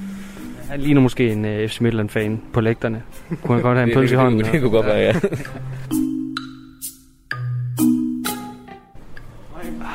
Han 0.69 0.79
ligner 0.79 1.01
måske 1.01 1.31
en 1.31 1.45
uh, 1.45 1.67
FC 1.69 1.79
Midtland-fan 1.79 2.41
på 2.53 2.61
lægterne. 2.61 3.01
Kunne 3.43 3.53
han 3.55 3.61
godt 3.63 3.77
have 3.77 3.89
en 3.89 3.93
pølse 3.97 4.13
i 4.13 4.17
hånden? 4.17 4.39
Det, 4.45 4.61
kunne 4.61 4.71
godt 4.71 4.85
være, 4.85 4.97
ja. 4.99 5.13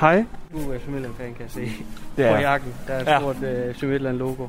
Hej. 0.00 0.24
Du 0.52 0.58
er 0.58 0.78
Sømidland-fan, 0.84 1.26
kan 1.26 1.40
jeg 1.40 1.50
se. 1.50 1.72
Det 2.16 2.26
er 2.26 2.34
På 2.34 2.40
jakken, 2.40 2.72
der 2.86 2.92
er 2.94 3.00
et 3.00 3.06
Ja. 3.06 3.18
stort 3.18 3.36
øh, 3.42 3.74
Sømidland-logo. 3.74 4.46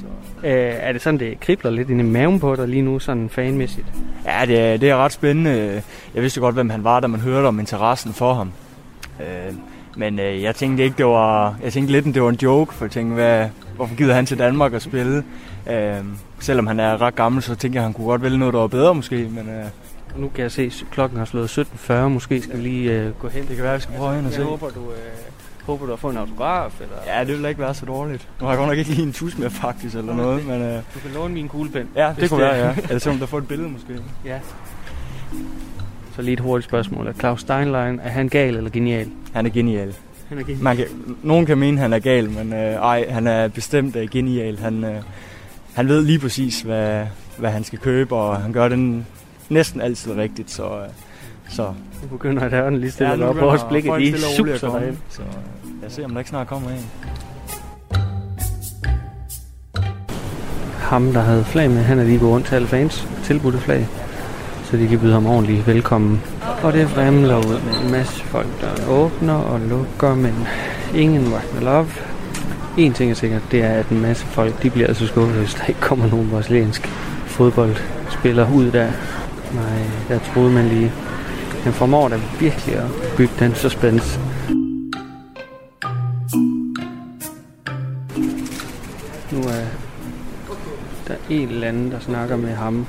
Så. 0.00 0.04
Øh, 0.48 0.52
er 0.80 0.92
det 0.92 1.02
sådan, 1.02 1.20
det 1.20 1.40
kribler 1.40 1.70
lidt 1.70 1.90
i 1.90 1.94
maven 1.94 2.40
på 2.40 2.56
dig 2.56 2.68
lige 2.68 2.82
nu, 2.82 2.98
sådan 2.98 3.28
fanmæssigt? 3.28 3.86
Ja, 4.26 4.46
det, 4.46 4.60
er- 4.60 4.76
det 4.76 4.90
er 4.90 4.96
ret 4.96 5.12
spændende. 5.12 5.82
Jeg 6.14 6.22
vidste 6.22 6.40
godt, 6.40 6.54
hvem 6.54 6.70
han 6.70 6.84
var, 6.84 7.00
da 7.00 7.06
man 7.06 7.20
hørte 7.20 7.46
om 7.46 7.60
interessen 7.60 8.12
for 8.12 8.34
ham. 8.34 8.52
Øh, 9.20 9.54
men 9.96 10.18
øh, 10.18 10.42
jeg 10.42 10.54
tænkte 10.54 10.84
ikke, 10.84 10.96
det 10.96 11.06
var... 11.06 11.56
Jeg 11.62 11.72
tænkte 11.72 11.92
lidt, 11.92 12.06
at 12.06 12.14
det 12.14 12.22
var 12.22 12.28
en 12.28 12.38
joke, 12.42 12.74
for 12.74 12.84
jeg 12.84 12.92
tænkte, 12.92 13.14
hvad, 13.14 13.48
hvorfor 13.76 13.94
gider 13.96 14.14
han 14.14 14.26
til 14.26 14.38
Danmark 14.38 14.72
at 14.72 14.82
spille? 14.82 15.24
Øh, 15.70 15.96
selvom 16.38 16.66
han 16.66 16.80
er 16.80 17.00
ret 17.00 17.14
gammel, 17.14 17.42
så 17.42 17.54
tænkte 17.54 17.76
jeg, 17.76 17.80
at 17.82 17.84
han 17.84 17.92
kunne 17.92 18.06
godt 18.06 18.22
vælge 18.22 18.38
noget, 18.38 18.54
der 18.54 18.60
var 18.60 18.66
bedre 18.66 18.94
måske. 18.94 19.16
Men 19.30 19.48
øh, 19.48 19.64
Nu 20.20 20.28
kan 20.28 20.42
jeg 20.42 20.52
se, 20.52 20.62
at 20.62 20.84
klokken 20.90 21.18
har 21.18 21.24
slået 21.24 21.58
17.40. 21.58 21.92
Måske 21.94 22.42
skal 22.42 22.56
vi 22.58 22.62
lige 22.62 22.92
øh, 22.92 23.12
gå 23.20 23.28
hen. 23.28 23.46
det 23.48 23.56
kan 23.56 23.64
være, 23.64 23.72
at 23.74 23.78
vi 23.78 23.82
skal 23.82 23.94
prøve 23.96 24.18
ind 24.18 24.26
og 24.26 24.32
Jeg 24.32 24.40
se. 24.40 24.42
håber, 24.44 24.68
du, 24.70 24.80
øh, 24.80 24.96
håber, 25.66 25.84
du 25.84 25.90
har 25.92 25.96
fået 25.96 26.12
en 26.12 26.18
autograf. 26.18 26.80
Eller? 26.80 26.96
Ja, 27.18 27.24
det 27.24 27.38
vil 27.38 27.48
ikke 27.48 27.60
være 27.60 27.74
så 27.74 27.86
dårligt. 27.86 28.28
Nu 28.40 28.46
har 28.46 28.52
jeg 28.52 28.58
godt 28.58 28.68
nok 28.68 28.78
ikke 28.78 28.90
lige 28.90 29.02
en 29.02 29.12
tus 29.12 29.38
med 29.38 29.50
faktisk 29.50 29.94
eller 29.96 30.14
noget, 30.14 30.46
men 30.46 30.62
øh, 30.62 30.74
Du 30.94 30.98
kan 31.02 31.10
låne 31.14 31.34
min 31.34 31.48
kuglepen. 31.48 31.88
ja, 31.96 32.14
det 32.20 32.30
kunne 32.30 32.40
være, 32.40 32.56
ja. 32.66 32.74
Eller 32.88 32.98
selvom 32.98 33.18
der 33.18 33.26
får 33.26 33.38
et 33.38 33.48
billede 33.48 33.68
måske. 33.70 33.98
ja. 34.24 34.38
Så 36.16 36.22
lige 36.22 36.32
et 36.32 36.40
hurtigt 36.40 36.68
spørgsmål. 36.68 37.06
Er 37.06 37.12
Claus 37.12 37.40
Steinlein, 37.40 38.00
er 38.02 38.08
han 38.08 38.28
gal 38.28 38.56
eller 38.56 38.70
genial? 38.70 39.08
Han 39.32 39.46
er 39.46 39.50
genial. 39.50 39.94
Han 40.28 40.38
er 40.38 40.42
genial. 40.42 40.62
Man 40.62 40.76
kan, 40.76 40.86
nogen 41.22 41.46
kan 41.46 41.58
mene, 41.58 41.76
at 41.76 41.82
han 41.82 41.92
er 41.92 41.98
gal, 41.98 42.30
men 42.30 42.52
øh, 42.52 42.58
ej, 42.72 43.06
han 43.10 43.26
er 43.26 43.48
bestemt 43.48 43.96
øh, 43.96 44.08
genial. 44.10 44.58
Han, 44.58 44.84
øh, 44.84 44.94
han 45.74 45.88
ved 45.88 46.02
lige 46.02 46.18
præcis, 46.18 46.60
hvad, 46.60 47.06
hvad 47.38 47.50
han 47.50 47.64
skal 47.64 47.78
købe, 47.78 48.14
og 48.16 48.36
han 48.36 48.52
gør 48.52 48.68
den 48.68 49.06
næsten 49.48 49.80
altid 49.80 50.12
rigtigt, 50.12 50.50
så... 50.50 50.62
Øh, 50.64 50.88
så 51.48 51.66
Nu 52.02 52.08
begynder 52.08 52.48
døren 52.48 52.76
lige 52.76 52.90
stille 52.90 53.12
Ja, 53.12 53.24
op. 53.24 53.34
begynder 53.34 53.48
Vores 53.48 53.62
blikke, 53.64 53.92
at 53.92 54.20
suser 54.20 54.68
derind. 54.70 54.96
Så 55.08 55.22
øh, 55.22 55.28
jeg 55.82 55.92
ser, 55.92 56.04
om 56.04 56.10
der 56.10 56.18
ikke 56.18 56.30
snart 56.30 56.46
kommer 56.46 56.70
en. 56.70 56.86
Ham, 60.78 61.12
der 61.12 61.20
havde 61.20 61.44
flag 61.44 61.70
med, 61.70 61.82
han 61.82 61.98
er 61.98 62.04
lige 62.04 62.18
gået 62.18 62.32
rundt 62.32 62.46
til 62.46 62.54
alle 62.54 62.68
fans. 62.68 63.08
Tilbudte 63.24 63.58
flag. 63.58 63.86
Så 64.74 64.80
de 64.80 64.88
kan 64.88 64.98
byde 64.98 65.12
ham 65.12 65.26
ordentligt 65.26 65.66
velkommen. 65.66 66.20
Og 66.62 66.72
det 66.72 66.96
vrimler 66.96 67.36
ud 67.36 67.60
med 67.60 67.84
en 67.84 67.90
masse 67.90 68.24
folk, 68.24 68.60
der 68.60 68.88
åbner 68.88 69.34
og 69.34 69.60
lukker, 69.60 70.14
men 70.14 70.34
ingen 70.94 71.32
Wagner 71.32 71.70
op. 71.70 71.86
En 72.78 72.92
ting 72.92 73.10
er 73.10 73.14
sikkert, 73.14 73.42
det 73.50 73.62
er, 73.62 73.70
at 73.70 73.88
en 73.88 74.00
masse 74.00 74.26
folk, 74.26 74.62
de 74.62 74.70
bliver 74.70 74.86
altså 74.86 75.06
skuffet, 75.06 75.38
hvis 75.38 75.54
der 75.54 75.64
ikke 75.66 75.80
kommer 75.80 76.10
nogen 76.10 76.30
brasiliansk 76.30 76.88
fodboldspiller 77.26 78.54
ud 78.54 78.70
der. 78.70 78.90
Nej, 79.54 79.82
der 80.08 80.18
troede 80.18 80.52
man 80.52 80.68
lige. 80.68 80.92
Men 81.64 81.72
formår 81.72 82.08
da 82.08 82.20
virkelig 82.40 82.76
at 82.76 82.90
bygge 83.16 83.34
den 83.38 83.54
suspense. 83.54 84.20
Nu 89.32 89.38
er 89.38 89.66
der 91.08 91.14
en 91.30 91.48
eller 91.48 91.68
anden, 91.68 91.90
der 91.90 92.00
snakker 92.00 92.36
med 92.36 92.54
ham. 92.54 92.86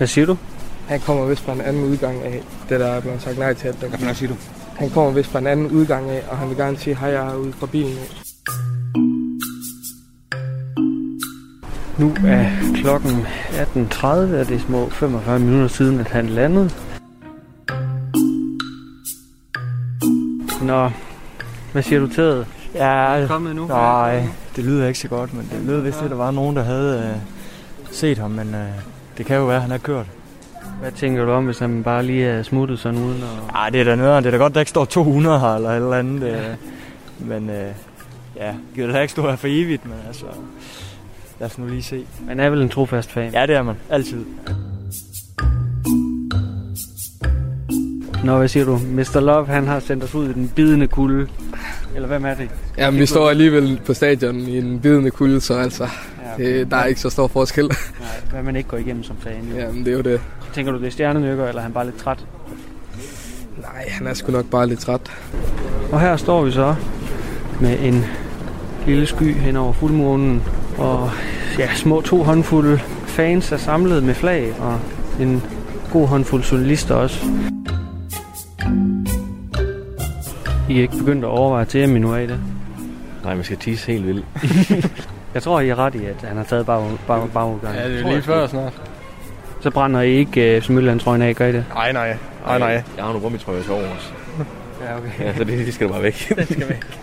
Hvad 0.00 0.08
siger 0.08 0.26
du? 0.26 0.36
Han 0.88 1.00
kommer 1.00 1.26
vist 1.26 1.42
fra 1.42 1.52
en 1.52 1.60
anden 1.60 1.84
udgang 1.84 2.22
af 2.22 2.42
det, 2.68 2.80
der 2.80 2.86
er 2.86 3.00
blevet 3.00 3.22
sagt 3.22 3.38
nej 3.38 3.54
til. 3.54 3.68
At 3.68 3.80
dem. 3.80 3.90
Hvad 3.90 4.14
siger 4.14 4.30
du? 4.30 4.36
Han 4.76 4.90
kommer 4.90 5.10
vist 5.10 5.30
fra 5.30 5.38
en 5.38 5.46
anden 5.46 5.70
udgang 5.70 6.10
af, 6.10 6.22
og 6.30 6.38
han 6.38 6.48
vil 6.48 6.56
gerne 6.56 6.76
sige 6.76 6.96
hej, 6.96 7.08
jeg 7.08 7.26
er 7.26 7.36
ude 7.36 7.52
fra 7.52 7.66
bilen 7.66 7.92
af. 7.98 8.08
Nu 11.98 12.14
er 12.26 12.46
klokken 12.74 13.10
18.30, 13.10 14.06
og 14.06 14.28
det 14.48 14.50
er 14.50 14.58
små 14.58 14.88
45 14.88 15.38
minutter 15.38 15.68
siden, 15.68 16.00
at 16.00 16.08
han 16.08 16.28
landede. 16.28 16.70
Nå, 20.62 20.90
hvad 21.72 21.82
siger 21.82 22.00
du 22.00 22.06
til 22.06 22.24
det? 22.24 22.46
Ja, 22.74 23.24
Kommet 23.28 23.56
nu? 23.56 23.66
nej, 23.66 24.28
det 24.56 24.64
lyder 24.64 24.86
ikke 24.86 24.98
så 24.98 25.08
godt, 25.08 25.34
men 25.34 25.48
det 25.52 25.66
lød 25.66 25.80
vist, 25.80 26.02
at 26.02 26.10
der 26.10 26.16
var 26.16 26.30
nogen, 26.30 26.56
der 26.56 26.62
havde 26.62 26.98
øh, 26.98 27.20
set 27.90 28.18
ham, 28.18 28.30
men 28.30 28.54
øh, 28.54 28.99
det 29.18 29.26
kan 29.26 29.36
jo 29.36 29.46
være, 29.46 29.56
at 29.56 29.62
han 29.62 29.70
har 29.70 29.78
kørt. 29.78 30.06
Hvad 30.80 30.92
tænker 30.92 31.24
du 31.24 31.30
om, 31.30 31.44
hvis 31.44 31.58
han 31.58 31.82
bare 31.82 32.02
lige 32.02 32.24
er 32.24 32.42
smuttet 32.42 32.78
sådan 32.78 32.98
uden 32.98 33.22
at... 33.22 33.54
Ej, 33.54 33.70
det 33.70 33.80
er 33.80 33.84
da 33.84 33.96
noget, 33.96 34.24
det 34.24 34.28
er 34.28 34.30
da 34.30 34.36
godt, 34.42 34.54
der 34.54 34.60
ikke 34.60 34.70
står 34.70 34.84
200 34.84 35.40
her, 35.40 35.54
eller 35.54 35.70
et 35.70 35.76
eller 35.76 35.96
andet. 35.96 36.22
Øh, 36.22 36.44
men 37.18 37.50
øh, 37.50 37.72
ja, 38.36 38.54
gider 38.74 38.92
da 38.92 39.00
ikke 39.00 39.12
stå 39.12 39.22
her 39.22 39.36
for 39.36 39.46
evigt, 39.50 39.86
men 39.86 39.94
altså, 40.06 40.24
lad 41.40 41.50
os 41.50 41.58
nu 41.58 41.66
lige 41.66 41.82
se. 41.82 42.06
Man 42.26 42.40
er 42.40 42.50
vel 42.50 42.62
en 42.62 42.68
trofast 42.68 43.12
fan? 43.12 43.32
Ja, 43.32 43.46
det 43.46 43.56
er 43.56 43.62
man, 43.62 43.76
altid. 43.90 44.24
Nå, 48.24 48.38
hvad 48.38 48.48
siger 48.48 48.64
du? 48.64 48.78
Mr. 48.78 49.20
Love, 49.20 49.46
han 49.46 49.66
har 49.66 49.80
sendt 49.80 50.04
os 50.04 50.14
ud 50.14 50.28
i 50.28 50.32
den 50.32 50.52
bidende 50.56 50.86
kulde. 50.86 51.28
Eller 51.94 52.08
hvem 52.08 52.24
er 52.24 52.34
det? 52.34 52.50
Jamen, 52.78 53.00
vi 53.00 53.06
står 53.06 53.30
alligevel 53.30 53.80
på 53.86 53.94
stadion 53.94 54.36
i 54.36 54.58
en 54.58 54.80
bidende 54.80 55.10
kulde, 55.10 55.40
så 55.40 55.54
altså, 55.54 55.88
Det, 56.36 56.70
der 56.70 56.76
er 56.76 56.84
ikke 56.84 57.00
så 57.00 57.10
stor 57.10 57.26
forskel. 57.28 57.64
Nej, 57.64 57.76
hvad 58.30 58.42
man 58.42 58.56
ikke 58.56 58.68
går 58.68 58.76
igennem 58.76 59.02
som 59.02 59.16
fan. 59.16 59.48
Jo. 59.54 59.56
Jamen, 59.56 59.84
det 59.84 59.92
er 59.92 59.96
jo 59.96 60.02
det. 60.02 60.20
Tænker 60.52 60.72
du, 60.72 60.78
det 60.78 60.86
er 60.86 60.90
stjernenykker, 60.90 61.46
eller 61.46 61.58
er 61.58 61.62
han 61.62 61.72
bare 61.72 61.84
lidt 61.84 61.96
træt? 61.96 62.26
Nej, 63.60 63.88
han 63.88 64.06
er 64.06 64.14
sgu 64.14 64.32
nok 64.32 64.44
bare 64.50 64.66
lidt 64.66 64.80
træt. 64.80 65.00
Og 65.92 66.00
her 66.00 66.16
står 66.16 66.44
vi 66.44 66.52
så 66.52 66.74
med 67.60 67.78
en 67.80 68.04
lille 68.86 69.06
sky 69.06 69.34
hen 69.34 69.56
over 69.56 69.72
fuldmånen, 69.72 70.42
og 70.78 71.10
ja, 71.58 71.74
små 71.74 72.00
to 72.00 72.22
håndfulde 72.22 72.78
fans 73.06 73.52
er 73.52 73.56
samlet 73.56 74.02
med 74.02 74.14
flag, 74.14 74.54
og 74.60 74.78
en 75.20 75.42
god 75.92 76.06
håndfuld 76.06 76.42
journalister 76.42 76.94
også. 76.94 77.26
I 80.68 80.78
er 80.78 80.82
ikke 80.82 80.98
begyndt 80.98 81.24
at 81.24 81.30
overveje 81.30 81.64
til 81.64 81.80
ham 81.80 81.96
endnu 81.96 82.14
af 82.14 82.28
det. 82.28 82.40
Nej, 83.24 83.34
man 83.34 83.44
skal 83.44 83.56
tisse 83.56 83.92
helt 83.92 84.06
vildt. 84.06 84.24
Jeg 85.34 85.42
tror, 85.42 85.60
I 85.60 85.68
er 85.68 85.78
ret 85.78 85.94
i, 85.94 86.04
at 86.04 86.16
han 86.22 86.36
har 86.36 86.44
taget 86.44 86.66
bag, 86.66 86.98
bag, 87.06 87.30
bagudgang. 87.32 87.76
Ja, 87.76 87.88
det 87.88 87.96
er 87.96 88.00
jo 88.00 88.08
lige 88.08 88.22
før 88.22 88.46
snart. 88.46 88.82
Så 89.60 89.70
brænder 89.70 90.00
I 90.00 90.10
ikke 90.10 90.56
uh, 90.56 90.62
Smøllandtrøjen 90.62 91.22
af, 91.22 91.36
gør 91.36 91.46
I 91.46 91.52
det? 91.52 91.64
Nej, 91.74 91.92
nej. 91.92 92.16
Nej, 92.46 92.58
nej. 92.58 92.68
Jeg 92.68 92.82
har 92.98 93.02
nogle 93.02 93.24
rummitrøjer 93.24 93.62
til 93.62 93.72
over 93.72 93.82
os. 93.82 94.14
Ja, 94.80 94.96
okay. 94.96 95.10
Ja, 95.24 95.36
så 95.36 95.44
det, 95.44 95.66
de 95.66 95.72
skal 95.72 95.86
da 95.86 95.92
bare 95.92 96.02
væk. 96.02 96.28
Den 96.36 96.46
skal 96.46 96.68
væk. 96.68 96.98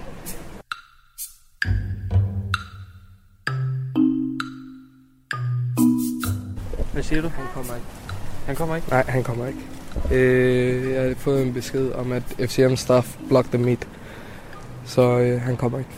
Hvad 6.94 7.04
siger 7.04 7.22
du? 7.22 7.28
Han 7.28 7.46
kommer 7.54 7.76
ikke. 7.76 7.88
Han 8.46 8.56
kommer 8.56 8.76
ikke? 8.76 8.90
Nej, 8.90 9.04
han 9.08 9.24
kommer 9.24 9.48
ikke. 9.48 9.60
Øh, 10.12 10.92
jeg 10.92 11.02
har 11.04 11.14
fået 11.18 11.44
en 11.44 11.54
besked 11.54 11.92
om, 11.92 12.12
at 12.12 12.24
FCM 12.50 12.76
staff 12.76 13.08
blocked 13.28 13.52
the 13.52 13.66
meet. 13.66 13.88
Så 14.86 15.02
øh, 15.18 15.42
han 15.42 15.58
kommer 15.58 15.80
ikke. 15.80 15.90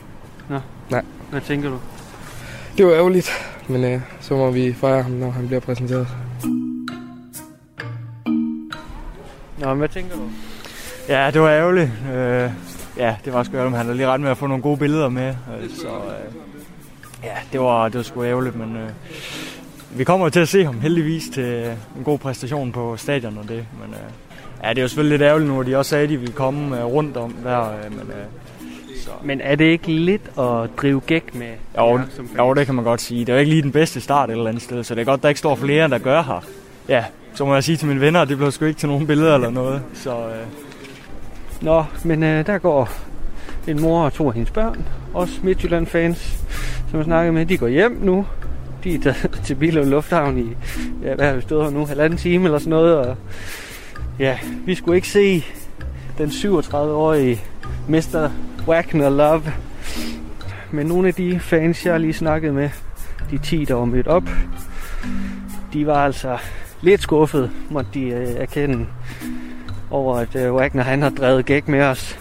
Hvad 1.30 1.42
tænker 1.42 1.70
du? 1.70 1.78
Det 2.78 2.86
var 2.86 2.94
ærgerligt, 2.94 3.32
men 3.68 3.84
øh, 3.84 4.02
så 4.22 4.34
må 4.36 4.52
vi 4.52 4.74
fejre 4.74 5.04
ham, 5.04 5.12
når 5.12 5.30
han 5.30 5.48
bliver 5.48 5.60
præsenteret. 5.60 6.08
Nå, 9.58 9.70
men 9.70 9.78
hvad 9.78 9.90
tænker 9.90 10.16
du? 10.16 10.30
Ja, 11.10 11.32
det 11.34 11.42
var 11.42 11.50
ærgerligt. 11.50 11.92
Øh, 12.14 12.52
ja, 12.98 13.16
det 13.26 13.34
var 13.34 13.44
sgu 13.44 13.56
ærgerligt, 13.56 13.72
men 13.72 13.78
han 13.78 13.86
havde 13.86 13.98
lige 13.98 14.08
ret 14.08 14.22
med 14.22 14.30
at 14.30 14.38
få 14.38 14.48
nogle 14.48 14.64
gode 14.64 14.78
billeder 14.78 15.10
med. 15.10 15.28
Øh, 15.28 15.70
så 15.70 15.88
øh, 15.88 16.34
ja, 17.24 17.36
det 17.52 17.60
var, 17.60 17.86
det 17.86 17.96
var 17.96 18.04
sgu 18.04 18.24
ærgerligt, 18.24 18.56
men 18.56 18.76
øh, 18.76 18.90
vi 19.98 20.04
kommer 20.04 20.30
til 20.30 20.40
at 20.40 20.48
se 20.48 20.66
ham 20.66 20.80
heldigvis 20.82 21.24
til 21.34 21.44
øh, 21.44 21.74
en 21.98 22.04
god 22.04 22.20
præstation 22.20 22.72
på 22.72 22.98
stadion 22.98 23.38
og 23.38 23.44
det. 23.44 23.66
Men 23.82 23.94
øh, 23.94 24.12
ja, 24.64 24.70
det 24.70 24.78
er 24.78 24.82
jo 24.82 24.88
selvfølgelig 24.88 25.18
lidt 25.18 25.28
ærgerligt 25.28 25.50
nu, 25.52 25.62
at 25.62 25.68
de 25.68 25.78
også 25.78 25.90
sagde, 25.90 26.04
at 26.04 26.10
de 26.10 26.18
ville 26.18 26.34
komme 26.34 26.80
øh, 26.80 26.86
rundt 26.86 27.18
om 27.18 27.36
der. 27.44 27.62
Øh, 27.62 27.92
men, 27.92 28.00
øh, 28.00 28.26
så. 29.00 29.10
Men 29.24 29.42
er 29.42 29.56
det 29.56 29.66
ikke 29.66 29.88
lidt 29.88 30.40
at 30.40 30.70
drive 30.78 31.00
gæk 31.00 31.36
med? 31.36 31.48
Jo, 31.78 31.98
jer 31.98 32.04
som 32.16 32.30
jo, 32.38 32.54
det 32.54 32.66
kan 32.66 32.76
man 32.76 32.84
godt 32.84 33.02
sige. 33.02 33.20
Det 33.20 33.30
er 33.30 33.34
jo 33.34 33.40
ikke 33.40 33.50
lige 33.52 33.62
den 33.62 33.72
bedste 33.72 34.02
start 34.02 34.30
et 34.30 34.34
eller 34.34 34.48
andet 34.50 34.64
sted, 34.64 34.84
så 34.84 34.96
det 34.96 35.02
er 35.02 35.06
godt, 35.06 35.24
der 35.24 35.30
ikke 35.30 35.40
står 35.40 35.56
flere, 35.56 35.90
der 35.90 35.98
gør 35.98 36.22
her. 36.22 36.44
Ja, 36.90 37.04
så 37.34 37.46
må 37.46 37.54
jeg 37.54 37.64
sige 37.64 37.78
til 37.78 37.88
mine 37.88 38.02
venner, 38.02 38.22
at 38.22 38.30
det 38.30 38.38
blev 38.38 38.52
sgu 38.52 38.66
ikke 38.66 38.80
til 38.80 38.90
nogen 38.90 39.08
billeder 39.08 39.36
eller 39.36 39.50
noget. 39.50 39.82
Så 39.94 40.18
øh, 40.18 40.46
Nå, 41.62 41.84
men 42.04 42.24
øh, 42.24 42.46
der 42.46 42.58
går 42.58 42.90
en 43.68 43.82
mor 43.82 44.04
og 44.04 44.14
to 44.14 44.28
af 44.28 44.34
hendes 44.34 44.52
børn. 44.52 44.86
Også 45.14 45.34
Midtjylland-fans, 45.44 46.40
som 46.90 46.98
jeg 46.98 47.06
snakkede 47.06 47.34
med. 47.34 47.46
De 47.46 47.58
går 47.58 47.68
hjem 47.68 48.00
nu. 48.02 48.26
De 48.84 48.96
er 48.96 49.00
taget 49.00 49.42
til 49.46 49.56
Billund 49.56 49.90
Lufthavn 49.90 50.38
i, 50.38 50.56
ja, 51.04 51.16
hvad 51.16 51.28
har 51.28 51.34
vi 51.34 51.42
stået 51.42 51.64
her 51.64 51.72
nu, 51.72 51.86
halvanden 51.86 52.20
time 52.20 52.46
eller 52.46 52.60
sådan 52.60 52.70
noget. 52.70 52.98
Og, 52.98 53.16
ja, 54.20 54.38
vi 54.66 54.76
skulle 54.76 54.96
ikke 54.96 55.08
se 55.08 55.44
den 56.18 56.30
37-årige 56.30 57.42
Mr. 57.88 58.30
Wagner 58.68 59.10
Love. 59.10 59.44
Men 60.72 60.88
nogle 60.88 61.08
af 61.08 61.14
de 61.14 61.40
fans, 61.40 61.86
jeg 61.86 62.00
lige 62.00 62.14
snakkede 62.14 62.54
med, 62.54 62.70
de 63.32 63.38
10, 63.38 63.66
der 63.66 63.74
var 63.74 63.86
mødt 63.86 64.08
op, 64.08 64.24
de 65.74 65.88
var 65.88 66.06
altså 66.06 66.38
lidt 66.82 67.02
skuffet, 67.02 67.52
måtte 67.70 67.90
de 67.94 68.02
øh, 68.02 68.28
erkende 68.28 68.86
over, 69.92 70.16
at 70.16 70.36
øh, 70.36 70.54
Wagner 70.54 70.84
han 70.84 71.02
har 71.02 71.10
drevet 71.10 71.46
gæk 71.46 71.68
med 71.68 71.82
os. 71.82 72.20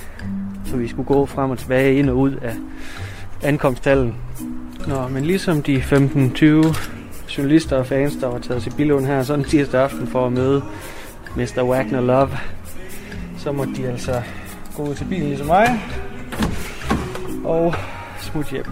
Så 0.65 0.77
vi 0.77 0.89
skulle 0.89 1.07
gå 1.07 1.27
frem 1.27 1.51
og 1.51 1.59
tilbage, 1.59 1.99
ind 1.99 2.11
og 2.11 2.17
ud 2.17 2.33
af 2.33 2.55
ankomsttallen. 3.43 4.15
Nå, 4.87 5.09
men 5.09 5.25
ligesom 5.25 5.63
de 5.63 5.77
15-20 5.77 6.45
journalister 7.39 7.77
og 7.77 7.87
fans, 7.87 8.17
der 8.17 8.27
var 8.27 8.39
taget 8.39 8.63
til 8.63 8.73
Billund 8.77 9.07
her 9.07 9.23
sådan 9.23 9.45
tirsdag 9.45 9.81
aften 9.81 10.07
for 10.07 10.27
at 10.27 10.33
møde 10.33 10.63
Mr. 11.37 11.63
Wagner 11.63 12.01
Love, 12.01 12.31
så 13.39 13.53
måtte 13.53 13.75
de 13.75 13.89
altså 13.89 14.23
gå 14.77 14.83
ud 14.83 14.95
til 14.95 15.05
bilen 15.05 15.29
ligesom 15.29 15.47
mig. 15.47 15.81
Og 17.49 17.75
smut 18.21 18.51
hjem. 18.51 18.65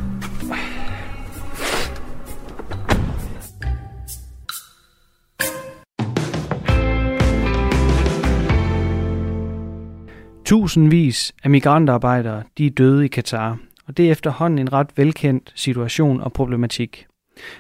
Tusindvis 10.45 11.33
af 11.45 11.51
migrantarbejdere 11.51 12.43
de 12.59 12.67
er 12.67 12.71
døde 12.71 13.05
i 13.05 13.09
Katar, 13.09 13.59
og 13.87 13.97
det 13.97 14.07
er 14.07 14.11
efterhånden 14.11 14.59
en 14.59 14.73
ret 14.73 14.91
velkendt 14.97 15.53
situation 15.55 16.21
og 16.21 16.33
problematik. 16.33 17.07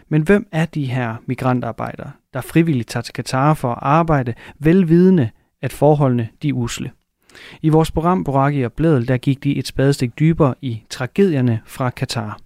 Men 0.08 0.22
hvem 0.22 0.46
er 0.52 0.66
de 0.66 0.84
her 0.84 1.16
migrantarbejdere, 1.26 2.10
der 2.34 2.40
frivilligt 2.40 2.88
tager 2.88 3.02
til 3.02 3.14
Katar 3.14 3.54
for 3.54 3.70
at 3.70 3.78
arbejde, 3.82 4.34
velvidende, 4.58 5.30
at 5.62 5.72
forholdene 5.72 6.28
de 6.42 6.48
er 6.48 6.52
usle? 6.52 6.90
I 7.62 7.68
vores 7.68 7.90
program 7.90 8.24
Boraki 8.24 8.62
og 8.62 8.72
Blædel, 8.72 9.08
der 9.08 9.16
gik 9.16 9.44
de 9.44 9.56
et 9.56 9.66
spadestik 9.66 10.18
dybere 10.18 10.54
i 10.62 10.82
tragedierne 10.90 11.60
fra 11.66 11.90
Katar. 11.90 12.40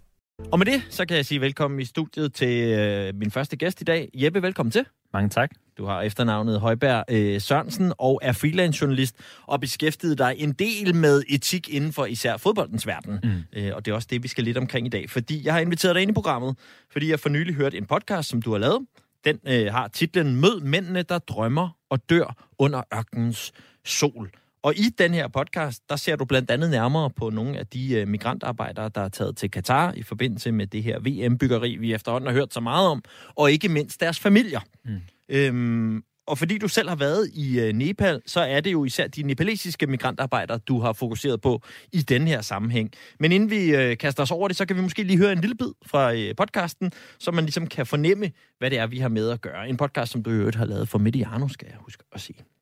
Og 0.52 0.58
med 0.58 0.66
det, 0.66 0.82
så 0.90 1.06
kan 1.06 1.16
jeg 1.16 1.26
sige 1.26 1.40
velkommen 1.40 1.80
i 1.80 1.84
studiet 1.84 2.34
til 2.34 2.68
øh, 2.78 3.14
min 3.14 3.30
første 3.30 3.56
gæst 3.56 3.80
i 3.80 3.84
dag. 3.84 4.10
Jeppe, 4.14 4.42
velkommen 4.42 4.70
til. 4.70 4.84
Mange 5.12 5.28
tak. 5.28 5.50
Du 5.78 5.84
har 5.84 6.02
efternavnet 6.02 6.60
Højberg 6.60 7.04
øh, 7.10 7.40
Sørensen 7.40 7.92
og 7.98 8.20
er 8.22 8.32
freelance 8.32 8.78
journalist 8.82 9.16
og 9.46 9.60
beskæftiget 9.60 10.18
dig 10.18 10.34
en 10.38 10.52
del 10.52 10.94
med 10.94 11.22
etik 11.28 11.68
inden 11.68 11.92
for 11.92 12.06
især 12.06 12.36
fodboldens 12.36 12.86
verden. 12.86 13.18
Mm. 13.22 13.60
Øh, 13.60 13.72
og 13.76 13.84
det 13.84 13.90
er 13.90 13.94
også 13.94 14.08
det, 14.10 14.22
vi 14.22 14.28
skal 14.28 14.44
lidt 14.44 14.58
omkring 14.58 14.86
i 14.86 14.90
dag. 14.90 15.10
Fordi 15.10 15.46
jeg 15.46 15.54
har 15.54 15.60
inviteret 15.60 15.94
dig 15.94 16.02
ind 16.02 16.10
i 16.10 16.14
programmet, 16.14 16.56
fordi 16.92 17.10
jeg 17.10 17.20
for 17.20 17.28
nylig 17.28 17.54
hørt 17.54 17.74
en 17.74 17.86
podcast, 17.86 18.28
som 18.28 18.42
du 18.42 18.52
har 18.52 18.58
lavet. 18.58 18.86
Den 19.24 19.38
øh, 19.46 19.72
har 19.72 19.88
titlen 19.88 20.36
Mød 20.36 20.60
mændene, 20.60 21.02
der 21.02 21.18
drømmer 21.18 21.68
og 21.90 22.10
dør 22.10 22.48
under 22.58 22.82
ørkenens 22.94 23.52
sol. 23.84 24.30
Og 24.62 24.76
i 24.76 24.88
den 24.98 25.14
her 25.14 25.28
podcast, 25.28 25.82
der 25.88 25.96
ser 25.96 26.16
du 26.16 26.24
blandt 26.24 26.50
andet 26.50 26.70
nærmere 26.70 27.10
på 27.10 27.30
nogle 27.30 27.58
af 27.58 27.66
de 27.66 27.94
øh, 27.94 28.08
migrantarbejdere, 28.08 28.88
der 28.94 29.00
er 29.00 29.08
taget 29.08 29.36
til 29.36 29.50
Katar 29.50 29.92
i 29.92 30.02
forbindelse 30.02 30.52
med 30.52 30.66
det 30.66 30.82
her 30.82 30.98
VM-byggeri, 30.98 31.76
vi 31.76 31.94
efterhånden 31.94 32.26
har 32.26 32.34
hørt 32.34 32.54
så 32.54 32.60
meget 32.60 32.88
om, 32.88 33.02
og 33.34 33.52
ikke 33.52 33.68
mindst 33.68 34.00
deres 34.00 34.18
familier. 34.18 34.60
Mm. 34.84 35.00
Øhm, 35.28 36.04
og 36.26 36.38
fordi 36.38 36.58
du 36.58 36.68
selv 36.68 36.88
har 36.88 36.96
været 36.96 37.30
i 37.32 37.60
øh, 37.60 37.72
Nepal, 37.72 38.22
så 38.26 38.40
er 38.40 38.60
det 38.60 38.72
jo 38.72 38.84
især 38.84 39.06
de 39.06 39.22
nepalesiske 39.22 39.86
migrantarbejdere, 39.86 40.58
du 40.58 40.80
har 40.80 40.92
fokuseret 40.92 41.40
på 41.40 41.62
i 41.92 42.02
den 42.02 42.26
her 42.26 42.40
sammenhæng. 42.40 42.90
Men 43.20 43.32
inden 43.32 43.50
vi 43.50 43.74
øh, 43.74 43.96
kaster 43.96 44.22
os 44.22 44.30
over 44.30 44.48
det, 44.48 44.56
så 44.56 44.66
kan 44.66 44.76
vi 44.76 44.82
måske 44.82 45.02
lige 45.02 45.18
høre 45.18 45.32
en 45.32 45.40
lille 45.40 45.56
bid 45.56 45.72
fra 45.86 46.14
øh, 46.14 46.34
podcasten, 46.36 46.92
så 47.18 47.30
man 47.30 47.44
ligesom 47.44 47.66
kan 47.66 47.86
fornemme, 47.86 48.30
hvad 48.58 48.70
det 48.70 48.78
er, 48.78 48.86
vi 48.86 48.98
har 48.98 49.08
med 49.08 49.30
at 49.30 49.40
gøre. 49.40 49.68
En 49.68 49.76
podcast, 49.76 50.12
som 50.12 50.22
du 50.22 50.30
i 50.30 50.34
øvrigt 50.34 50.56
har 50.56 50.64
lavet 50.64 50.88
for 50.88 50.98
Mediano, 50.98 51.48
skal 51.48 51.66
jeg 51.70 51.76
huske 51.80 52.04
at 52.12 52.20
sige. 52.20 52.59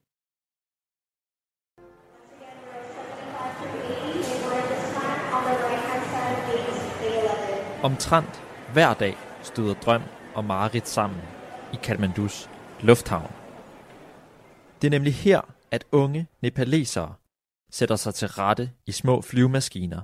Omtrent 7.82 8.42
hver 8.72 8.94
dag 8.94 9.16
støder 9.42 9.74
drøm 9.74 10.02
og 10.34 10.44
Marit 10.44 10.88
sammen 10.88 11.20
i 11.72 11.76
Kathmandus 11.82 12.50
lufthavn. 12.80 13.32
Det 14.82 14.88
er 14.88 14.90
nemlig 14.90 15.14
her, 15.14 15.40
at 15.70 15.84
unge 15.92 16.26
nepalesere 16.42 17.14
sætter 17.70 17.96
sig 17.96 18.14
til 18.14 18.28
rette 18.28 18.70
i 18.86 18.92
små 18.92 19.22
flyvemaskiner 19.22 20.00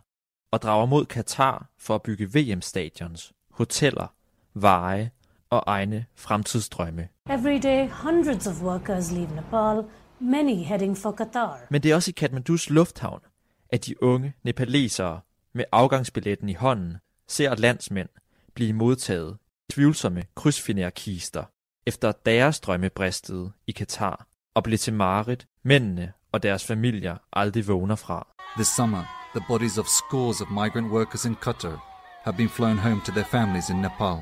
og 0.50 0.62
drager 0.62 0.86
mod 0.86 1.04
Katar 1.04 1.66
for 1.78 1.94
at 1.94 2.02
bygge 2.02 2.28
VM-stadions, 2.34 3.32
hoteller, 3.50 4.14
veje 4.54 5.10
og 5.50 5.62
egne 5.66 6.06
fremtidsdrømme. 6.14 7.08
Every 7.30 7.60
day, 7.62 7.88
hundreds 7.88 8.46
of 8.46 8.62
workers 8.62 9.12
leave 9.12 9.34
Nepal, 9.34 9.84
many 10.20 10.64
heading 10.64 10.98
for 10.98 11.12
Qatar. 11.12 11.58
Men 11.70 11.82
det 11.82 11.90
er 11.90 11.94
også 11.94 12.10
i 12.10 12.16
Kathmandus 12.16 12.70
lufthavn, 12.70 13.20
at 13.68 13.86
de 13.86 14.02
unge 14.02 14.34
nepalesere 14.42 15.20
med 15.52 15.64
afgangsbilletten 15.72 16.48
i 16.48 16.54
hånden 16.54 16.96
ser 17.28 17.54
landsmænd 17.54 18.08
blive 18.54 18.72
modtaget 18.72 19.36
i 19.68 19.72
tvivlsomme 19.72 20.22
krydsfinerkister, 20.34 21.44
efter 21.86 22.12
deres 22.26 22.60
drømme 22.60 22.90
bristede 22.90 23.52
i 23.66 23.72
Katar 23.72 24.26
og 24.54 24.62
blev 24.62 24.78
til 24.78 24.92
Marit, 24.92 25.46
mændene 25.62 26.12
og 26.32 26.42
deres 26.42 26.64
familier 26.64 27.16
aldrig 27.32 27.68
vågner 27.68 27.96
fra. 27.96 28.26
This 28.56 28.68
summer, 28.76 29.30
the 29.34 29.44
bodies 29.48 29.78
of 29.78 29.86
scores 29.86 30.40
of 30.40 30.50
migrant 30.50 30.92
workers 30.92 31.24
in 31.24 31.36
Qatar 31.44 31.94
have 32.24 32.36
been 32.36 32.48
flown 32.48 32.78
home 32.78 33.00
to 33.06 33.12
their 33.12 33.26
families 33.30 33.70
in 33.70 33.76
Nepal. 33.76 34.18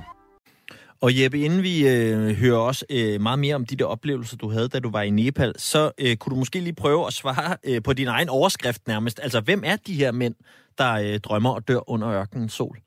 Og 1.01 1.21
Jeppe, 1.21 1.39
inden 1.41 1.63
vi 1.63 1.89
øh, 1.89 2.31
hører 2.37 2.59
også 2.59 2.85
øh, 2.91 3.21
meget 3.21 3.39
mere 3.39 3.55
om 3.55 3.67
de 3.67 3.77
der 3.77 3.85
oplevelser, 3.85 4.37
du 4.37 4.51
havde, 4.51 4.69
da 4.69 4.79
du 4.79 4.91
var 4.91 5.03
i 5.03 5.11
Nepal, 5.11 5.55
så 5.59 5.91
øh, 5.99 6.17
kunne 6.17 6.31
du 6.31 6.39
måske 6.39 6.61
lige 6.61 6.75
prøve 6.75 7.07
at 7.07 7.13
svare 7.13 7.57
øh, 7.65 7.83
på 7.83 7.93
din 7.93 8.09
egen 8.09 8.29
overskrift 8.29 8.89
nærmest. 8.89 9.21
Altså, 9.23 9.41
hvem 9.41 9.63
er 9.65 9.77
de 9.77 9.95
her 9.95 10.13
mænd, 10.13 10.35
der 10.79 10.93
øh, 10.93 11.21
drømmer 11.21 11.51
og 11.51 11.69
dør 11.69 11.91
under 11.91 12.11
ørkenens 12.11 12.53
sol? 12.53 12.79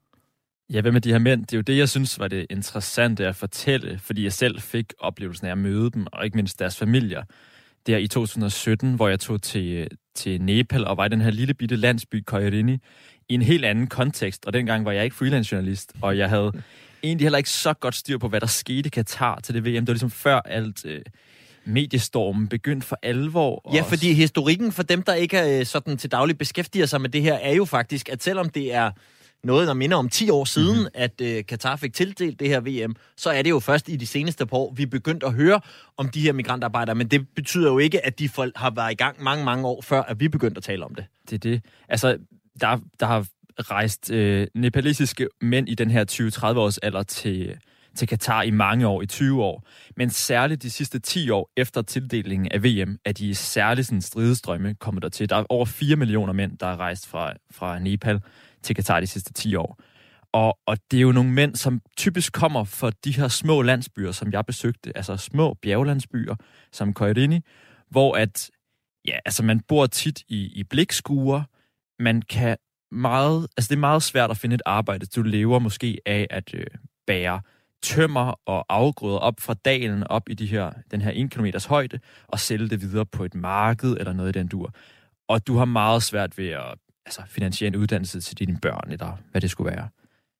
Ja, 0.74 0.82
hvem 0.82 0.95
er 0.95 0.99
de 0.99 1.11
her 1.11 1.20
mænd? 1.20 1.41
Det 1.41 1.53
er 1.53 1.57
jo 1.57 1.61
det, 1.61 1.78
jeg 1.78 1.89
synes 1.89 2.20
var 2.20 2.28
det 2.28 2.45
interessante 2.49 3.28
at 3.28 3.36
fortælle, 3.36 3.99
fordi 3.99 4.24
jeg 4.24 4.34
selv 4.34 4.61
fik 4.61 4.93
oplevelsen 4.99 5.47
af 5.47 5.51
at 5.51 5.57
møde 5.57 5.91
dem, 5.91 6.07
og 6.11 6.26
ikke 6.26 6.38
mindst 6.38 6.59
deres 6.59 6.78
familier. 6.78 7.24
Der 7.88 7.97
i 7.97 8.07
2017, 8.07 8.93
hvor 8.93 9.07
jeg 9.07 9.20
tog 9.20 9.41
til, 9.41 9.88
til 10.16 10.41
Nepal 10.41 10.88
og 10.88 10.97
var 10.97 11.05
i 11.05 11.09
den 11.09 11.22
her 11.22 11.32
lille 11.32 11.53
bitte 11.53 11.76
landsby, 11.76 12.24
Koirini, 12.24 12.78
i 13.30 13.34
en 13.34 13.41
helt 13.41 13.66
anden 13.66 13.88
kontekst, 13.88 14.45
og 14.45 14.53
dengang 14.53 14.86
var 14.86 14.91
jeg 14.91 15.03
ikke 15.03 15.16
freelance 15.16 15.53
journalist, 15.53 15.93
og 16.01 16.18
jeg 16.18 16.30
havde 16.30 16.51
egentlig 17.03 17.26
heller 17.26 17.38
ikke 17.38 17.49
så 17.49 17.74
godt 17.74 17.95
styr 17.95 18.18
på, 18.18 18.28
hvad 18.28 18.41
der 18.41 18.47
skete 18.47 18.88
i 18.88 18.89
Katar 18.89 19.39
til 19.39 19.55
det 19.55 19.66
VM. 19.66 19.74
Det 19.74 19.88
var 19.88 19.93
ligesom 19.93 20.11
før 20.11 20.39
alt 20.39 20.86
øh, 20.86 21.01
mediestormen 21.66 22.47
begyndte 22.47 22.88
for 22.88 22.99
alvor. 23.03 23.72
Ja, 23.74 23.82
fordi 23.82 24.13
historikken 24.13 24.72
for 24.72 24.84
dem, 24.84 25.03
der 25.03 25.13
ikke 25.13 25.38
er 25.38 25.59
øh, 25.59 25.66
sådan 25.66 25.97
til 25.97 26.11
daglig 26.11 26.38
beskæftiger 26.38 26.86
sig 26.86 27.01
med 27.01 27.09
det 27.09 27.22
her, 27.22 27.34
er 27.34 27.53
jo 27.53 27.66
faktisk, 27.66 28.09
at 28.09 28.24
selvom 28.24 28.49
det 28.49 28.74
er 28.74 28.91
noget, 29.45 29.67
der 29.67 29.73
minder 29.73 29.97
om 29.97 30.09
10 30.09 30.29
år 30.29 30.45
siden, 30.45 30.75
mm-hmm. 30.75 30.89
at 30.93 31.21
øh, 31.21 31.45
Katar 31.45 31.75
fik 31.75 31.93
tildelt 31.93 32.39
det 32.39 32.47
her 32.47 32.59
VM, 32.59 32.95
så 33.17 33.29
er 33.29 33.41
det 33.41 33.49
jo 33.49 33.59
først 33.59 33.89
i 33.89 33.95
de 33.95 34.07
seneste 34.07 34.45
par 34.45 34.57
år, 34.57 34.73
vi 34.73 34.83
er 34.83 34.87
begyndt 34.87 35.23
at 35.23 35.33
høre 35.33 35.61
om 35.97 36.09
de 36.09 36.21
her 36.21 36.33
migrantarbejdere, 36.33 36.95
men 36.95 37.07
det 37.07 37.27
betyder 37.35 37.71
jo 37.71 37.77
ikke, 37.77 38.05
at 38.05 38.19
de 38.19 38.29
har 38.55 38.69
været 38.75 38.91
i 38.91 38.95
gang 38.95 39.23
mange, 39.23 39.45
mange 39.45 39.67
år 39.67 39.81
før, 39.81 40.01
at 40.01 40.19
vi 40.19 40.27
begyndte 40.27 40.57
at 40.57 40.63
tale 40.63 40.85
om 40.85 40.95
det. 40.95 41.05
Det 41.29 41.35
er 41.35 41.39
det. 41.39 41.61
Altså, 41.89 42.17
der, 42.61 42.79
der 42.99 43.05
har 43.05 43.27
rejst 43.59 44.11
øh, 44.11 44.47
nepalesiske 44.53 45.27
mænd 45.41 45.69
i 45.69 45.75
den 45.75 45.91
her 45.91 46.05
20-30 46.11 46.57
års 46.57 46.77
alder 46.77 47.03
til, 47.03 47.57
til 47.95 48.07
Katar 48.07 48.41
i 48.41 48.51
mange 48.51 48.87
år, 48.87 49.01
i 49.01 49.05
20 49.05 49.43
år. 49.43 49.67
Men 49.97 50.09
særligt 50.09 50.63
de 50.63 50.69
sidste 50.69 50.99
10 50.99 51.29
år 51.29 51.51
efter 51.57 51.81
tildelingen 51.81 52.51
af 52.51 52.63
VM, 52.63 52.97
er 53.05 53.11
de 53.11 53.35
særligt 53.35 53.87
sådan 53.87 54.01
stridestrømme 54.01 54.73
kommet 54.73 55.03
der 55.03 55.09
til. 55.09 55.29
Der 55.29 55.35
er 55.35 55.43
over 55.49 55.65
4 55.65 55.95
millioner 55.95 56.33
mænd, 56.33 56.57
der 56.57 56.67
er 56.67 56.77
rejst 56.77 57.07
fra, 57.07 57.33
fra 57.51 57.79
Nepal 57.79 58.21
til 58.66 58.76
Katar 58.76 58.99
de 58.99 59.07
sidste 59.07 59.34
10 59.34 59.55
år. 59.55 59.80
Og, 60.32 60.59
og 60.66 60.78
det 60.91 60.97
er 60.97 61.01
jo 61.01 61.11
nogle 61.11 61.32
mænd, 61.32 61.55
som 61.55 61.82
typisk 61.97 62.34
kommer 62.34 62.63
fra 62.63 62.91
de 63.05 63.11
her 63.11 63.28
små 63.28 63.61
landsbyer, 63.61 64.11
som 64.11 64.32
jeg 64.32 64.45
besøgte, 64.45 64.97
altså 64.97 65.18
små 65.18 65.53
bjerglandsbyer, 65.53 66.36
som 66.72 66.93
Koirini, 66.93 67.41
hvor 67.89 68.18
at, 68.18 68.49
ja, 69.07 69.18
altså 69.26 69.43
man 69.43 69.59
bor 69.59 69.86
tit 69.86 70.24
i, 70.28 70.51
i 70.55 70.63
blikskuer, 70.63 71.43
man 71.99 72.22
kan 72.22 72.57
meget, 72.91 73.47
altså 73.57 73.70
det 73.70 73.76
er 73.76 73.80
meget 73.80 74.03
svært 74.03 74.32
at 74.32 74.38
finde 74.38 74.53
et 74.53 74.61
arbejde. 74.66 75.05
Du 75.05 75.22
lever 75.22 75.59
måske 75.59 75.97
af 76.05 76.28
at 76.30 76.53
øh, 76.53 76.66
bære 77.07 77.41
tømmer 77.84 78.39
og 78.45 78.66
afgrøder 78.70 79.18
op 79.18 79.39
fra 79.39 79.53
dalen 79.53 80.03
op 80.07 80.30
i 80.30 80.34
de 80.34 80.45
her, 80.45 80.72
den 80.91 81.01
her 81.01 81.11
1 81.13 81.32
km 81.32 81.45
højde 81.70 81.99
og 82.28 82.39
sælge 82.39 82.70
det 82.70 82.82
videre 82.82 83.05
på 83.05 83.24
et 83.24 83.36
marked 83.36 83.97
eller 83.99 84.13
noget 84.13 84.36
i 84.36 84.39
den 84.39 84.47
dur. 84.47 84.74
Og 85.28 85.47
du 85.47 85.57
har 85.57 85.66
meget 85.66 86.03
svært 86.03 86.38
ved 86.38 86.49
at 86.49 86.76
altså, 87.05 87.21
finansiere 87.27 87.67
en 87.67 87.75
uddannelse 87.75 88.21
til 88.21 88.39
dine 88.39 88.57
børn, 88.61 88.91
eller 88.91 89.17
hvad 89.31 89.41
det 89.41 89.51
skulle 89.51 89.71
være. 89.71 89.89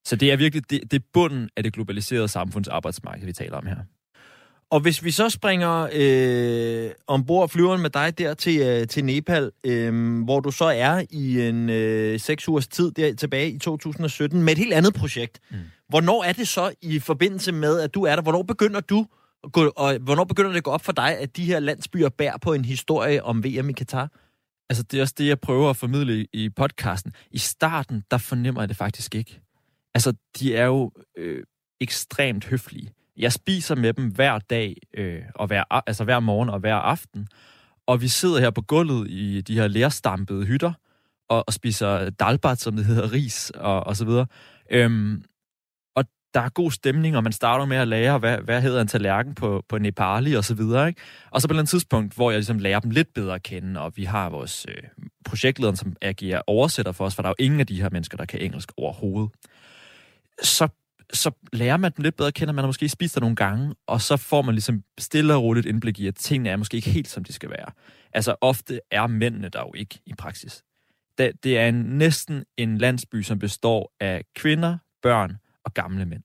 Så 0.05 0.16
det 0.16 0.32
er 0.32 0.36
virkelig 0.36 0.70
det, 0.70 0.91
det 0.91 0.99
er 1.01 1.05
bunden 1.13 1.49
af 1.57 1.63
det 1.63 1.74
globaliserede 1.74 2.28
samfunds 2.28 2.68
arbejdsmarked, 2.68 3.26
vi 3.26 3.34
taler 3.34 3.57
om 3.57 3.66
her. 3.66 3.76
Og 4.70 4.80
hvis 4.80 5.03
vi 5.03 5.11
så 5.11 5.30
springer 5.30 5.88
øh, 5.93 6.91
ombord 7.07 7.49
flyveren 7.49 7.82
med 7.82 7.89
dig 7.89 8.18
der 8.18 8.34
til, 8.34 8.59
øh, 8.59 8.88
til 8.88 9.05
Nepal, 9.05 9.51
øh, 9.63 10.24
hvor 10.24 10.39
du 10.39 10.51
så 10.51 10.66
er 10.66 11.03
i 11.09 11.47
en 11.47 11.70
øh, 11.70 12.20
seks 12.20 12.49
ugers 12.49 12.68
tid 12.68 12.91
der 12.91 13.16
tilbage 13.16 13.51
i 13.51 13.59
2017 13.59 14.43
med 14.43 14.53
et 14.53 14.57
helt 14.57 14.74
andet 14.74 14.93
projekt. 14.93 15.39
Mm. 15.51 15.57
Hvornår 15.89 16.24
er 16.24 16.34
det 16.34 16.47
så 16.47 16.74
i 16.82 16.99
forbindelse 16.99 17.51
med, 17.51 17.80
at 17.80 17.93
du 17.93 18.03
er 18.03 18.16
der? 18.16 18.24
Hvornår 18.24 18.43
begynder 18.43 18.80
du 18.80 19.05
gå, 19.51 19.72
og 19.76 19.97
hvornår 19.97 20.24
begynder 20.24 20.49
det 20.49 20.57
at 20.57 20.63
gå 20.63 20.72
op 20.72 20.86
for 20.86 20.91
dig, 20.91 21.18
at 21.18 21.38
de 21.38 21.45
her 21.45 21.59
landsbyer 21.59 22.09
bærer 22.09 22.38
på 22.38 22.53
en 22.53 22.66
historie 22.66 23.24
om 23.24 23.43
VM 23.43 23.70
i 23.70 23.74
Katar? 23.74 24.09
Altså, 24.70 24.84
det 24.84 24.97
er 24.97 25.01
også 25.01 25.16
det, 25.18 25.28
jeg 25.28 25.39
prøver 25.39 25.70
at 25.70 25.78
formidle 25.78 26.28
i 26.34 26.49
podcasten. 26.49 27.13
I 27.32 27.38
starten, 27.38 28.03
der 28.11 28.18
fornemmer 28.18 28.61
jeg 28.61 28.70
det 28.70 28.78
faktisk 28.78 29.16
ikke. 29.16 29.41
Altså, 29.93 30.13
de 30.39 30.55
er 30.55 30.66
jo 30.66 30.91
øh, 31.18 31.43
ekstremt 31.82 32.45
høflige. 32.45 32.91
Jeg 33.18 33.34
spiser 33.34 33.76
med 33.76 33.93
dem 33.93 34.11
hver 34.11 34.39
dag, 34.39 34.76
øh, 34.93 35.22
og 35.36 35.47
hver, 35.47 35.63
altså 35.88 36.03
hver 36.03 36.20
morgen 36.20 36.49
og 36.49 36.59
hver 36.59 36.76
aften. 36.76 37.28
Og 37.88 38.01
vi 38.01 38.07
sidder 38.07 38.39
her 38.39 38.49
på 38.49 38.61
gulvet 38.61 39.09
i 39.09 39.41
de 39.41 39.55
her 39.55 39.68
lærstampede 39.68 40.45
hytter, 40.45 40.74
og, 41.30 41.43
og 41.47 41.53
spiser 41.53 42.09
dalbat, 42.09 42.59
som 42.59 42.76
det 42.76 42.86
hedder, 42.86 43.11
ris 43.11 43.49
og, 43.55 43.84
og 43.84 43.95
så 43.95 44.05
videre. 44.05 44.28
Øhm, 44.72 45.24
der 46.36 46.42
er 46.42 46.50
god 46.50 46.72
stemning, 46.72 47.18
og 47.18 47.24
man 47.24 47.32
starter 47.32 47.66
med 47.66 47.78
at 47.78 47.88
lære, 47.88 48.18
hvad, 48.18 48.38
hvad 48.38 48.62
hedder 48.62 48.82
en 48.82 48.88
tallerken 48.88 49.36
på, 49.36 49.64
på 49.70 49.78
Nepali 49.78 50.34
og 50.34 50.46
så 50.46 50.54
videre. 50.54 50.88
Ikke? 50.88 51.02
Og 51.32 51.42
så 51.42 51.48
på 51.48 51.52
et 51.52 51.54
eller 51.54 51.62
andet 51.62 51.70
tidspunkt, 51.70 52.16
hvor 52.16 52.32
jeg 52.32 52.38
ligesom 52.38 52.60
lærer 52.60 52.80
dem 52.80 52.92
lidt 52.92 53.14
bedre 53.14 53.36
at 53.36 53.44
kende, 53.44 53.82
og 53.82 53.94
vi 53.96 54.04
har 54.04 54.30
vores 54.30 54.66
øh, 54.70 55.06
projektleder, 55.26 55.76
som 55.76 55.96
agerer 56.02 56.42
oversætter 56.48 56.92
for 56.92 57.06
os, 57.06 57.16
for 57.16 57.22
der 57.22 57.30
er 57.30 57.34
jo 57.40 57.46
ingen 57.46 57.60
af 57.60 57.68
de 57.68 57.82
her 57.82 57.90
mennesker, 57.90 58.18
der 58.18 58.26
kan 58.26 58.42
engelsk 58.42 58.72
overhovedet. 58.78 59.32
Så, 60.44 60.68
så 61.14 61.32
lærer 61.54 61.78
man 61.78 61.92
dem 61.98 62.04
lidt 62.04 62.16
bedre 62.16 62.28
at 62.28 62.34
kende, 62.34 62.54
man 62.54 62.64
har 62.64 62.68
måske 62.68 62.90
spist 62.90 63.16
der 63.16 63.22
nogle 63.22 63.36
gange, 63.36 63.76
og 63.88 64.02
så 64.02 64.18
får 64.18 64.42
man 64.42 64.56
ligesom 64.56 64.84
stille 64.98 65.34
og 65.34 65.44
roligt 65.44 65.66
indblik 65.66 66.00
i, 66.00 66.08
at 66.08 66.16
tingene 66.16 66.50
er 66.50 66.56
måske 66.56 66.78
ikke 66.78 66.90
helt, 66.90 67.08
som 67.08 67.24
de 67.24 67.34
skal 67.34 67.50
være. 67.50 67.72
Altså 68.14 68.36
ofte 68.42 68.80
er 68.92 69.08
mændene 69.08 69.50
der 69.50 69.60
jo 69.60 69.72
ikke 69.76 70.00
i 70.06 70.14
praksis. 70.18 70.64
Det, 71.18 71.32
det 71.44 71.58
er 71.58 71.68
en, 71.68 71.76
næsten 71.76 72.44
en 72.58 72.78
landsby, 72.78 73.22
som 73.22 73.40
består 73.40 73.94
af 74.00 74.24
kvinder, 74.36 74.78
børn 75.02 75.38
og 75.66 75.74
gamle 75.74 76.05
mænd. 76.05 76.24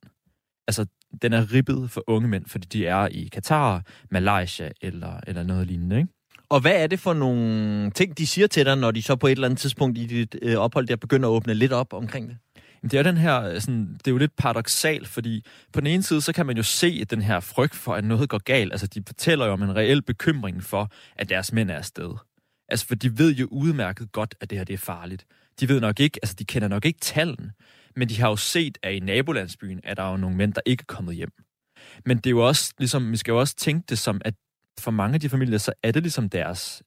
Altså, 0.69 0.87
den 1.23 1.33
er 1.33 1.53
ribbet 1.53 1.91
for 1.91 2.05
unge 2.07 2.29
mænd, 2.29 2.47
fordi 2.47 2.67
de 2.79 2.87
er 2.87 3.07
i 3.07 3.29
Katar, 3.33 3.83
Malaysia 4.11 4.71
eller, 4.81 5.21
eller 5.27 5.43
noget 5.43 5.67
lignende, 5.67 5.99
ikke? 5.99 6.13
Og 6.49 6.61
hvad 6.61 6.83
er 6.83 6.87
det 6.87 7.01
for 7.01 7.13
nogle 7.13 7.91
ting, 7.91 8.19
de 8.19 8.27
siger 8.27 8.47
til 8.47 8.67
dig, 8.67 8.77
når 8.77 8.91
de 8.91 9.03
så 9.03 9.17
på 9.17 9.27
et 9.27 9.31
eller 9.31 9.49
andet 9.49 9.59
tidspunkt 9.59 9.99
i 9.99 10.07
dit 10.07 10.37
øh, 10.43 10.57
ophold 10.57 10.87
der 10.87 10.97
begynder 10.97 11.29
at 11.29 11.33
åbne 11.33 11.55
lidt 11.55 11.73
op 11.73 11.93
omkring 11.93 12.29
det? 12.29 12.37
Jamen, 12.83 12.91
det 12.91 12.99
er 12.99 13.03
den 13.03 13.17
her, 13.17 13.59
sådan, 13.59 13.93
det 13.93 14.07
er 14.07 14.11
jo 14.11 14.19
lidt 14.19 14.37
paradoxalt, 14.37 15.09
fordi 15.09 15.45
på 15.73 15.81
den 15.81 15.87
ene 15.87 16.03
side, 16.03 16.21
så 16.21 16.33
kan 16.33 16.47
man 16.47 16.57
jo 16.57 16.63
se 16.63 17.05
den 17.05 17.23
her 17.23 17.41
frygt 17.41 17.75
for, 17.75 17.95
at 17.95 18.05
noget 18.05 18.29
går 18.29 18.39
galt. 18.39 18.73
Altså, 18.73 18.87
de 18.87 19.03
fortæller 19.07 19.47
jo 19.47 19.53
om 19.53 19.63
en 19.63 19.77
reel 19.77 20.03
bekymring 20.03 20.63
for, 20.63 20.91
at 21.17 21.29
deres 21.29 21.53
mænd 21.53 21.71
er 21.71 21.75
afsted. 21.75 22.15
Altså, 22.69 22.87
for 22.87 22.95
de 22.95 23.19
ved 23.19 23.35
jo 23.35 23.49
udmærket 23.51 24.13
godt, 24.13 24.35
at 24.41 24.51
det 24.51 24.59
her 24.59 24.65
det 24.65 24.75
er 24.75 24.79
farligt. 24.79 25.27
De 25.61 25.69
ved 25.69 25.81
nok 25.81 26.01
ikke, 26.01 26.19
altså, 26.23 26.35
de 26.39 26.45
kender 26.45 26.69
nok 26.69 26.85
ikke 26.85 27.01
tallene, 27.01 27.53
men 27.97 28.09
de 28.09 28.21
har 28.21 28.29
jo 28.29 28.37
set, 28.37 28.79
at 28.83 28.95
i 28.95 29.01
nabolandsbyen 29.01 29.81
er 29.85 29.95
der 29.95 30.11
jo 30.11 30.17
nogle 30.17 30.37
mænd, 30.37 30.53
der 30.53 30.61
ikke 30.67 30.83
er 30.89 30.95
kommet 30.95 31.17
hjem. 31.17 31.33
Men 32.07 32.17
det 32.17 32.27
er 32.27 32.31
jo 32.31 32.47
også, 32.47 32.75
ligesom, 32.79 33.13
vi 33.13 33.17
skal 33.17 33.33
jo 33.33 33.41
også 33.41 33.57
tænke 33.57 33.87
det 33.89 33.99
som, 33.99 34.21
at 34.25 34.35
for 34.81 34.91
mange 34.91 35.15
af 35.15 35.21
de 35.21 35.29
familier, 35.29 35.59
så 35.59 35.73
er 35.83 35.93
det 35.93 36.03
ligesom 36.03 36.29
deres 36.29 36.83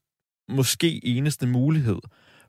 måske 0.49 1.05
eneste 1.05 1.47
mulighed 1.47 1.99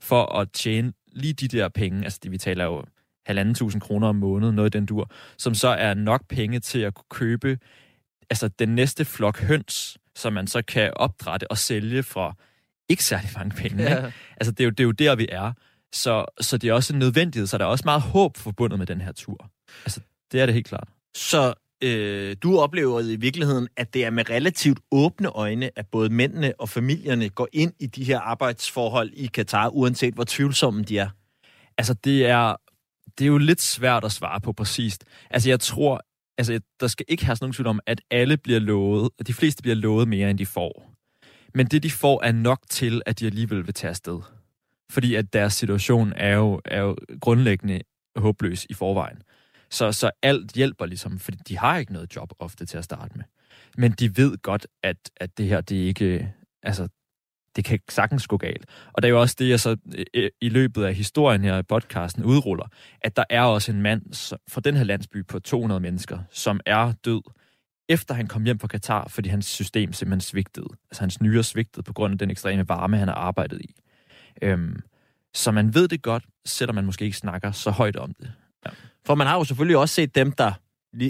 for 0.01 0.39
at 0.39 0.49
tjene 0.53 0.93
lige 1.13 1.33
de 1.33 1.49
der 1.49 1.69
penge, 1.69 2.05
altså 2.05 2.19
det, 2.23 2.31
vi 2.31 2.39
taler 2.39 2.65
jo 2.65 2.85
halvanden 3.27 3.55
tusind 3.55 3.83
kroner 3.83 4.09
om 4.09 4.17
måneden, 4.17 4.55
noget 4.55 4.75
i 4.75 4.79
den 4.79 4.87
dur, 4.87 5.11
som 5.39 5.55
så 5.55 5.69
er 5.69 5.95
nok 5.95 6.29
penge 6.29 6.61
til 6.61 6.79
at 6.79 6.95
kunne 6.95 7.05
købe 7.11 7.59
altså 8.31 8.49
den 8.49 8.69
næste 8.69 9.05
flok 9.05 9.41
høns, 9.41 9.99
som 10.15 10.33
man 10.33 10.47
så 10.47 10.63
kan 10.63 10.93
opdrætte 10.97 11.51
og 11.51 11.59
sælge 11.59 12.03
for 12.03 12.39
ikke 12.89 13.05
særlig 13.05 13.31
mange 13.37 13.57
penge. 13.57 13.83
Ja. 13.83 13.97
Ikke? 13.97 14.17
Altså 14.37 14.53
det 14.53 14.61
er, 14.61 14.65
jo, 14.65 14.71
det 14.71 14.81
er 14.81 14.85
jo 14.85 14.91
der, 14.91 15.15
vi 15.15 15.27
er. 15.33 15.53
Så, 15.95 16.25
så 16.41 16.57
det 16.57 16.69
er 16.69 16.73
også 16.73 16.93
en 16.93 16.99
nødvendighed, 16.99 17.47
så 17.47 17.59
der 17.59 17.65
er 17.65 17.69
også 17.69 17.83
meget 17.85 18.03
håb 18.03 18.37
forbundet 18.37 18.79
med 18.79 18.87
den 18.87 19.01
her 19.01 19.13
tur. 19.13 19.51
Altså, 19.85 20.01
det 20.33 20.41
er 20.41 20.47
det 20.47 20.55
helt 20.55 20.67
klart. 20.67 20.89
Så 21.17 21.55
øh, 21.83 22.37
du 22.43 22.59
oplever 22.59 23.01
i 23.01 23.17
virkeligheden, 23.17 23.69
at 23.77 23.95
det 23.95 24.05
er 24.05 24.11
med 24.11 24.31
relativt 24.31 24.79
åbne 24.91 25.29
øjne, 25.29 25.71
at 25.77 25.87
både 25.87 26.11
mændene 26.11 26.53
og 26.59 26.69
familierne 26.69 27.29
går 27.29 27.49
ind 27.53 27.73
i 27.81 27.87
de 27.87 28.05
her 28.05 28.21
arbejdsforhold 28.21 29.11
i 29.13 29.27
Katar, 29.27 29.69
uanset 29.69 30.15
hvor 30.15 30.25
tvivlsomme 30.25 30.83
de 30.83 30.99
er? 30.99 31.09
Altså, 31.79 31.95
det 31.95 32.27
er, 32.27 32.57
det 33.19 33.25
er 33.25 33.29
jo 33.29 33.39
lidt 33.39 33.61
svært 33.61 34.05
at 34.05 34.13
svare 34.13 34.41
på 34.41 34.53
præcist. 34.53 35.05
Altså, 35.31 35.49
jeg 35.49 35.61
tror, 35.61 36.01
altså, 36.39 36.61
der 36.81 36.87
skal 36.87 37.07
ikke 37.09 37.25
have 37.25 37.37
nogen 37.41 37.53
tvivl 37.53 37.67
om, 37.67 37.81
at 37.87 38.01
alle 38.11 38.37
bliver 38.37 38.61
lovet, 38.61 39.11
at 39.19 39.27
de 39.27 39.35
fleste 39.35 39.63
bliver 39.63 39.77
lovet 39.77 40.09
mere, 40.09 40.31
end 40.31 40.39
de 40.39 40.47
får. 40.47 40.91
Men 41.55 41.67
det, 41.67 41.83
de 41.83 41.91
får, 41.91 42.23
er 42.23 42.33
nok 42.33 42.61
til, 42.69 43.03
at 43.07 43.21
de 43.21 43.27
alligevel 43.27 43.67
vil 43.67 43.75
tage 43.75 43.89
afsted. 43.89 44.21
Fordi 44.91 45.15
at 45.15 45.33
deres 45.33 45.55
situation 45.55 46.13
er 46.17 46.35
jo, 46.35 46.61
er 46.65 46.81
jo 46.81 46.97
grundlæggende 47.21 47.81
håbløs 48.17 48.67
i 48.71 48.75
forvejen. 48.75 49.23
Så, 49.71 49.93
så 49.93 50.11
alt 50.23 50.53
hjælper 50.53 50.87
ligesom, 50.87 51.19
fordi 51.19 51.39
de 51.49 51.59
har 51.59 51.79
ikke 51.79 51.93
noget 51.93 52.17
job 52.17 52.33
ofte 52.39 52.67
til 52.67 52.79
at 52.79 52.85
starte 52.85 53.17
med. 53.17 53.25
Men 53.77 53.93
de 53.93 54.17
ved 54.17 54.37
godt, 54.43 54.67
at, 54.83 54.97
at 55.17 55.39
det 55.39 55.47
her, 55.47 55.61
det 55.61 55.77
ikke, 55.77 56.33
altså, 56.63 56.89
det 57.57 57.65
kan 57.65 57.79
sagtens 57.89 58.27
gå 58.27 58.37
galt. 58.37 58.67
Og 58.93 59.03
det 59.03 59.09
er 59.09 59.13
jo 59.13 59.21
også 59.21 59.37
det, 59.39 59.49
jeg 59.49 59.61
så 59.61 59.77
i 60.41 60.49
løbet 60.49 60.85
af 60.85 60.95
historien 60.95 61.45
her 61.45 61.59
i 61.59 61.63
podcasten 61.63 62.25
udruller, 62.25 62.67
at 63.01 63.17
der 63.17 63.25
er 63.31 63.43
også 63.43 63.73
en 63.73 63.83
mand 63.83 64.03
fra 64.49 64.61
den 64.61 64.77
her 64.77 64.85
landsby 64.85 65.27
på 65.27 65.39
200 65.39 65.81
mennesker, 65.81 66.19
som 66.31 66.61
er 66.67 66.93
død, 66.93 67.23
efter 67.89 68.15
han 68.15 68.27
kom 68.27 68.45
hjem 68.45 68.59
fra 68.59 68.69
Katar, 68.69 69.09
fordi 69.09 69.29
hans 69.29 69.47
system 69.47 69.93
simpelthen 69.93 70.21
svigtede. 70.21 70.67
Altså 70.91 71.03
hans 71.03 71.21
nyere 71.21 71.43
svigtede 71.43 71.83
på 71.83 71.93
grund 71.93 72.13
af 72.13 72.19
den 72.19 72.31
ekstreme 72.31 72.69
varme, 72.69 72.97
han 72.97 73.09
har 73.09 73.15
arbejdet 73.15 73.61
i. 73.61 73.75
Øhm, 74.43 74.81
så 75.35 75.51
man 75.51 75.75
ved 75.75 75.89
det 75.89 76.03
godt, 76.03 76.25
selvom 76.47 76.75
man 76.75 76.85
måske 76.85 77.05
ikke 77.05 77.17
snakker 77.17 77.53
så 77.53 77.71
højt 77.71 77.97
om 77.97 78.15
det. 78.15 78.33
Ja. 78.67 78.71
For 79.07 79.15
man 79.15 79.27
har 79.27 79.37
jo 79.37 79.45
selvfølgelig 79.45 79.77
også 79.77 79.95
set 79.95 80.15
dem, 80.15 80.33
der 80.33 80.53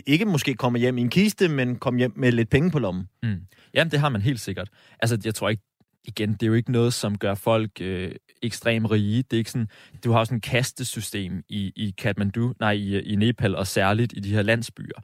ikke 0.07 0.25
måske 0.25 0.55
kommer 0.55 0.79
hjem 0.79 0.99
i 0.99 1.01
en 1.01 1.11
kiste, 1.11 1.49
men 1.49 1.77
kommer 1.77 1.99
hjem 1.99 2.13
med 2.17 2.33
lidt 2.33 2.51
penge 2.51 2.71
på 2.71 2.79
lommen. 2.79 3.09
Mm. 3.23 3.41
Jamen, 3.75 3.91
det 3.91 4.01
har 4.01 4.09
man 4.09 4.21
helt 4.21 4.41
sikkert. 4.41 4.69
Altså, 5.01 5.19
jeg 5.25 5.35
tror 5.35 5.49
ikke, 5.49 5.63
igen, 6.05 6.33
det 6.33 6.43
er 6.43 6.47
jo 6.47 6.55
ikke 6.55 6.73
noget, 6.73 6.95
som 6.95 7.19
gør 7.19 7.35
folk 7.35 7.71
øh, 7.81 8.13
ekstremt 8.43 8.91
rige. 8.91 9.23
Det 9.23 9.33
er 9.33 9.39
ikke 9.39 9.51
sådan, 9.51 9.69
du 10.05 10.13
har 10.13 10.25
sådan 10.25 10.37
et 10.37 10.43
kastesystem 10.43 11.43
i, 11.49 11.73
i 11.77 11.95
Kathmandu, 11.99 12.53
nej, 12.61 12.73
i, 12.73 13.01
i 13.01 13.17
Nepal, 13.17 13.57
og 13.57 13.67
særligt 13.67 14.13
i 14.17 14.21
de 14.21 14.35
her 14.35 14.43
landsbyer, 14.43 15.01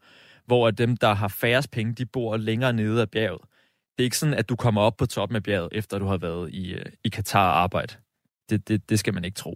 hvor 0.46 0.70
dem, 0.70 0.96
der 0.96 1.14
har 1.14 1.28
færrest 1.28 1.70
penge, 1.70 1.92
de 1.92 2.06
bor 2.06 2.36
længere 2.36 2.72
nede 2.72 3.00
af 3.00 3.10
bjerget. 3.10 3.40
Det 3.98 4.02
er 4.02 4.06
ikke 4.06 4.18
sådan, 4.18 4.34
at 4.34 4.48
du 4.48 4.56
kommer 4.56 4.80
op 4.80 4.96
på 4.96 5.06
toppen 5.06 5.36
af 5.36 5.42
bjerget, 5.42 5.68
efter 5.72 5.98
du 5.98 6.06
har 6.06 6.16
været 6.16 6.50
i, 6.54 6.72
øh, 6.72 6.86
i 7.04 7.08
Katar 7.08 7.50
og 7.50 7.62
arbejde 7.62 7.94
det, 8.50 8.68
det, 8.68 8.90
det 8.90 8.98
skal 8.98 9.14
man 9.14 9.24
ikke 9.24 9.36
tro. 9.36 9.54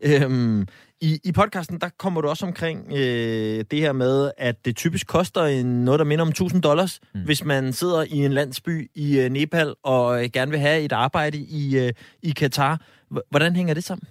Øhm, 0.00 0.66
i, 1.00 1.20
I 1.24 1.32
podcasten, 1.32 1.78
der 1.80 1.88
kommer 1.98 2.20
du 2.20 2.28
også 2.28 2.46
omkring 2.46 2.92
øh, 2.92 3.64
det 3.70 3.80
her 3.80 3.92
med, 3.92 4.30
at 4.38 4.64
det 4.64 4.76
typisk 4.76 5.06
koster 5.06 5.44
en, 5.44 5.84
noget, 5.84 5.98
der 5.98 6.04
minder 6.04 6.24
om 6.24 6.28
1000 6.28 6.62
dollars, 6.62 7.00
mm. 7.14 7.24
hvis 7.24 7.44
man 7.44 7.72
sidder 7.72 8.02
i 8.02 8.16
en 8.16 8.32
landsby 8.32 8.90
i 8.94 9.18
øh, 9.18 9.30
Nepal 9.30 9.74
og 9.82 10.24
øh, 10.24 10.30
gerne 10.32 10.50
vil 10.50 10.60
have 10.60 10.80
et 10.82 10.92
arbejde 10.92 11.38
i, 11.38 11.78
øh, 11.78 11.92
i 12.22 12.30
Katar. 12.30 12.80
Hvordan 13.30 13.56
hænger 13.56 13.74
det 13.74 13.84
sammen? 13.84 14.08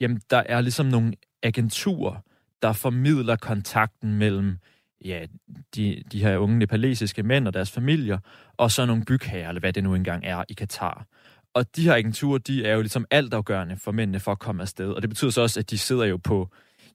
Jamen, 0.00 0.20
der 0.30 0.42
er 0.46 0.60
ligesom 0.60 0.86
nogle 0.86 1.12
agenturer, 1.42 2.14
der 2.62 2.72
formidler 2.72 3.36
kontakten 3.36 4.14
mellem 4.14 4.58
ja, 5.04 5.26
de, 5.76 6.02
de 6.12 6.20
her 6.20 6.36
unge 6.36 6.58
nepalesiske 6.58 7.22
mænd 7.22 7.46
og 7.46 7.54
deres 7.54 7.70
familier, 7.70 8.18
og 8.56 8.70
så 8.70 8.86
nogle 8.86 9.04
bygherrer, 9.04 9.48
eller 9.48 9.60
hvad 9.60 9.72
det 9.72 9.84
nu 9.84 9.94
engang 9.94 10.24
er, 10.24 10.44
i 10.48 10.52
Katar. 10.52 11.06
Og 11.56 11.76
de 11.76 11.82
her 11.82 11.94
agenturer, 11.94 12.38
de 12.38 12.64
er 12.64 12.74
jo 12.74 12.80
ligesom 12.80 13.06
altafgørende 13.10 13.76
for 13.76 13.92
mændene 13.92 14.20
for 14.20 14.32
at 14.32 14.38
komme 14.38 14.62
afsted. 14.62 14.88
Og 14.88 15.02
det 15.02 15.10
betyder 15.10 15.30
så 15.30 15.40
også, 15.40 15.60
at 15.60 15.70
de 15.70 15.78
sidder 15.78 16.04
jo 16.04 16.16
på, 16.16 16.48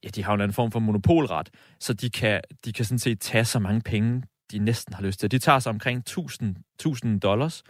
ja, 0.04 0.08
de 0.08 0.24
har 0.24 0.36
jo 0.36 0.44
en 0.44 0.52
form 0.52 0.72
for 0.72 0.78
monopolret, 0.78 1.50
så 1.80 1.92
de 1.92 2.10
kan, 2.10 2.40
de 2.64 2.72
kan 2.72 2.84
sådan 2.84 2.98
set 2.98 3.20
tage 3.20 3.44
så 3.44 3.58
mange 3.58 3.80
penge, 3.80 4.22
de 4.52 4.58
næsten 4.58 4.94
har 4.94 5.02
lyst 5.02 5.20
til. 5.20 5.30
De 5.30 5.38
tager 5.38 5.58
sig 5.58 5.70
omkring 5.70 5.98
1000, 5.98 6.56
1000 6.74 7.20
dollars, 7.20 7.62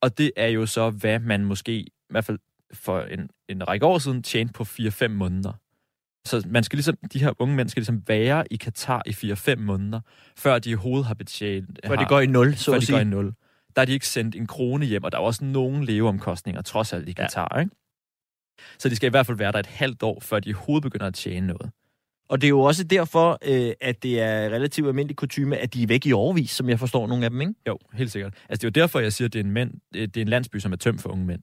og 0.00 0.18
det 0.18 0.30
er 0.36 0.46
jo 0.46 0.66
så, 0.66 0.90
hvad 0.90 1.18
man 1.18 1.44
måske, 1.44 1.72
i 1.72 1.92
hvert 2.10 2.24
fald 2.24 2.38
for 2.72 3.00
en, 3.00 3.28
en 3.48 3.68
række 3.68 3.86
år 3.86 3.98
siden, 3.98 4.22
tjente 4.22 4.52
på 4.52 4.62
4-5 4.62 5.08
måneder. 5.08 5.52
Så 6.26 6.42
man 6.46 6.64
skal 6.64 6.76
ligesom, 6.76 6.96
de 7.12 7.18
her 7.18 7.32
unge 7.38 7.56
mænd 7.56 7.68
skal 7.68 7.80
ligesom 7.80 8.02
være 8.06 8.52
i 8.52 8.56
Katar 8.56 9.02
i 9.06 9.10
4-5 9.10 9.56
måneder, 9.56 10.00
før 10.36 10.58
de 10.58 10.70
i 10.70 10.74
hovedet 10.74 11.06
har 11.06 11.14
betjent... 11.14 11.80
Før 11.86 11.96
de 11.96 12.04
går 12.04 12.20
i 12.20 12.26
nul, 12.26 12.54
så 12.56 12.72
før 12.72 12.78
de 12.78 12.92
går 12.92 12.98
i 12.98 13.04
nul 13.04 13.34
der 13.76 13.82
er 13.82 13.86
de 13.86 13.92
ikke 13.92 14.08
sendt 14.08 14.34
en 14.34 14.46
krone 14.46 14.86
hjem, 14.86 15.04
og 15.04 15.12
der 15.12 15.18
er 15.18 15.22
også 15.22 15.44
nogle 15.44 15.86
leveomkostninger, 15.86 16.62
trods 16.62 16.92
alt 16.92 17.08
i 17.08 17.12
Katar, 17.12 17.48
ja. 17.54 17.60
ikke? 17.60 17.76
Så 18.78 18.88
de 18.88 18.96
skal 18.96 19.06
i 19.06 19.10
hvert 19.10 19.26
fald 19.26 19.38
være 19.38 19.52
der 19.52 19.58
et 19.58 19.66
halvt 19.66 20.02
år, 20.02 20.20
før 20.20 20.40
de 20.40 20.54
overhovedet 20.54 20.82
begynder 20.82 21.06
at 21.06 21.14
tjene 21.14 21.46
noget. 21.46 21.70
Og 22.28 22.40
det 22.40 22.46
er 22.46 22.48
jo 22.48 22.60
også 22.60 22.84
derfor, 22.84 23.38
øh, 23.42 23.72
at 23.80 24.02
det 24.02 24.20
er 24.20 24.48
relativt 24.48 24.88
almindelig 24.88 25.16
kutume, 25.16 25.56
at 25.56 25.74
de 25.74 25.82
er 25.82 25.86
væk 25.86 26.06
i 26.06 26.12
overvis, 26.12 26.50
som 26.50 26.68
jeg 26.68 26.78
forstår 26.78 27.06
nogle 27.06 27.24
af 27.24 27.30
dem, 27.30 27.40
ikke? 27.40 27.54
Jo, 27.68 27.78
helt 27.92 28.10
sikkert. 28.10 28.34
Altså, 28.48 28.60
det 28.60 28.76
er 28.76 28.80
jo 28.80 28.82
derfor, 28.82 29.00
jeg 29.00 29.12
siger, 29.12 29.28
at 29.28 29.32
det 29.32 29.40
er 29.40 29.44
en, 29.44 29.50
mænd, 29.50 29.72
det 29.92 30.16
er 30.16 30.20
en 30.20 30.28
landsby, 30.28 30.56
som 30.58 30.72
er 30.72 30.76
tømt 30.76 31.02
for 31.02 31.08
unge 31.08 31.24
mænd. 31.24 31.42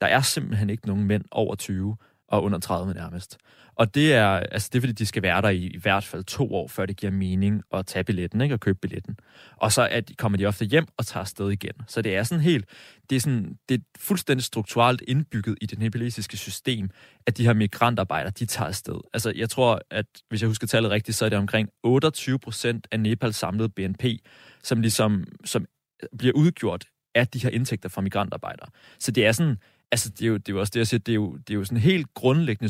Der 0.00 0.06
er 0.06 0.20
simpelthen 0.20 0.70
ikke 0.70 0.86
nogen 0.86 1.04
mænd 1.04 1.24
over 1.30 1.54
20 1.54 1.96
og 2.30 2.42
under 2.42 2.58
30 2.58 2.94
nærmest. 2.94 3.38
Og 3.74 3.94
det 3.94 4.14
er, 4.14 4.28
altså 4.28 4.68
det 4.72 4.78
er, 4.78 4.80
fordi 4.80 4.92
de 4.92 5.06
skal 5.06 5.22
være 5.22 5.42
der 5.42 5.48
i, 5.48 5.66
i 5.66 5.78
hvert 5.78 6.04
fald 6.04 6.24
to 6.24 6.54
år, 6.54 6.68
før 6.68 6.86
det 6.86 6.96
giver 6.96 7.12
mening 7.12 7.62
at 7.72 7.86
tage 7.86 8.04
billetten, 8.04 8.40
ikke? 8.40 8.54
Og 8.54 8.60
købe 8.60 8.78
billetten. 8.82 9.16
Og 9.56 9.72
så 9.72 9.88
at, 9.90 10.10
kommer 10.18 10.38
de 10.38 10.46
ofte 10.46 10.64
hjem 10.64 10.86
og 10.96 11.06
tager 11.06 11.20
afsted 11.20 11.50
igen. 11.50 11.72
Så 11.86 12.02
det 12.02 12.16
er 12.16 12.22
sådan 12.22 12.44
helt, 12.44 12.64
det 13.10 13.16
er, 13.16 13.20
sådan, 13.20 13.58
det 13.68 13.74
er 13.74 13.84
fuldstændig 13.98 14.44
strukturelt 14.44 15.02
indbygget 15.08 15.58
i 15.60 15.66
det 15.66 15.78
nepalesiske 15.78 16.36
system, 16.36 16.90
at 17.26 17.36
de 17.36 17.44
her 17.44 17.52
migrantarbejdere, 17.52 18.32
de 18.38 18.46
tager 18.46 18.68
afsted. 18.68 19.00
Altså 19.14 19.32
jeg 19.36 19.50
tror, 19.50 19.80
at 19.90 20.06
hvis 20.28 20.42
jeg 20.42 20.48
husker 20.48 20.66
tallet 20.66 20.90
rigtigt, 20.90 21.16
så 21.16 21.24
er 21.24 21.28
det 21.28 21.38
omkring 21.38 21.68
28 21.82 22.38
procent 22.38 22.88
af 22.90 23.00
Nepals 23.00 23.36
samlede 23.36 23.68
BNP, 23.68 24.04
som 24.62 24.80
ligesom 24.80 25.24
som 25.44 25.66
bliver 26.18 26.34
udgjort 26.34 26.84
af 27.14 27.28
de 27.28 27.38
her 27.38 27.50
indtægter 27.50 27.88
fra 27.88 28.00
migrantarbejdere. 28.00 28.68
Så 28.98 29.10
det 29.10 29.26
er 29.26 29.32
sådan, 29.32 29.56
Altså, 29.92 30.10
det 30.10 30.22
er 30.22 30.26
jo, 30.26 30.36
det 30.36 30.48
er 30.48 30.52
jo 30.52 30.60
også 30.60 30.70
det, 30.70 30.78
jeg 30.78 30.86
siger, 30.86 31.00
det 31.00 31.12
er 31.12 31.16
jo, 31.16 31.36
det 31.36 31.50
er 31.50 31.58
jo 31.58 31.64
sådan 31.64 31.78
helt 31.78 32.14
grundlæggende 32.14 32.68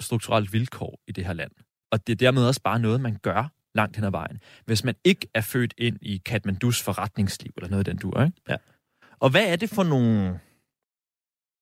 strukturelt, 0.00 0.52
vilkår 0.52 1.00
i 1.06 1.12
det 1.12 1.24
her 1.24 1.32
land. 1.32 1.50
Og 1.92 2.06
det 2.06 2.12
er 2.12 2.16
dermed 2.16 2.46
også 2.46 2.62
bare 2.62 2.78
noget, 2.78 3.00
man 3.00 3.18
gør 3.22 3.52
langt 3.74 3.96
hen 3.96 4.04
ad 4.04 4.10
vejen. 4.10 4.38
Hvis 4.64 4.84
man 4.84 4.94
ikke 5.04 5.28
er 5.34 5.40
født 5.40 5.74
ind 5.78 5.98
i 6.02 6.22
Kathmandus 6.26 6.82
forretningsliv, 6.82 7.52
eller 7.56 7.70
noget 7.70 7.88
af 7.88 7.94
den 7.94 7.96
du 7.96 8.22
ikke? 8.22 8.32
Ja. 8.48 8.56
Og 9.20 9.30
hvad 9.30 9.52
er 9.52 9.56
det 9.56 9.70
for 9.70 9.82
nogle 9.82 10.38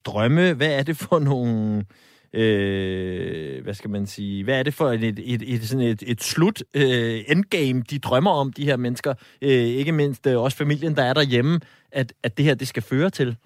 drømme? 0.05 0.53
Hvad 0.53 0.79
er 0.79 0.83
det 0.83 0.97
for 0.97 1.19
nogle... 1.19 1.85
Øh, 2.33 3.63
hvad 3.63 3.75
skal 3.75 3.91
man 3.91 4.07
sige? 4.07 4.45
Hvad 4.45 4.59
er 4.59 4.63
det 4.63 4.75
for 4.75 4.91
et, 4.91 5.05
et, 5.05 5.19
et, 5.19 5.55
et, 5.55 5.69
sådan 5.69 5.87
et, 5.87 6.03
et 6.07 6.23
slut 6.23 6.63
øh, 6.75 7.25
endgame, 7.29 7.83
de 7.83 7.99
drømmer 7.99 8.31
om, 8.31 8.53
de 8.53 8.65
her 8.65 8.77
mennesker? 8.77 9.15
Øh, 9.43 9.51
ikke 9.51 9.93
mindst 9.93 10.27
øh, 10.27 10.41
også 10.41 10.57
familien, 10.57 10.97
der 10.97 11.03
er 11.03 11.15
derhjemme, 11.15 11.61
at, 11.93 12.13
at 12.23 12.37
det 12.37 12.45
her, 12.45 12.55
det 12.55 12.69
skal 12.69 12.83
føre 12.83 13.11
til. 13.11 13.37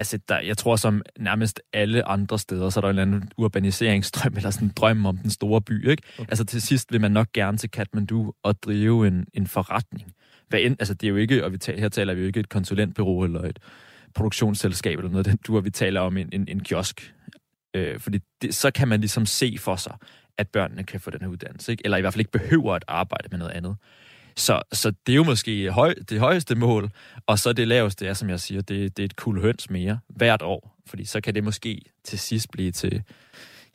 Altså, 0.00 0.18
der, 0.28 0.40
jeg 0.40 0.58
tror, 0.58 0.76
som 0.76 1.02
nærmest 1.18 1.60
alle 1.72 2.08
andre 2.08 2.38
steder, 2.38 2.70
så 2.70 2.80
er 2.80 2.82
der 2.82 2.88
en 2.88 2.98
eller 2.98 3.02
anden 3.02 3.30
urbaniseringsdrøm, 3.36 4.36
eller 4.36 4.50
sådan 4.50 4.68
en 4.68 4.72
drøm 4.76 5.06
om 5.06 5.16
den 5.16 5.30
store 5.30 5.62
by, 5.62 5.90
ikke? 5.90 6.02
Okay. 6.18 6.30
Altså, 6.30 6.44
til 6.44 6.62
sidst 6.62 6.92
vil 6.92 7.00
man 7.00 7.12
nok 7.12 7.26
gerne 7.32 7.58
til 7.58 7.70
Kathmandu 7.70 8.32
og 8.42 8.62
drive 8.62 9.06
en, 9.06 9.26
en 9.34 9.46
forretning. 9.46 10.12
Hvad 10.48 10.60
end, 10.60 10.76
altså, 10.78 10.94
det 10.94 11.06
er 11.06 11.10
jo 11.10 11.16
ikke, 11.16 11.44
og 11.44 11.52
vi 11.52 11.58
taler, 11.58 11.80
her 11.80 11.88
taler 11.88 12.14
vi 12.14 12.20
jo 12.20 12.26
ikke 12.26 12.40
et 12.40 12.48
konsulentbureau 12.48 13.24
eller 13.24 13.42
et 13.42 13.58
produktionsselskab 14.14 14.98
eller 14.98 15.10
noget, 15.10 15.26
den 15.26 15.38
du, 15.46 15.60
vi 15.60 15.70
taler 15.70 16.00
om 16.00 16.16
en, 16.16 16.28
en, 16.32 16.48
en 16.48 16.60
kiosk. 16.60 17.14
Øh, 17.74 18.00
fordi 18.00 18.18
det, 18.42 18.54
så 18.54 18.70
kan 18.70 18.88
man 18.88 19.00
ligesom 19.00 19.26
se 19.26 19.56
for 19.58 19.76
sig, 19.76 19.96
at 20.38 20.48
børnene 20.48 20.84
kan 20.84 21.00
få 21.00 21.10
den 21.10 21.20
her 21.20 21.28
uddannelse, 21.28 21.72
ikke? 21.72 21.84
eller 21.84 21.96
i 21.96 22.00
hvert 22.00 22.12
fald 22.12 22.20
ikke 22.20 22.32
behøver 22.32 22.74
at 22.74 22.84
arbejde 22.88 23.28
med 23.30 23.38
noget 23.38 23.52
andet. 23.52 23.76
Så, 24.36 24.62
så 24.72 24.92
det 25.06 25.12
er 25.12 25.16
jo 25.16 25.24
måske 25.24 25.70
høj, 25.70 25.94
det 26.08 26.20
højeste 26.20 26.54
mål, 26.54 26.90
og 27.26 27.38
så 27.38 27.52
det 27.52 27.68
laveste 27.68 28.06
er, 28.06 28.14
som 28.14 28.30
jeg 28.30 28.40
siger, 28.40 28.60
det, 28.60 28.96
det 28.96 29.02
er 29.02 29.04
et 29.04 29.16
kul 29.16 29.40
høns 29.40 29.70
mere 29.70 29.98
hvert 30.08 30.42
år, 30.42 30.76
fordi 30.86 31.04
så 31.04 31.20
kan 31.20 31.34
det 31.34 31.44
måske 31.44 31.82
til 32.04 32.18
sidst 32.18 32.50
blive 32.50 32.72
til 32.72 33.02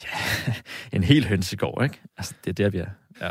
ja, 0.04 0.54
en 0.98 1.04
hel 1.04 1.28
hønsegård, 1.28 1.84
ikke? 1.84 2.02
Altså, 2.18 2.34
det 2.46 2.50
er 2.50 2.54
der, 2.54 2.70
vi 2.70 2.78
er. 2.78 2.88
Ja. 3.22 3.30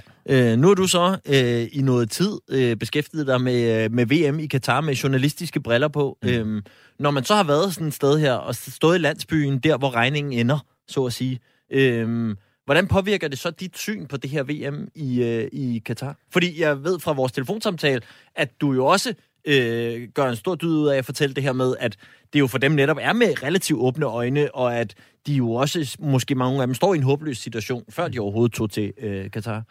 Øh, 0.53 0.59
nu 0.59 0.71
er 0.71 0.75
du 0.75 0.87
så 0.87 1.19
øh, 1.27 1.69
i 1.73 1.83
noget 1.83 2.11
tid 2.11 2.39
øh, 2.49 2.77
beskæftiget 2.77 3.27
dig 3.27 3.41
med, 3.41 3.89
med 3.89 4.07
VM 4.07 4.39
i 4.39 4.47
Katar 4.47 4.81
med 4.81 4.95
journalistiske 4.95 5.61
briller 5.61 5.89
på. 5.89 6.19
Mm. 6.23 6.29
Øhm, 6.29 6.63
når 6.99 7.11
man 7.11 7.25
så 7.25 7.35
har 7.35 7.45
været 7.45 7.75
sådan 7.75 7.89
et 7.89 7.95
sted 7.95 8.19
her 8.19 8.33
og 8.33 8.55
stået 8.55 8.97
i 8.97 8.99
landsbyen, 8.99 9.59
der 9.59 9.79
hvor 9.79 9.91
regningen 9.91 10.33
ender, 10.33 10.59
så 10.89 11.05
at 11.05 11.13
sige, 11.13 11.41
øh, 11.73 12.37
Hvordan 12.71 12.87
påvirker 12.87 13.29
det 13.29 13.39
så 13.39 13.51
dit 13.51 13.79
syn 13.79 14.07
på 14.07 14.17
det 14.17 14.31
her 14.31 14.43
VM 14.43 14.89
i, 14.95 15.23
øh, 15.23 15.49
i 15.53 15.83
Katar? 15.85 16.17
Fordi 16.33 16.61
jeg 16.61 16.85
ved 16.85 16.99
fra 17.01 17.13
vores 17.13 17.33
telefonsamtale, 17.33 18.03
at 18.35 18.61
du 18.61 18.73
jo 18.73 18.87
også 18.87 19.15
øh, 19.45 20.09
gør 20.09 20.29
en 20.29 20.37
stor 20.37 20.55
dyd 20.55 20.69
ud 20.69 20.89
af 20.89 20.99
at 20.99 21.05
fortælle 21.05 21.35
det 21.35 21.43
her 21.43 21.53
med, 21.53 21.75
at 21.81 21.97
det 22.33 22.41
jo 22.41 22.47
for 22.47 22.59
dem 22.59 22.73
netop 22.73 22.97
er 23.01 23.13
med 23.13 23.43
relativt 23.43 23.81
åbne 23.81 24.07
øjne, 24.07 24.55
og 24.55 24.77
at 24.77 24.95
de 25.27 25.35
jo 25.35 25.53
også, 25.53 25.97
måske 26.01 26.35
mange 26.35 26.61
af 26.61 26.67
dem, 26.67 26.75
står 26.75 26.95
i 26.95 26.97
en 26.97 27.03
håbløs 27.03 27.39
situation, 27.39 27.85
før 27.89 28.09
de 28.09 28.19
overhovedet 28.19 28.55
tog 28.55 28.71
til 28.71 28.93
øh, 28.99 29.31
Katar. 29.31 29.65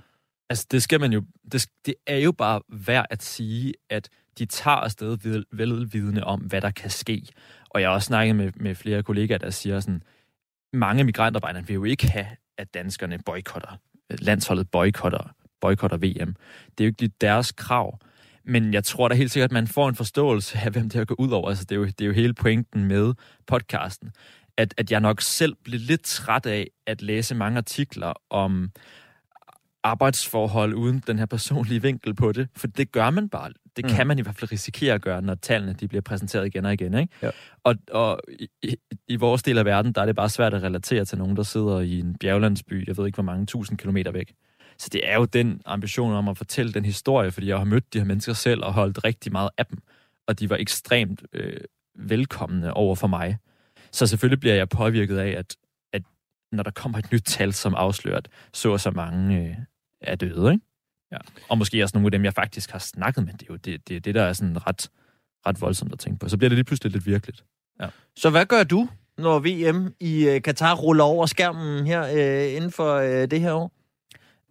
Altså, 0.50 0.68
det 0.72 0.84
skal 0.84 1.00
man 1.00 1.14
jo... 1.14 1.24
Det, 1.52 1.66
det 1.86 1.96
er 2.08 2.18
jo 2.18 2.32
bare 2.32 2.62
værd 2.70 3.06
at 3.10 3.24
sige, 3.24 3.74
at 3.90 4.10
de 4.40 4.46
tager 4.46 4.78
afsted 4.78 5.44
velvidende 5.52 6.24
om, 6.24 6.40
hvad 6.40 6.62
der 6.62 6.72
kan 6.72 6.90
ske. 6.90 7.24
Og 7.70 7.82
jeg 7.82 7.90
har 7.90 7.94
også 7.94 8.06
snakket 8.06 8.36
med, 8.36 8.52
med 8.56 8.76
flere 8.76 9.04
kollegaer, 9.04 9.38
der 9.38 9.50
siger 9.50 9.80
sådan, 9.80 10.04
mange 10.74 11.04
migrantarbejdere 11.04 11.68
vil 11.68 11.74
jo 11.74 11.84
ikke 11.84 12.08
have, 12.08 12.28
at 12.60 12.74
danskerne 12.74 13.20
boykotter, 13.26 13.80
øh, 14.10 14.18
landsholdet 14.22 14.72
boykotter, 14.72 15.36
boykotter 15.62 15.98
VM. 15.98 16.36
Det 16.78 16.84
er 16.84 16.86
jo 16.86 16.88
ikke 16.88 17.02
lige 17.02 17.14
deres 17.22 17.52
krav. 17.52 18.00
Men 18.44 18.74
jeg 18.74 18.84
tror 18.84 19.08
da 19.08 19.16
helt 19.16 19.32
sikkert, 19.32 19.50
at 19.50 19.54
man 19.54 19.68
får 19.68 19.90
en 19.90 19.96
forståelse 19.96 20.58
af, 20.58 20.72
hvem 20.72 20.84
det 20.84 20.94
her 20.94 21.06
går 21.06 21.20
ud 21.20 21.32
over. 21.32 21.50
Altså, 21.50 21.66
det, 21.66 21.76
er 21.76 21.80
jo, 21.80 21.86
det 21.86 22.02
er 22.02 22.06
jo 22.06 22.14
hele 22.14 22.34
pointen 22.34 22.86
med 22.86 23.14
podcasten. 23.48 24.12
At, 24.58 24.74
at 24.78 24.92
jeg 24.92 25.00
nok 25.00 25.22
selv 25.22 25.56
blev 25.64 25.80
lidt 25.80 26.04
træt 26.04 26.46
af 26.46 26.68
at 26.88 27.02
læse 27.02 27.36
mange 27.36 27.58
artikler 27.58 28.14
om 28.30 28.72
arbejdsforhold 29.84 30.74
uden 30.74 31.04
den 31.08 31.20
her 31.20 31.26
personlige 31.26 31.82
vinkel 31.82 32.14
på 32.14 32.32
det. 32.32 32.48
For 32.56 32.68
det 32.68 32.92
gør 32.92 33.10
man 33.10 33.30
bare. 33.30 33.52
Det 33.76 33.86
mm. 33.86 33.92
kan 33.92 34.08
man 34.08 34.20
i 34.20 34.22
hvert 34.22 34.36
fald 34.36 34.52
risikere 34.52 34.94
at 34.94 35.02
gøre, 35.02 35.22
når 35.22 35.36
tallene 35.36 35.74
de 35.74 35.88
bliver 35.88 36.02
præsenteret 36.02 36.46
igen 36.46 36.66
og 36.66 36.74
igen. 36.74 36.94
Ikke? 36.94 37.14
Ja. 37.22 37.30
Og, 37.64 37.76
og 37.92 38.22
i, 38.64 38.76
i 39.08 39.16
vores 39.16 39.44
del 39.44 39.58
af 39.58 39.66
verden, 39.66 39.94
der 39.94 40.02
er 40.02 40.06
det 40.06 40.16
bare 40.16 40.30
svært 40.30 40.54
at 40.54 40.64
relatere 40.64 41.06
til 41.06 41.18
nogen, 41.18 41.36
der 41.36 41.44
sidder 41.44 41.80
i 41.80 42.00
en 42.00 42.16
bjerglandsby, 42.20 42.88
jeg 42.88 42.98
ved 42.98 43.06
ikke 43.06 43.16
hvor 43.16 43.24
mange 43.24 43.46
tusind 43.46 43.78
kilometer 43.78 44.12
væk. 44.12 44.34
Så 44.78 44.90
det 44.92 45.02
er 45.10 45.16
jo 45.16 45.26
den 45.26 45.62
ambition 45.66 46.14
om 46.14 46.28
at 46.28 46.38
fortælle 46.38 46.74
den 46.74 46.86
historie, 46.86 47.32
fordi 47.32 47.48
jeg 47.48 47.58
har 47.58 47.66
mødt 47.66 47.94
de 47.94 47.98
her 47.98 48.06
mennesker 48.06 48.34
selv 48.34 48.64
og 48.64 48.74
holdt 48.74 49.04
rigtig 49.04 49.32
meget 49.32 49.50
af 49.58 49.66
dem, 49.66 49.80
og 50.28 50.40
de 50.40 50.50
var 50.50 50.56
ekstremt 50.56 51.24
øh, 51.34 51.62
velkomne 51.96 52.74
over 52.74 52.96
for 52.96 53.08
mig. 53.08 53.38
Så 53.92 54.08
selvfølgelig 54.08 54.40
bliver 54.40 54.56
jeg 54.56 54.70
påvirket 54.70 55.18
af, 55.18 55.30
at, 55.30 55.56
at 55.94 56.02
når 56.52 56.64
der 56.64 56.72
kommer 56.72 56.98
et 56.98 57.12
nyt 57.12 57.24
tal, 57.26 57.54
som 57.54 57.76
afslører, 57.76 58.18
at 58.18 58.28
så 58.54 58.72
og 58.72 58.80
så 58.80 58.92
mange 58.92 59.38
øh, 59.40 59.56
er 60.02 60.16
døde, 60.16 60.52
ikke? 60.54 60.66
Ja. 61.12 61.18
Og 61.50 61.58
måske 61.58 61.84
også 61.84 61.98
nogle 61.98 62.08
af 62.08 62.12
dem, 62.12 62.26
jeg 62.26 62.34
faktisk 62.34 62.72
har 62.72 62.80
snakket 62.80 63.26
med. 63.26 63.34
Det 63.34 63.42
er 63.42 63.46
jo 63.50 63.56
det, 63.56 63.88
det, 63.88 64.06
det 64.06 64.16
der 64.16 64.24
er 64.24 64.34
sådan 64.34 64.68
ret, 64.68 64.90
ret 65.48 65.62
voldsomt 65.62 65.94
at 65.94 66.00
tænke 66.00 66.20
på. 66.20 66.30
Så 66.30 66.38
bliver 66.38 66.50
det 66.50 66.58
lige 66.58 66.66
pludselig 66.66 66.92
lidt 66.92 67.06
virkeligt. 67.06 67.44
Ja. 67.82 67.88
Så 68.16 68.30
hvad 68.30 68.46
gør 68.46 68.64
du, 68.64 68.90
når 69.18 69.40
VM 69.40 69.94
i 70.00 70.36
uh, 70.36 70.42
Katar 70.42 70.76
ruller 70.76 71.04
over 71.04 71.26
skærmen 71.26 71.88
her 71.88 72.02
uh, 72.04 72.56
inden 72.56 72.72
for 72.72 72.98
uh, 72.98 73.06
det 73.06 73.42
her 73.42 73.54
år? 73.54 73.72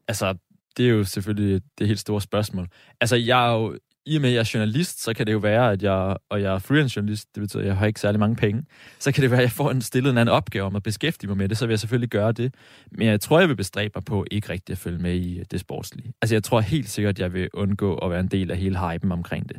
Altså, 0.08 0.34
det 0.76 0.86
er 0.86 0.90
jo 0.90 1.04
selvfølgelig 1.04 1.62
det 1.78 1.86
helt 1.86 2.00
store 2.00 2.20
spørgsmål. 2.20 2.68
Altså, 3.00 3.16
jeg 3.16 3.48
er 3.48 3.52
jo 3.52 3.78
i 4.08 4.16
og 4.16 4.22
med, 4.22 4.28
at 4.28 4.34
jeg 4.34 4.40
er 4.40 4.50
journalist, 4.54 5.02
så 5.02 5.14
kan 5.14 5.26
det 5.26 5.32
jo 5.32 5.38
være, 5.38 5.72
at 5.72 5.82
jeg, 5.82 6.16
og 6.30 6.42
jeg 6.42 6.54
er 6.54 6.58
freelance 6.58 6.96
journalist, 6.96 7.34
det 7.34 7.40
betyder, 7.40 7.62
at 7.62 7.66
jeg 7.66 7.76
har 7.76 7.86
ikke 7.86 8.00
særlig 8.00 8.20
mange 8.20 8.36
penge, 8.36 8.64
så 8.98 9.12
kan 9.12 9.22
det 9.22 9.30
være, 9.30 9.40
at 9.40 9.44
jeg 9.44 9.52
får 9.52 9.70
en 9.70 9.82
stillet 9.82 10.10
en 10.10 10.18
anden 10.18 10.34
opgave 10.34 10.64
om 10.64 10.76
at 10.76 10.82
beskæftige 10.82 11.28
mig 11.28 11.36
med 11.36 11.48
det, 11.48 11.58
så 11.58 11.66
vil 11.66 11.72
jeg 11.72 11.80
selvfølgelig 11.80 12.10
gøre 12.10 12.32
det. 12.32 12.54
Men 12.90 13.06
jeg 13.06 13.20
tror, 13.20 13.40
jeg 13.40 13.48
vil 13.48 13.56
bestræbe 13.56 13.92
mig 13.94 14.04
på 14.04 14.24
ikke 14.30 14.48
rigtig 14.48 14.72
at 14.72 14.78
følge 14.78 14.98
med 14.98 15.14
i 15.14 15.38
øh, 15.38 15.44
det 15.50 15.60
sportslige. 15.60 16.12
Altså, 16.22 16.34
jeg 16.34 16.42
tror 16.42 16.60
helt 16.60 16.90
sikkert, 16.90 17.14
at 17.14 17.18
jeg 17.18 17.32
vil 17.32 17.48
undgå 17.54 17.94
at 17.94 18.10
være 18.10 18.20
en 18.20 18.28
del 18.28 18.50
af 18.50 18.56
hele 18.56 18.90
hypen 18.90 19.12
omkring 19.12 19.48
det. 19.48 19.56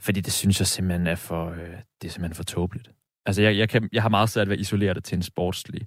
Fordi 0.00 0.20
det 0.20 0.32
synes 0.32 0.60
jeg 0.60 0.66
simpelthen 0.66 1.06
er 1.06 1.14
for, 1.14 1.50
øh, 1.50 1.58
det 2.02 2.08
er 2.08 2.12
simpelthen 2.12 2.34
for 2.34 2.44
tåbeligt. 2.44 2.90
Altså, 3.26 3.42
jeg, 3.42 3.56
jeg, 3.56 3.68
kan, 3.68 3.88
jeg 3.92 4.02
har 4.02 4.08
meget 4.08 4.30
svært 4.30 4.48
ved 4.48 4.56
at 4.56 4.60
isolere 4.60 4.94
det 4.94 5.04
til 5.04 5.16
en 5.16 5.22
sportslig, 5.22 5.86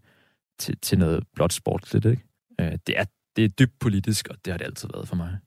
til, 0.59 0.77
til 0.81 0.97
noget 0.97 1.23
blot 1.35 1.53
sportsligt, 1.53 2.05
ikke? 2.05 2.23
Øh, 2.61 2.71
det, 2.87 2.99
er, 2.99 3.05
det 3.35 3.43
er 3.43 3.49
dybt 3.49 3.79
politisk, 3.79 4.27
og 4.27 4.35
det 4.45 4.53
har 4.53 4.57
det 4.57 4.65
altid 4.65 4.89
været 4.93 5.07
for 5.07 5.15
mig. 5.15 5.37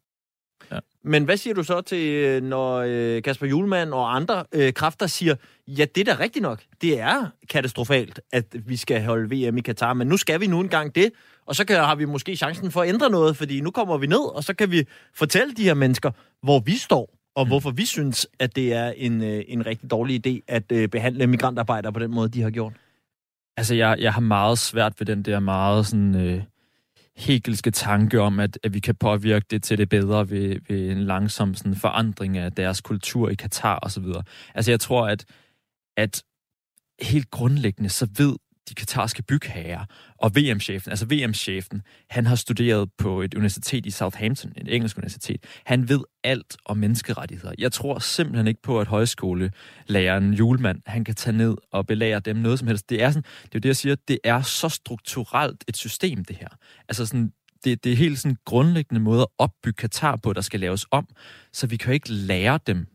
Ja. 0.74 0.78
Men 1.04 1.24
hvad 1.24 1.36
siger 1.36 1.54
du 1.54 1.62
så 1.62 1.80
til, 1.80 2.12
øh, 2.14 2.42
når 2.42 2.84
øh, 2.86 3.22
Kasper 3.22 3.46
Julemand 3.46 3.92
og 3.92 4.16
andre 4.16 4.44
øh, 4.52 4.72
kræfter 4.72 5.06
siger, 5.06 5.34
ja, 5.68 5.84
det 5.94 6.08
er 6.08 6.14
da 6.14 6.22
rigtigt 6.22 6.42
nok. 6.42 6.62
Det 6.82 7.00
er 7.00 7.26
katastrofalt, 7.50 8.20
at 8.32 8.44
vi 8.52 8.76
skal 8.76 9.04
holde 9.04 9.36
VM 9.36 9.56
i 9.56 9.60
Katar, 9.60 9.94
men 9.94 10.06
nu 10.08 10.16
skal 10.16 10.40
vi 10.40 10.46
nu 10.46 10.60
engang 10.60 10.94
det, 10.94 11.10
og 11.46 11.54
så 11.54 11.64
kan, 11.64 11.76
har 11.76 11.94
vi 11.94 12.04
måske 12.04 12.36
chancen 12.36 12.70
for 12.70 12.82
at 12.82 12.88
ændre 12.88 13.10
noget, 13.10 13.36
fordi 13.36 13.60
nu 13.60 13.70
kommer 13.70 13.98
vi 13.98 14.06
ned, 14.06 14.34
og 14.36 14.44
så 14.44 14.54
kan 14.54 14.70
vi 14.70 14.86
fortælle 15.14 15.54
de 15.54 15.62
her 15.62 15.74
mennesker, 15.74 16.10
hvor 16.42 16.60
vi 16.60 16.76
står, 16.76 17.10
og 17.36 17.44
mm. 17.44 17.48
hvorfor 17.48 17.70
vi 17.70 17.84
synes, 17.84 18.26
at 18.38 18.56
det 18.56 18.72
er 18.72 18.92
en, 18.96 19.22
øh, 19.22 19.44
en 19.48 19.66
rigtig 19.66 19.90
dårlig 19.90 20.26
idé 20.26 20.40
at 20.48 20.72
øh, 20.72 20.88
behandle 20.88 21.26
migrantarbejdere 21.26 21.92
på 21.92 21.98
den 21.98 22.10
måde, 22.10 22.28
de 22.28 22.42
har 22.42 22.50
gjort. 22.50 22.72
Altså, 23.56 23.74
jeg, 23.74 23.96
jeg 24.00 24.12
har 24.12 24.20
meget 24.20 24.58
svært 24.58 24.92
ved 24.98 25.06
den 25.06 25.22
der 25.22 25.40
meget 25.40 25.86
sådan... 25.86 26.14
Øh 26.14 26.42
hegelske 27.16 27.70
tanke 27.70 28.20
om, 28.20 28.40
at, 28.40 28.58
at 28.62 28.74
vi 28.74 28.80
kan 28.80 28.94
påvirke 28.94 29.46
det 29.50 29.62
til 29.62 29.78
det 29.78 29.88
bedre 29.88 30.30
ved, 30.30 30.56
ved 30.68 30.90
en 30.90 31.00
langsom 31.04 31.54
sådan, 31.54 31.76
forandring 31.76 32.38
af 32.38 32.52
deres 32.52 32.80
kultur 32.80 33.28
i 33.28 33.34
Katar 33.34 33.78
osv. 33.82 34.04
Altså 34.54 34.70
jeg 34.70 34.80
tror, 34.80 35.08
at, 35.08 35.24
at 35.96 36.22
helt 37.02 37.30
grundlæggende, 37.30 37.90
så 37.90 38.08
ved 38.18 38.36
de 38.68 38.74
katarske 38.74 39.22
bygherrer 39.22 39.84
og 40.18 40.36
VM-chefen, 40.36 40.90
altså 40.90 41.06
VM-chefen, 41.06 41.82
han 42.10 42.26
har 42.26 42.34
studeret 42.34 42.90
på 42.98 43.22
et 43.22 43.34
universitet 43.34 43.86
i 43.86 43.90
Southampton, 43.90 44.52
et 44.56 44.74
engelsk 44.74 44.98
universitet. 44.98 45.44
Han 45.64 45.88
ved 45.88 46.00
alt 46.24 46.56
om 46.64 46.76
menneskerettigheder. 46.76 47.54
Jeg 47.58 47.72
tror 47.72 47.98
simpelthen 47.98 48.46
ikke 48.46 48.62
på, 48.62 48.80
at 48.80 48.86
højskolelæreren 48.86 50.34
Julemand, 50.34 50.80
han 50.86 51.04
kan 51.04 51.14
tage 51.14 51.36
ned 51.36 51.56
og 51.72 51.86
belære 51.86 52.20
dem 52.20 52.36
noget 52.36 52.58
som 52.58 52.68
helst. 52.68 52.90
Det 52.90 53.02
er, 53.02 53.10
sådan, 53.10 53.22
det 53.42 53.44
er 53.44 53.50
jo 53.54 53.60
det, 53.60 53.68
jeg 53.68 53.76
siger, 53.76 53.96
det 54.08 54.18
er 54.24 54.42
så 54.42 54.68
strukturelt 54.68 55.64
et 55.68 55.76
system, 55.76 56.24
det 56.24 56.36
her. 56.36 56.48
Altså 56.88 57.06
sådan, 57.06 57.32
det, 57.64 57.84
det 57.84 57.92
er 57.92 57.96
helt 57.96 58.18
sådan 58.18 58.36
grundlæggende 58.44 59.00
måde 59.00 59.22
at 59.22 59.28
opbygge 59.38 59.76
Katar 59.76 60.16
på, 60.16 60.32
der 60.32 60.40
skal 60.40 60.60
laves 60.60 60.86
om, 60.90 61.08
så 61.52 61.66
vi 61.66 61.76
kan 61.76 61.88
jo 61.88 61.94
ikke 61.94 62.12
lære 62.12 62.58
dem 62.66 62.86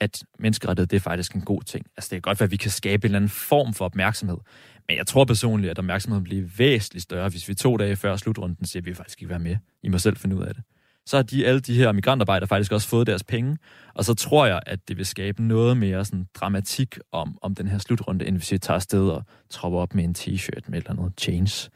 at 0.00 0.24
menneskerettighed 0.38 0.86
det 0.86 0.96
er 0.96 1.00
faktisk 1.00 1.34
en 1.34 1.40
god 1.40 1.62
ting. 1.62 1.86
Altså 1.96 2.08
det 2.10 2.16
kan 2.16 2.20
godt 2.20 2.40
være, 2.40 2.44
at 2.44 2.50
vi 2.50 2.56
kan 2.56 2.70
skabe 2.70 3.04
en 3.04 3.08
eller 3.08 3.16
anden 3.16 3.30
form 3.30 3.74
for 3.74 3.84
opmærksomhed, 3.84 4.36
men 4.88 4.98
jeg 4.98 5.06
tror 5.06 5.24
personligt, 5.24 5.70
at 5.70 5.78
opmærksomheden 5.78 6.24
bliver 6.24 6.48
væsentligt 6.58 7.02
større, 7.02 7.28
hvis 7.28 7.48
vi 7.48 7.54
to 7.54 7.76
dage 7.76 7.96
før 7.96 8.16
slutrunden 8.16 8.66
siger, 8.66 8.80
at 8.80 8.86
vi 8.86 8.94
faktisk 8.94 9.22
ikke 9.22 9.30
være 9.30 9.38
med. 9.38 9.56
I 9.82 9.88
må 9.88 9.98
selv 9.98 10.16
finde 10.16 10.36
ud 10.36 10.42
af 10.42 10.54
det. 10.54 10.64
Så 11.06 11.16
har 11.16 11.22
de, 11.22 11.46
alle 11.46 11.60
de 11.60 11.74
her 11.74 11.92
migrantarbejdere 11.92 12.48
faktisk 12.48 12.72
også 12.72 12.88
fået 12.88 13.06
deres 13.06 13.24
penge, 13.24 13.58
og 13.94 14.04
så 14.04 14.14
tror 14.14 14.46
jeg, 14.46 14.60
at 14.66 14.88
det 14.88 14.96
vil 14.96 15.06
skabe 15.06 15.42
noget 15.42 15.76
mere 15.76 16.04
sådan 16.04 16.26
dramatik 16.34 16.98
om, 17.12 17.38
om 17.42 17.54
den 17.54 17.68
her 17.68 17.78
slutrunde, 17.78 18.26
end 18.26 18.36
hvis 18.36 18.52
vi 18.52 18.58
tager 18.58 18.74
afsted 18.76 19.08
og 19.08 19.24
tropper 19.50 19.78
op 19.78 19.94
med 19.94 20.04
en 20.04 20.14
t-shirt 20.18 20.60
med 20.68 20.78
et 20.78 20.88
eller 20.88 20.90
andet 20.90 21.20
change 21.20 21.70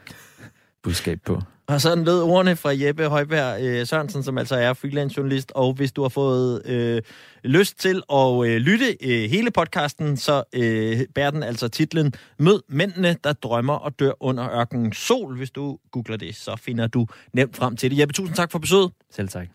budskab 0.82 1.18
på. 1.24 1.42
Og 1.72 1.80
sådan 1.80 2.04
lød 2.04 2.22
ordene 2.22 2.56
fra 2.56 2.70
Jeppe 2.74 3.04
Højberg 3.04 3.62
øh, 3.62 3.86
Sørensen, 3.86 4.22
som 4.22 4.38
altså 4.38 4.56
er 4.56 4.72
freelance 4.72 5.16
journalist. 5.16 5.52
Og 5.54 5.72
hvis 5.72 5.92
du 5.92 6.02
har 6.02 6.08
fået 6.08 6.66
øh, 6.66 7.02
lyst 7.44 7.80
til 7.80 8.02
at 8.12 8.46
øh, 8.46 8.56
lytte 8.56 8.84
øh, 9.00 9.30
hele 9.30 9.50
podcasten, 9.50 10.16
så 10.16 10.42
øh, 10.52 11.00
bærer 11.14 11.30
den 11.30 11.42
altså 11.42 11.68
titlen 11.68 12.14
Mød 12.38 12.62
mændene, 12.68 13.16
der 13.24 13.32
drømmer 13.32 13.74
og 13.74 13.98
dør 13.98 14.12
under 14.20 14.50
ørkenens 14.60 14.96
sol. 14.96 15.36
Hvis 15.36 15.50
du 15.50 15.78
googler 15.90 16.16
det, 16.16 16.36
så 16.36 16.56
finder 16.56 16.86
du 16.86 17.06
nemt 17.32 17.56
frem 17.56 17.76
til 17.76 17.90
det. 17.90 17.98
Jeppe, 17.98 18.14
tusind 18.14 18.36
tak 18.36 18.52
for 18.52 18.58
besøget. 18.58 18.90
Selv 19.10 19.28
tak. 19.28 19.48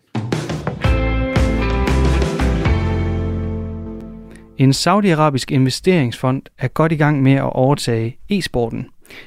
En 4.58 4.72
saudiarabisk 4.72 5.52
investeringsfond 5.52 6.42
er 6.58 6.68
godt 6.68 6.92
i 6.92 6.96
gang 6.96 7.22
med 7.22 7.32
at 7.32 7.52
overtage 7.52 8.18
e-sporten. 8.30 8.86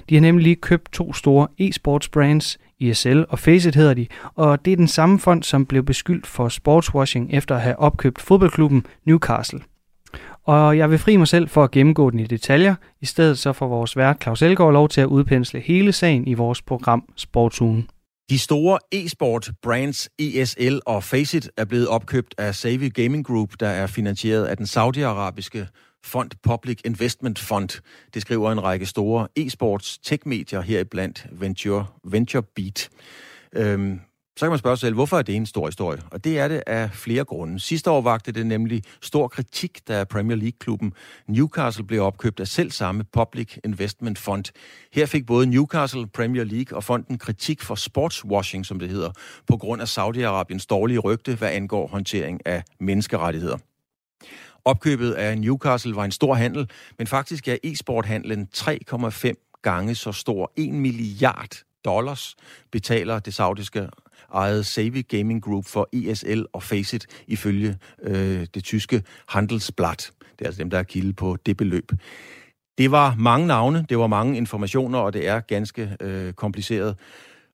De 0.10 0.16
har 0.16 0.22
nemlig 0.22 0.44
lige 0.44 0.56
købt 0.56 0.92
to 0.92 1.14
store 1.14 1.48
e-sports 1.62 2.10
brands, 2.12 2.58
ESL 2.82 3.24
og 3.30 3.40
Faceit 3.40 3.76
hedder 3.76 3.94
de, 3.94 4.08
og 4.36 4.66
det 4.66 4.74
er 4.74 4.78
den 4.78 4.88
samme 4.88 5.20
fond, 5.20 5.44
som 5.44 5.66
blev 5.66 5.84
beskyldt 5.84 6.28
for 6.28 6.50
sportswashing 6.50 7.34
efter 7.34 7.56
at 7.56 7.62
have 7.62 7.80
opkøbt 7.80 8.22
fodboldklubben 8.22 8.86
Newcastle. 9.06 9.60
Og 10.44 10.78
jeg 10.78 10.92
vil 10.92 11.00
fri 11.00 11.18
mig 11.18 11.28
selv 11.28 11.50
for 11.50 11.64
at 11.64 11.72
gennemgå 11.72 12.10
den 12.10 12.20
i 12.20 12.26
detaljer. 12.26 12.76
I 13.02 13.06
stedet 13.06 13.38
så 13.38 13.54
får 13.54 13.68
vores 13.68 13.98
vært 13.98 14.24
Claus 14.24 14.42
Elgaard 14.42 14.74
lov 14.74 14.90
til 14.90 15.02
at 15.02 15.08
udpensle 15.08 15.60
hele 15.60 15.92
sagen 15.92 16.28
i 16.28 16.34
vores 16.34 16.62
program 16.62 17.04
Sportsugen. 17.18 17.88
De 18.30 18.40
store 18.40 18.80
e-sport 18.92 19.52
brands 19.64 20.10
ESL 20.20 20.80
og 20.86 21.04
Faceit 21.04 21.50
er 21.58 21.66
blevet 21.66 21.88
opkøbt 21.88 22.36
af 22.38 22.56
Savvy 22.56 22.94
Gaming 22.94 23.26
Group, 23.26 23.50
der 23.60 23.68
er 23.68 23.88
finansieret 23.88 24.46
af 24.46 24.58
den 24.58 24.68
saudiarabiske 24.68 25.68
fond 26.04 26.32
Public 26.44 26.80
Investment 26.86 27.40
Fund. 27.40 27.82
Det 28.14 28.22
skriver 28.22 28.52
en 28.52 28.64
række 28.64 28.86
store 28.86 29.28
e-sports 29.40 30.00
tech-medier 30.04 30.62
heriblandt 30.62 31.28
Venture, 31.32 31.86
Venture 32.04 32.44
Beat. 32.56 32.90
Øhm, 33.54 34.00
så 34.38 34.46
kan 34.46 34.50
man 34.50 34.60
spørge 34.60 34.78
sig 34.78 34.82
selv, 34.82 34.96
hvorfor 34.96 35.18
er 35.18 35.22
det 35.22 35.36
en 35.36 35.46
stor 35.46 35.66
historie? 35.66 36.02
Og 36.12 36.24
det 36.24 36.40
er 36.40 36.48
det 36.48 36.64
af 36.68 36.92
flere 36.92 37.26
grunde. 37.26 37.60
Sidste 37.60 37.92
år 37.92 38.02
vagte 38.02 38.32
det 38.32 38.46
nemlig 38.46 38.84
stor 39.02 39.28
kritik, 39.28 39.80
da 39.88 40.04
Premier 40.04 40.38
League-klubben 40.38 40.94
Newcastle 41.28 41.86
blev 41.86 42.02
opkøbt 42.04 42.40
af 42.40 42.48
selv 42.48 42.72
samme 42.72 43.04
Public 43.14 43.58
Investment 43.64 44.20
Fund. 44.20 44.46
Her 44.94 45.06
fik 45.06 45.26
både 45.26 45.46
Newcastle, 45.46 46.08
Premier 46.08 46.44
League 46.44 46.78
og 46.78 46.84
fonden 46.84 47.18
kritik 47.18 47.62
for 47.62 47.76
sportswashing, 47.76 48.66
som 48.66 48.80
det 48.80 48.90
hedder, 48.90 49.12
på 49.48 49.58
grund 49.58 49.82
af 49.82 49.98
Saudi-Arabiens 49.98 50.66
dårlige 50.70 51.00
rygte, 51.00 51.36
hvad 51.36 51.50
angår 51.50 51.88
håndtering 51.88 52.46
af 52.46 52.64
menneskerettigheder. 52.80 53.58
Opkøbet 54.66 55.12
af 55.12 55.38
Newcastle 55.38 55.96
var 55.96 56.06
en 56.06 56.12
stor 56.12 56.34
handel, 56.34 56.70
men 56.98 57.08
faktisk 57.08 57.48
er 57.48 57.58
e-sporthandlen 57.64 58.48
3,5 58.58 59.60
gange 59.62 59.96
så 59.96 60.12
stor. 60.12 60.52
1 60.56 60.74
milliard 60.74 61.64
dollars 61.86 62.36
betaler 62.72 63.20
det 63.20 63.34
saudiske 63.34 63.90
ejet 64.34 64.66
Savvy 64.66 65.08
Gaming 65.08 65.44
Group 65.44 65.66
for 65.66 65.90
ESL 65.94 66.42
og 66.54 66.64
Faceit 66.64 67.08
ifølge 67.28 67.78
øh, 68.04 68.48
det 68.54 68.64
tyske 68.64 69.04
Handelsblatt. 69.28 70.12
Det 70.20 70.42
er 70.42 70.46
altså 70.46 70.60
dem, 70.60 70.70
der 70.70 70.80
er 70.80 70.84
kilde 70.84 71.14
på 71.14 71.38
det 71.46 71.58
beløb. 71.58 71.92
Det 72.78 72.92
var 72.92 73.16
mange 73.20 73.48
navne, 73.48 73.86
det 73.90 73.98
var 73.98 74.08
mange 74.08 74.38
informationer, 74.38 75.00
og 75.00 75.14
det 75.14 75.28
er 75.28 75.40
ganske 75.40 75.98
øh, 76.00 76.34
kompliceret. 76.34 76.98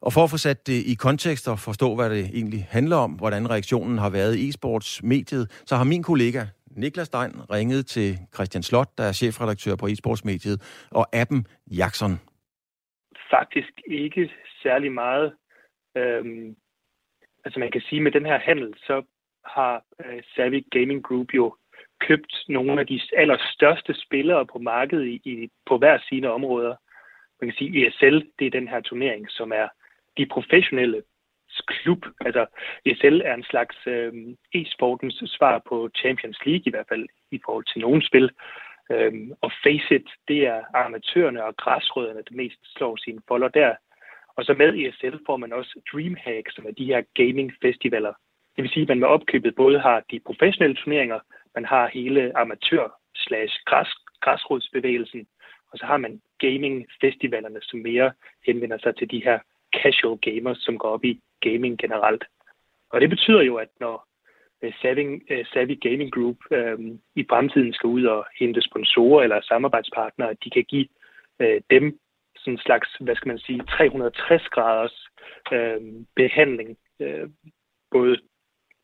Og 0.01 0.13
for 0.13 0.23
at 0.23 0.29
få 0.29 0.37
sat 0.37 0.67
det 0.67 0.73
i 0.73 0.93
kontekst 0.93 1.47
og 1.47 1.59
forstå, 1.59 1.95
hvad 1.95 2.09
det 2.09 2.29
egentlig 2.33 2.67
handler 2.69 2.95
om, 2.95 3.11
hvordan 3.11 3.49
reaktionen 3.49 3.97
har 3.97 4.09
været 4.09 4.35
i 4.35 4.49
e-sportsmediet, 4.49 5.47
så 5.65 5.75
har 5.75 5.83
min 5.83 6.03
kollega 6.03 6.45
Niklas 6.77 7.07
Stein 7.07 7.33
ringede 7.51 7.83
til 7.83 8.17
Christian 8.35 8.63
Slot, 8.63 8.89
der 8.97 9.03
er 9.03 9.11
chefredaktør 9.11 9.75
på 9.75 9.87
e-sportsmediet, 9.87 10.57
og 10.91 11.05
appen 11.13 11.47
Jackson. 11.77 12.11
Faktisk 13.29 13.73
ikke 13.87 14.31
særlig 14.63 14.91
meget. 14.91 15.33
Øhm, 15.97 16.55
altså 17.45 17.59
man 17.59 17.71
kan 17.71 17.81
sige, 17.81 18.01
med 18.01 18.11
den 18.11 18.25
her 18.25 18.39
handel, 18.39 18.73
så 18.77 19.03
har 19.45 19.83
øh, 20.05 20.23
Savvy 20.35 20.61
Gaming 20.71 21.03
Group 21.03 21.33
jo 21.33 21.55
købt 21.99 22.33
nogle 22.49 22.79
af 22.81 22.87
de 22.87 23.01
allerstørste 23.17 23.93
spillere 23.93 24.45
på 24.45 24.59
markedet 24.59 25.05
i, 25.05 25.21
i, 25.31 25.49
på 25.65 25.77
hver 25.77 25.97
sine 26.09 26.31
områder. 26.31 26.75
Man 27.41 27.49
kan 27.49 27.57
sige, 27.57 27.87
ESL, 27.87 28.17
det 28.39 28.47
er 28.47 28.57
den 28.59 28.67
her 28.67 28.81
turnering, 28.81 29.25
som 29.29 29.51
er 29.51 29.67
de 30.17 30.25
professionelle 30.25 31.03
klub. 31.67 32.05
Altså 32.25 32.45
ESL 32.85 33.21
er 33.25 33.33
en 33.33 33.43
slags 33.43 33.77
øh, 33.87 34.13
e-sportens 34.55 35.23
svar 35.37 35.61
på 35.69 35.89
Champions 35.95 36.39
League 36.45 36.63
i 36.65 36.69
hvert 36.69 36.89
fald 36.89 37.07
i 37.31 37.39
forhold 37.45 37.65
til 37.73 37.81
nogle 37.81 38.07
spil. 38.07 38.31
Øhm, 38.91 39.31
og 39.41 39.51
Faceit, 39.63 40.07
det 40.27 40.47
er 40.47 40.61
amatørerne 40.73 41.43
og 41.43 41.57
græsrødderne, 41.57 42.23
der 42.29 42.35
mest 42.35 42.59
slår 42.75 42.95
sine 42.95 43.21
folder 43.27 43.47
der. 43.47 43.75
Og 44.37 44.43
så 44.43 44.53
med 44.53 44.73
ESL 44.73 45.17
får 45.25 45.37
man 45.37 45.53
også 45.53 45.81
Dreamhack, 45.91 46.45
som 46.51 46.65
er 46.65 46.71
de 46.71 46.85
her 46.85 47.01
gaming 47.13 47.53
festivaler. 47.61 48.13
Det 48.55 48.61
vil 48.63 48.71
sige, 48.71 48.81
at 48.81 48.89
man 48.89 48.99
med 48.99 49.07
opkøbet 49.07 49.55
både 49.55 49.79
har 49.79 50.03
de 50.11 50.19
professionelle 50.25 50.75
turneringer, 50.75 51.19
man 51.55 51.65
har 51.65 51.89
hele 51.93 52.37
amatør 52.37 52.99
slash 53.15 53.55
græs, 53.65 53.87
græsrodsbevægelsen, 54.21 55.27
og 55.71 55.77
så 55.77 55.85
har 55.85 55.97
man 55.97 56.21
gaming-festivalerne, 56.39 57.59
som 57.61 57.79
mere 57.79 58.11
henvender 58.45 58.77
sig 58.77 58.95
til 58.95 59.11
de 59.11 59.23
her 59.23 59.39
casual 59.81 60.17
gamers, 60.17 60.57
som 60.57 60.77
går 60.77 60.89
op 60.89 61.05
i 61.05 61.21
gaming 61.41 61.77
generelt. 61.77 62.23
Og 62.89 63.01
det 63.01 63.09
betyder 63.09 63.41
jo, 63.41 63.55
at 63.55 63.69
når 63.79 64.07
øh, 64.61 64.73
Savvy, 64.81 65.23
øh, 65.29 65.45
Savvy 65.45 65.79
Gaming 65.81 66.11
Group 66.13 66.37
øh, 66.51 66.79
i 67.15 67.25
fremtiden 67.29 67.73
skal 67.73 67.87
ud 67.87 68.05
og 68.05 68.25
hente 68.39 68.61
sponsorer 68.61 69.23
eller 69.23 69.41
samarbejdspartnere, 69.41 70.29
at 70.29 70.43
de 70.43 70.49
kan 70.49 70.63
give 70.63 70.87
øh, 71.39 71.61
dem 71.69 71.99
sådan 72.35 72.53
en 72.53 72.65
slags, 72.65 72.89
hvad 72.99 73.15
skal 73.15 73.27
man 73.27 73.39
sige, 73.39 73.61
360 73.69 74.49
graders 74.49 75.07
øh, 75.51 75.81
behandling, 76.15 76.77
øh, 76.99 77.29
både 77.91 78.17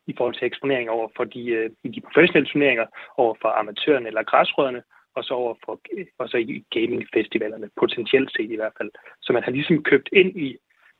i 0.06 0.14
forhold 0.16 0.34
til 0.34 0.46
eksponering 0.46 0.90
over 0.90 1.08
for 1.16 1.24
de, 1.24 1.46
øh, 1.48 1.70
de 1.94 2.00
professionelle 2.00 2.50
turneringer, 2.50 2.86
over 3.16 3.34
for 3.42 3.48
amatørerne 3.48 4.06
eller 4.06 4.22
græsrødderne, 4.22 4.82
og 5.16 5.24
så 5.24 5.34
over 5.34 5.54
for 5.64 5.80
øh, 5.92 6.06
og 6.18 6.28
så 6.28 6.36
i 6.36 6.64
gamingfestivalerne, 6.70 7.70
potentielt 7.80 8.30
set 8.36 8.50
i 8.50 8.56
hvert 8.56 8.76
fald. 8.78 8.90
Så 9.22 9.32
man 9.32 9.42
har 9.42 9.50
ligesom 9.50 9.82
købt 9.82 10.08
ind 10.12 10.40
i 10.40 10.56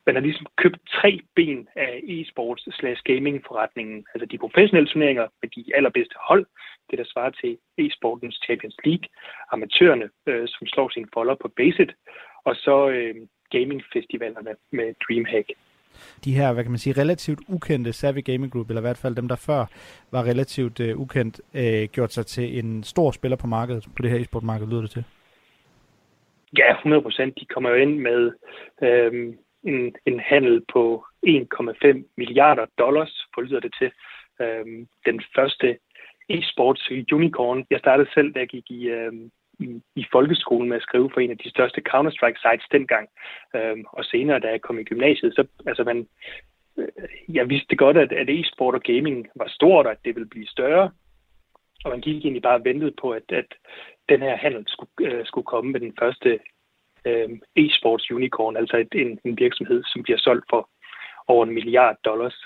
man 0.06 0.14
har 0.14 0.22
ligesom 0.22 0.46
købt 0.56 0.78
tre 0.98 1.20
ben 1.36 1.68
af 1.76 1.92
e-sports 2.14 2.64
slash 2.78 3.02
gaming 3.04 3.36
forretningen. 3.46 4.06
Altså 4.14 4.26
de 4.26 4.38
professionelle 4.38 4.88
turneringer 4.88 5.26
med 5.42 5.48
de 5.56 5.76
allerbedste 5.76 6.16
hold, 6.28 6.46
det 6.90 6.98
der 6.98 7.04
svarer 7.12 7.30
til 7.30 7.52
e-sportens 7.82 8.36
Champions 8.46 8.76
League, 8.84 9.06
amatørerne, 9.52 10.08
øh, 10.26 10.48
som 10.48 10.66
slår 10.66 10.88
sine 10.88 11.08
folder 11.14 11.34
på 11.42 11.48
Basit, 11.56 11.92
og 12.44 12.54
så 12.56 12.88
øh, 12.88 13.14
gamingfestivalerne 13.50 14.54
med 14.72 14.94
Dreamhack. 15.04 15.48
De 16.24 16.36
her, 16.38 16.52
hvad 16.52 16.64
kan 16.64 16.70
man 16.70 16.78
sige, 16.78 17.00
relativt 17.00 17.40
ukendte 17.48 17.92
Savvy 17.92 18.24
Gaming 18.24 18.52
Group, 18.52 18.68
eller 18.68 18.80
i 18.80 18.88
hvert 18.88 19.02
fald 19.02 19.14
dem, 19.16 19.28
der 19.28 19.36
før 19.36 19.64
var 20.12 20.22
relativt 20.24 20.80
øh, 20.80 21.00
ukendt, 21.00 21.40
øh, 21.54 21.88
gjort 21.92 22.12
sig 22.12 22.26
til 22.26 22.58
en 22.58 22.82
stor 22.82 23.10
spiller 23.10 23.36
på 23.36 23.46
markedet, 23.46 23.84
på 23.96 24.02
det 24.02 24.10
her 24.10 24.18
e-sportmarked, 24.18 24.66
lyder 24.66 24.80
det 24.80 24.90
til? 24.90 25.04
Ja, 26.58 26.72
100 26.72 27.02
procent. 27.02 27.40
De 27.40 27.44
kommer 27.44 27.70
jo 27.70 27.76
ind 27.76 27.98
med 27.98 28.32
øh, 28.82 29.34
en, 29.64 29.94
en 30.06 30.20
handel 30.20 30.64
på 30.72 31.06
1,5 31.26 32.14
milliarder 32.16 32.66
dollars, 32.78 33.28
forlyder 33.34 33.60
det 33.60 33.74
til. 33.80 33.90
Øhm, 34.40 34.88
den 35.06 35.22
første 35.34 35.78
e-sports 36.28 36.90
unicorn. 37.12 37.66
Jeg 37.70 37.78
startede 37.78 38.10
selv, 38.14 38.32
da 38.32 38.38
jeg 38.38 38.48
gik 38.48 38.70
i, 38.70 38.88
øhm, 38.88 39.30
i, 39.58 39.80
i 39.96 40.04
folkeskolen 40.12 40.68
med 40.68 40.76
at 40.76 40.82
skrive 40.82 41.10
for 41.12 41.20
en 41.20 41.30
af 41.30 41.38
de 41.38 41.50
største 41.50 41.82
Counter-Strike 41.88 42.40
sites 42.44 42.68
dengang. 42.72 43.08
Øhm, 43.56 43.84
og 43.92 44.04
senere, 44.04 44.40
da 44.40 44.48
jeg 44.48 44.60
kom 44.60 44.78
i 44.78 44.84
gymnasiet, 44.84 45.34
så 45.34 45.46
altså 45.66 45.84
man, 45.84 46.08
øh, 46.76 46.88
jeg 47.28 47.48
vidste 47.48 47.76
godt, 47.76 47.96
at, 47.96 48.12
at 48.12 48.30
e-sport 48.30 48.74
og 48.74 48.82
gaming 48.82 49.28
var 49.34 49.48
stort, 49.48 49.86
og 49.86 49.92
at 49.92 50.04
det 50.04 50.14
ville 50.14 50.28
blive 50.28 50.46
større. 50.46 50.90
Og 51.84 51.90
man 51.90 52.00
gik 52.00 52.16
egentlig 52.16 52.42
bare 52.42 52.58
og 52.58 52.64
ventede 52.64 52.94
på, 53.00 53.10
at, 53.10 53.32
at 53.32 53.54
den 54.08 54.20
her 54.20 54.36
handel 54.36 54.64
skulle, 54.66 55.12
øh, 55.12 55.26
skulle 55.26 55.44
komme 55.44 55.72
med 55.72 55.80
den 55.80 55.94
første 55.98 56.38
øh, 57.04 57.30
e-sports 57.58 58.06
unicorn, 58.10 58.56
altså 58.56 58.76
et, 58.76 58.94
en, 58.94 59.20
en 59.24 59.38
virksomhed, 59.38 59.82
som 59.86 60.02
bliver 60.02 60.18
solgt 60.18 60.44
for 60.50 60.68
over 61.26 61.44
en 61.44 61.54
milliard 61.54 61.96
dollars. 62.04 62.36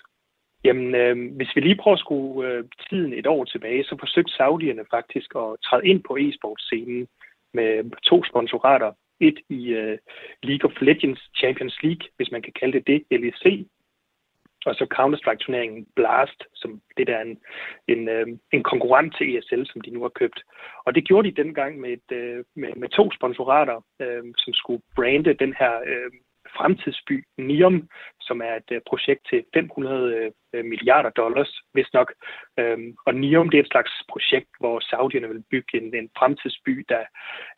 Jamen, 0.64 0.94
øh, 0.94 1.36
hvis 1.36 1.56
vi 1.56 1.60
lige 1.60 1.80
prøver 1.82 1.94
at 1.94 2.00
skrue 2.00 2.46
øh, 2.46 2.64
tiden 2.88 3.12
et 3.12 3.26
år 3.26 3.44
tilbage, 3.44 3.84
så 3.84 3.96
forsøgte 4.00 4.32
Saudierne 4.32 4.84
faktisk 4.90 5.30
at 5.36 5.56
træde 5.64 5.86
ind 5.86 6.02
på 6.02 6.16
e-sportscenen 6.16 7.06
med 7.54 7.90
to 8.02 8.24
sponsorater. 8.24 8.92
Et 9.20 9.38
i 9.48 9.68
øh, 9.68 9.98
League 10.42 10.70
of 10.70 10.80
Legends 10.80 11.22
Champions 11.36 11.82
League, 11.82 12.08
hvis 12.16 12.30
man 12.30 12.42
kan 12.42 12.52
kalde 12.60 12.78
det 12.78 12.86
det, 12.86 13.20
LEC, 13.20 13.66
og 14.66 14.74
så 14.74 14.84
Counter-Strike-turneringen 14.96 15.86
Blast, 15.96 16.40
som 16.54 16.80
det 16.96 17.06
der 17.06 17.16
er 17.16 17.22
en, 17.22 17.38
en, 17.88 18.08
øh, 18.08 18.26
en 18.52 18.62
konkurrent 18.62 19.16
til 19.16 19.38
ESL, 19.38 19.62
som 19.66 19.80
de 19.80 19.90
nu 19.90 20.02
har 20.02 20.08
købt. 20.08 20.40
Og 20.84 20.94
det 20.94 21.04
gjorde 21.04 21.30
de 21.30 21.42
dengang 21.42 21.80
med, 21.80 21.90
et, 21.90 22.16
øh, 22.16 22.44
med, 22.56 22.72
med 22.76 22.88
to 22.88 23.10
sponsorater, 23.12 23.84
øh, 24.00 24.24
som 24.38 24.52
skulle 24.54 24.82
brande 24.96 25.34
den 25.34 25.54
her 25.58 25.74
øh, 25.86 26.10
fremtidsby 26.56 27.24
Niom, 27.38 27.88
som 28.20 28.40
er 28.40 28.54
et 28.54 28.70
øh, 28.72 28.80
projekt 28.90 29.20
til 29.30 29.44
500 29.54 30.32
øh, 30.52 30.64
milliarder 30.64 31.10
dollars, 31.10 31.60
hvis 31.72 31.92
nok. 31.92 32.12
Øhm, 32.58 32.96
og 33.06 33.14
Niom 33.14 33.50
det 33.50 33.58
er 33.58 33.62
et 33.62 33.74
slags 33.74 33.92
projekt, 34.08 34.50
hvor 34.60 34.80
Saudierne 34.80 35.28
vil 35.28 35.44
bygge 35.50 35.72
en, 35.80 35.94
en 35.94 36.10
fremtidsby, 36.18 36.86
der 36.88 37.02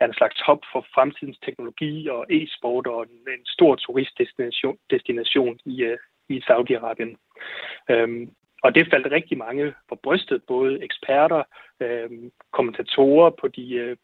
er 0.00 0.06
en 0.06 0.14
slags 0.14 0.40
hop 0.40 0.62
for 0.72 0.86
fremtidens 0.94 1.38
teknologi 1.38 2.08
og 2.08 2.26
e-sport 2.30 2.86
og 2.86 3.02
en, 3.02 3.32
en 3.34 3.46
stor 3.46 3.74
turistdestination 3.76 4.76
destination 4.90 5.58
i, 5.64 5.82
øh, 5.82 5.98
i 6.30 6.42
Saudi-Arabien. 6.48 7.12
Øhm, 7.90 8.30
og 8.62 8.74
det 8.74 8.90
faldt 8.90 9.12
rigtig 9.12 9.38
mange 9.38 9.74
på 9.88 9.94
brystet, 10.02 10.42
både 10.48 10.84
eksperter, 10.84 11.42
øhm, 11.80 12.30
kommentatorer 12.52 13.30
på 13.30 13.48
de, 13.48 13.74
øh, 13.74 13.96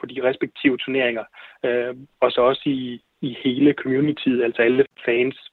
på 0.00 0.06
de 0.06 0.22
respektive 0.22 0.76
turneringer, 0.76 1.24
øh, 1.64 1.96
og 2.20 2.30
så 2.32 2.40
også 2.40 2.62
i, 2.66 3.02
i 3.20 3.36
hele 3.44 3.72
communityet, 3.72 4.44
altså 4.44 4.62
alle 4.62 4.86
fans. 5.04 5.50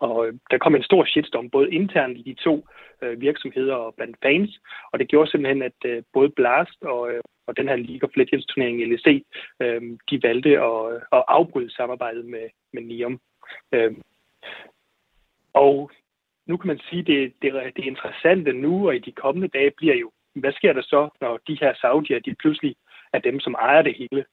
Og 0.00 0.26
øh, 0.26 0.34
der 0.50 0.58
kom 0.58 0.74
en 0.74 0.82
stor 0.82 1.04
shitstorm, 1.04 1.50
både 1.50 1.70
internt 1.70 2.18
i 2.18 2.22
de 2.22 2.34
to 2.34 2.66
øh, 3.02 3.20
virksomheder 3.20 3.74
og 3.74 3.94
blandt 3.94 4.16
fans, 4.22 4.60
og 4.92 4.98
det 4.98 5.08
gjorde 5.08 5.30
simpelthen, 5.30 5.62
at 5.62 5.80
øh, 5.84 6.02
både 6.12 6.30
Blast 6.30 6.82
og, 6.82 7.12
øh, 7.12 7.20
og 7.46 7.56
den 7.56 7.68
her 7.68 7.76
League 7.76 8.08
of 8.08 8.16
Legends 8.16 8.46
turnering 8.46 8.88
LEC, 8.88 9.24
øh, 9.60 9.82
de 10.10 10.22
valgte 10.22 10.60
at, 10.60 10.92
øh, 10.92 11.00
at 11.12 11.24
afbryde 11.28 11.70
samarbejdet 11.70 12.24
med, 12.24 12.48
med 12.72 12.82
Nium. 12.82 13.20
Øh, 13.72 13.92
og 15.64 15.90
nu 16.46 16.56
kan 16.56 16.68
man 16.68 16.80
sige, 16.88 17.02
det, 17.02 17.32
det, 17.42 17.52
det 17.76 17.84
interessante 17.84 18.52
nu 18.52 18.88
og 18.88 18.96
i 18.96 18.98
de 18.98 19.12
kommende 19.12 19.48
dage 19.48 19.70
bliver 19.70 19.94
jo, 19.94 20.10
hvad 20.34 20.52
sker 20.52 20.72
der 20.72 20.82
så, 20.82 21.08
når 21.20 21.40
de 21.48 21.58
her 21.60 21.74
saudier, 21.80 22.18
de 22.18 22.34
pludselig 22.34 22.76
er 23.12 23.18
dem, 23.18 23.40
som 23.40 23.54
ejer 23.54 23.82
det 23.82 23.94
hele? 23.94 24.24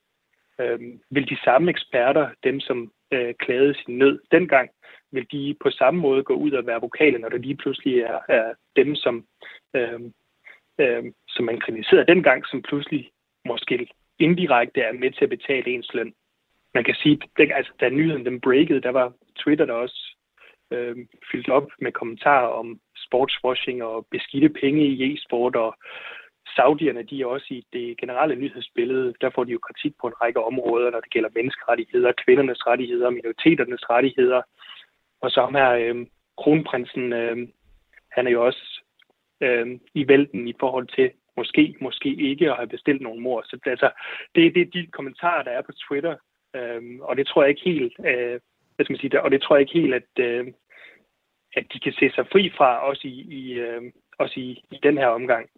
Øhm, 0.60 1.02
vil 1.10 1.30
de 1.30 1.38
samme 1.44 1.70
eksperter, 1.72 2.30
dem 2.44 2.60
som 2.60 2.92
øh, 3.12 3.34
klagede 3.40 3.74
sin 3.74 3.98
nød 3.98 4.20
dengang, 4.32 4.70
vil 5.12 5.28
de 5.32 5.56
på 5.64 5.70
samme 5.70 6.00
måde 6.00 6.24
gå 6.24 6.34
ud 6.34 6.52
og 6.52 6.66
være 6.66 6.82
vokale, 6.82 7.18
når 7.20 7.30
det 7.30 7.42
lige 7.42 7.58
pludselig 7.58 8.00
er, 8.00 8.20
er 8.30 8.54
dem, 8.76 8.96
som, 8.96 9.26
øh, 9.76 10.00
øh, 10.80 11.04
som 11.28 11.46
man 11.46 11.60
kritiserede 11.60 12.06
dengang, 12.14 12.46
som 12.48 12.62
pludselig 12.62 13.12
måske 13.46 13.88
indirekte 14.20 14.82
er 14.82 14.94
med 14.94 15.12
til 15.12 15.24
at 15.24 15.30
betale 15.30 15.72
ens 15.72 15.94
løn. 15.94 16.14
Man 16.74 16.84
kan 16.84 16.96
sige, 16.96 17.20
at 17.40 17.52
altså, 17.52 17.72
da 17.80 17.90
nyheden 17.90 18.26
den 18.26 18.42
breakede, 18.42 18.82
der 18.82 18.90
var 18.90 19.14
Twitter 19.36 19.66
der 19.66 19.74
også 19.74 20.15
øh, 20.72 20.96
fyldt 21.32 21.50
op 21.50 21.68
med 21.82 21.92
kommentarer 21.92 22.48
om 22.48 22.80
sportswashing 23.06 23.84
og 23.84 24.08
beskidte 24.12 24.50
penge 24.50 24.88
i 24.88 25.14
e-sport, 25.14 25.56
og 25.56 25.76
Saudierne, 26.56 27.04
de 27.04 27.22
er 27.22 27.26
også 27.26 27.48
i 27.50 27.66
det 27.74 27.98
generelle 27.98 28.36
nyhedsbillede, 28.36 29.14
der 29.22 29.30
får 29.36 29.44
de 29.44 29.52
jo 29.52 29.60
kritik 29.60 29.94
på 30.02 30.08
en 30.08 30.22
række 30.22 30.44
områder, 30.44 30.92
når 30.92 31.00
det 31.00 31.10
gælder 31.10 31.30
menneskerettigheder, 31.36 32.12
kvindernes 32.26 32.68
rettigheder, 32.68 33.10
minoriteternes 33.10 33.90
rettigheder. 33.90 34.42
Og 35.22 35.32
så 35.32 35.42
ham 35.42 35.56
her, 35.56 35.72
øh, 35.72 36.06
kronprinsen, 36.38 37.14
øh, 37.14 37.38
han 38.12 38.28
er 38.28 38.32
jo 38.32 38.46
også 38.46 38.84
øh, 39.42 39.80
i 39.94 40.08
vælten 40.08 40.48
i 40.48 40.54
forhold 40.60 40.88
til 40.88 41.12
måske, 41.38 41.76
måske 41.82 42.10
ikke 42.10 42.52
at 42.52 42.58
have 42.58 42.68
bestilt 42.68 43.02
nogle 43.02 43.22
mor. 43.22 43.42
Så 43.46 43.60
det, 43.64 43.72
altså, 43.72 43.92
det, 44.36 44.56
det 44.56 44.62
er 44.62 44.72
de 44.74 44.88
kommentarer, 44.88 45.44
der 45.44 45.52
er 45.52 45.62
på 45.62 45.72
Twitter, 45.72 46.16
øh, 46.56 46.82
og 47.02 47.18
det 47.18 47.28
tror 47.28 47.44
jeg 47.44 47.50
ikke 47.50 47.70
helt, 47.72 47.94
øh, 48.06 48.40
hvad 48.76 48.86
skal 48.86 48.94
man 48.94 49.00
sige, 49.00 49.24
og 49.24 49.32
det 49.32 49.42
tror 49.42 49.56
jeg 49.56 49.62
ikke 49.62 49.80
helt, 49.80 49.94
at, 49.94 50.12
øh, 50.20 50.46
at 51.54 51.66
de 51.74 51.80
kan 51.80 51.94
se 51.94 52.12
sig 52.16 52.26
fri 52.32 52.52
fra, 52.58 52.88
også 52.90 53.08
i, 53.08 53.16
i, 53.40 53.54
øh, 53.54 53.82
også 54.20 54.40
i, 54.40 54.50
i 54.72 54.80
den 54.84 54.98
her 54.98 55.08
omgang. 55.08 55.50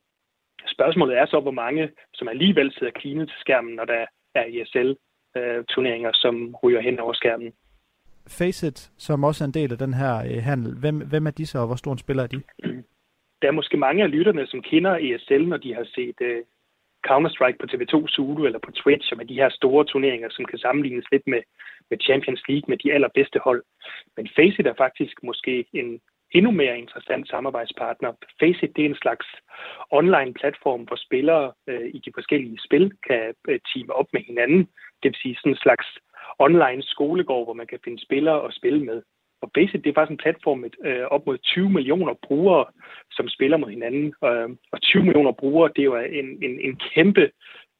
Spørgsmålet 0.67 1.17
er 1.17 1.25
så, 1.25 1.39
hvor 1.39 1.51
mange, 1.51 1.91
som 2.13 2.27
alligevel 2.27 2.73
sidder 2.73 2.91
klinet 2.91 3.27
til 3.27 3.37
skærmen, 3.39 3.75
når 3.75 3.85
der 3.85 4.05
er 4.35 4.43
ESL-turneringer, 4.47 6.11
som 6.13 6.55
ryger 6.63 6.81
hen 6.81 6.99
over 6.99 7.13
skærmen. 7.13 7.53
Faceit, 8.27 8.91
som 8.97 9.23
også 9.23 9.43
er 9.43 9.47
en 9.47 9.53
del 9.53 9.71
af 9.71 9.77
den 9.77 9.93
her 9.93 10.13
øh, 10.17 10.43
handel, 10.43 10.79
hvem, 10.79 11.07
hvem 11.09 11.27
er 11.27 11.31
de 11.31 11.45
så, 11.45 11.59
og 11.59 11.67
hvor 11.67 11.75
stor 11.75 11.91
en 11.91 11.97
spiller 11.97 12.23
er 12.23 12.27
de? 12.27 12.41
Der 13.41 13.47
er 13.47 13.51
måske 13.51 13.77
mange 13.77 14.03
af 14.03 14.11
lytterne, 14.11 14.47
som 14.47 14.61
kender 14.61 14.95
ESL, 14.95 15.43
når 15.47 15.57
de 15.57 15.73
har 15.73 15.87
set 15.95 16.15
uh, 16.21 16.39
Counter-Strike 17.09 17.57
på 17.61 17.67
TV2 17.71 18.07
Zulu 18.13 18.45
eller 18.45 18.59
på 18.59 18.71
Twitch, 18.71 19.09
som 19.09 19.19
er 19.19 19.23
de 19.23 19.39
her 19.41 19.49
store 19.49 19.85
turneringer, 19.85 20.29
som 20.31 20.45
kan 20.45 20.59
sammenlignes 20.59 21.05
lidt 21.11 21.27
med, 21.27 21.41
med 21.89 21.97
Champions 22.07 22.41
League, 22.49 22.67
med 22.67 22.77
de 22.77 22.93
allerbedste 22.93 23.39
hold. 23.39 23.63
Men 24.17 24.29
Faceit 24.35 24.67
er 24.67 24.73
faktisk 24.73 25.23
måske 25.23 25.65
en 25.73 26.01
endnu 26.31 26.51
mere 26.51 26.77
interessant 26.77 27.29
samarbejdspartner. 27.29 28.11
Faceit 28.39 28.75
det 28.75 28.85
er 28.85 28.89
en 28.89 29.03
slags 29.03 29.27
online 29.91 30.33
platform, 30.33 30.81
hvor 30.81 30.95
spillere 30.95 31.53
øh, 31.67 31.87
i 31.93 31.99
de 32.05 32.11
forskellige 32.15 32.59
spil 32.65 32.91
kan 33.07 33.33
øh, 33.47 33.59
teame 33.73 33.93
op 33.93 34.07
med 34.13 34.21
hinanden. 34.21 34.59
Det 35.03 35.07
vil 35.09 35.21
sige 35.21 35.35
sådan 35.35 35.51
en 35.51 35.65
slags 35.65 35.87
online 36.39 36.83
skolegård, 36.83 37.45
hvor 37.45 37.53
man 37.53 37.67
kan 37.67 37.79
finde 37.83 38.05
spillere 38.05 38.41
og 38.41 38.53
spille 38.53 38.83
med. 38.83 39.01
Og 39.41 39.51
Faceit 39.55 39.83
det 39.83 39.89
er 39.89 39.93
faktisk 39.93 40.11
en 40.11 40.25
platform 40.25 40.59
med 40.59 40.69
øh, 40.85 41.05
op 41.05 41.25
mod 41.25 41.37
20 41.37 41.69
millioner 41.69 42.13
brugere, 42.27 42.65
som 43.11 43.27
spiller 43.29 43.57
mod 43.57 43.69
hinanden. 43.69 44.13
Øh, 44.25 44.49
og 44.71 44.81
20 44.81 45.03
millioner 45.03 45.31
brugere, 45.31 45.71
det 45.75 45.81
er 45.81 45.91
jo 45.91 45.95
en, 45.95 46.43
en, 46.43 46.59
en 46.59 46.79
kæmpe 46.93 47.31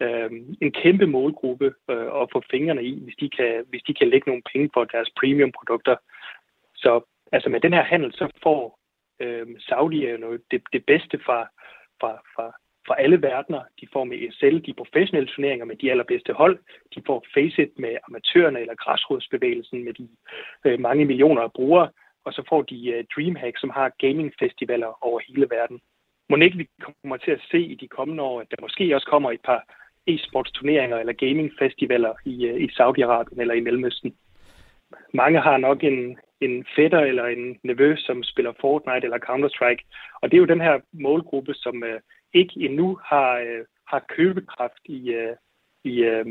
øh, 0.01 0.31
en 0.61 0.71
kæmpe 0.71 1.07
målgruppe 1.07 1.73
øh, 1.89 2.07
at 2.21 2.29
få 2.31 2.43
fingrene 2.51 2.83
i, 2.83 3.03
hvis 3.03 3.15
de, 3.15 3.29
kan, 3.29 3.65
hvis 3.69 3.83
de 3.87 3.93
kan 3.93 4.09
lægge 4.09 4.29
nogle 4.29 4.43
penge 4.53 4.69
for 4.73 4.83
deres 4.83 5.09
premium-produkter. 5.19 5.95
Så 6.75 7.01
altså 7.31 7.49
med 7.49 7.59
den 7.59 7.73
her 7.73 7.83
handel, 7.83 8.13
så 8.13 8.27
får 8.43 8.79
øh, 9.19 9.47
Saudi 9.59 10.09
jo 10.09 10.39
det, 10.51 10.61
det 10.73 10.85
bedste 10.85 11.19
fra, 11.25 11.47
fra, 12.01 12.11
fra, 12.35 12.53
fra 12.87 13.01
alle 13.01 13.21
verdener. 13.21 13.61
De 13.81 13.87
får 13.93 14.03
med 14.03 14.17
ESL 14.17 14.57
de 14.65 14.73
professionelle 14.73 15.29
turneringer 15.29 15.65
med 15.65 15.75
de 15.75 15.91
allerbedste 15.91 16.33
hold. 16.33 16.59
De 16.95 17.01
får 17.05 17.25
Faceit 17.33 17.71
med 17.79 17.97
amatørerne 18.07 18.59
eller 18.59 18.75
græsrodsbevægelsen 18.75 19.83
med 19.83 19.93
de 19.93 20.07
øh, 20.65 20.79
mange 20.79 21.05
millioner 21.05 21.41
af 21.41 21.53
brugere. 21.53 21.89
Og 22.25 22.33
så 22.33 22.43
får 22.49 22.61
de 22.61 22.89
øh, 22.89 23.03
Dreamhack, 23.15 23.59
som 23.59 23.69
har 23.69 23.91
gamingfestivaler 23.99 25.05
over 25.05 25.19
hele 25.27 25.47
verden. 25.49 25.79
Må 26.29 26.35
ikke 26.35 26.57
vi 26.57 26.67
kommer 27.03 27.17
til 27.17 27.31
at 27.31 27.41
se 27.51 27.59
i 27.59 27.75
de 27.75 27.87
kommende 27.87 28.23
år, 28.23 28.41
at 28.41 28.51
der 28.51 28.57
måske 28.61 28.95
også 28.95 29.07
kommer 29.07 29.31
et 29.31 29.41
par 29.41 29.63
e-sports 30.07 30.51
turneringer 30.51 30.97
eller 30.97 31.13
gamingfestivaler 31.13 32.13
i, 32.25 32.45
øh, 32.45 32.61
i 32.61 32.67
Saudi-Arabien 32.67 33.41
eller 33.41 33.53
i 33.53 33.59
Mellemøsten. 33.59 34.15
Mange 35.13 35.39
har 35.39 35.57
nok 35.57 35.83
en, 35.83 36.17
en 36.41 36.65
fætter 36.75 36.99
eller 36.99 37.25
en 37.25 37.59
nevø, 37.63 37.95
som 37.97 38.23
spiller 38.23 38.53
Fortnite 38.61 39.03
eller 39.03 39.17
Counter-Strike. 39.17 39.83
Og 40.21 40.31
det 40.31 40.37
er 40.37 40.41
jo 40.41 40.53
den 40.53 40.61
her 40.61 40.79
målgruppe, 40.91 41.53
som 41.53 41.83
øh, 41.83 41.99
ikke 42.33 42.53
endnu 42.55 42.99
har, 43.05 43.37
øh, 43.37 43.65
har 43.87 44.05
købekraft 44.09 44.83
i, 44.85 45.09
øh, 45.09 45.35
i, 45.83 46.03
øh, 46.03 46.25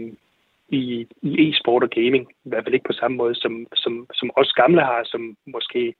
i, 0.68 1.06
i 1.22 1.48
e-sport 1.48 1.82
og 1.82 1.90
gaming. 1.90 2.30
I 2.44 2.48
hvert 2.48 2.64
fald 2.64 2.74
ikke 2.74 2.90
på 2.90 3.00
samme 3.00 3.16
måde, 3.16 3.34
som, 3.34 3.66
som, 3.74 4.06
som 4.14 4.30
os 4.36 4.52
gamle 4.52 4.80
har, 4.80 5.02
som 5.04 5.36
måske 5.46 5.94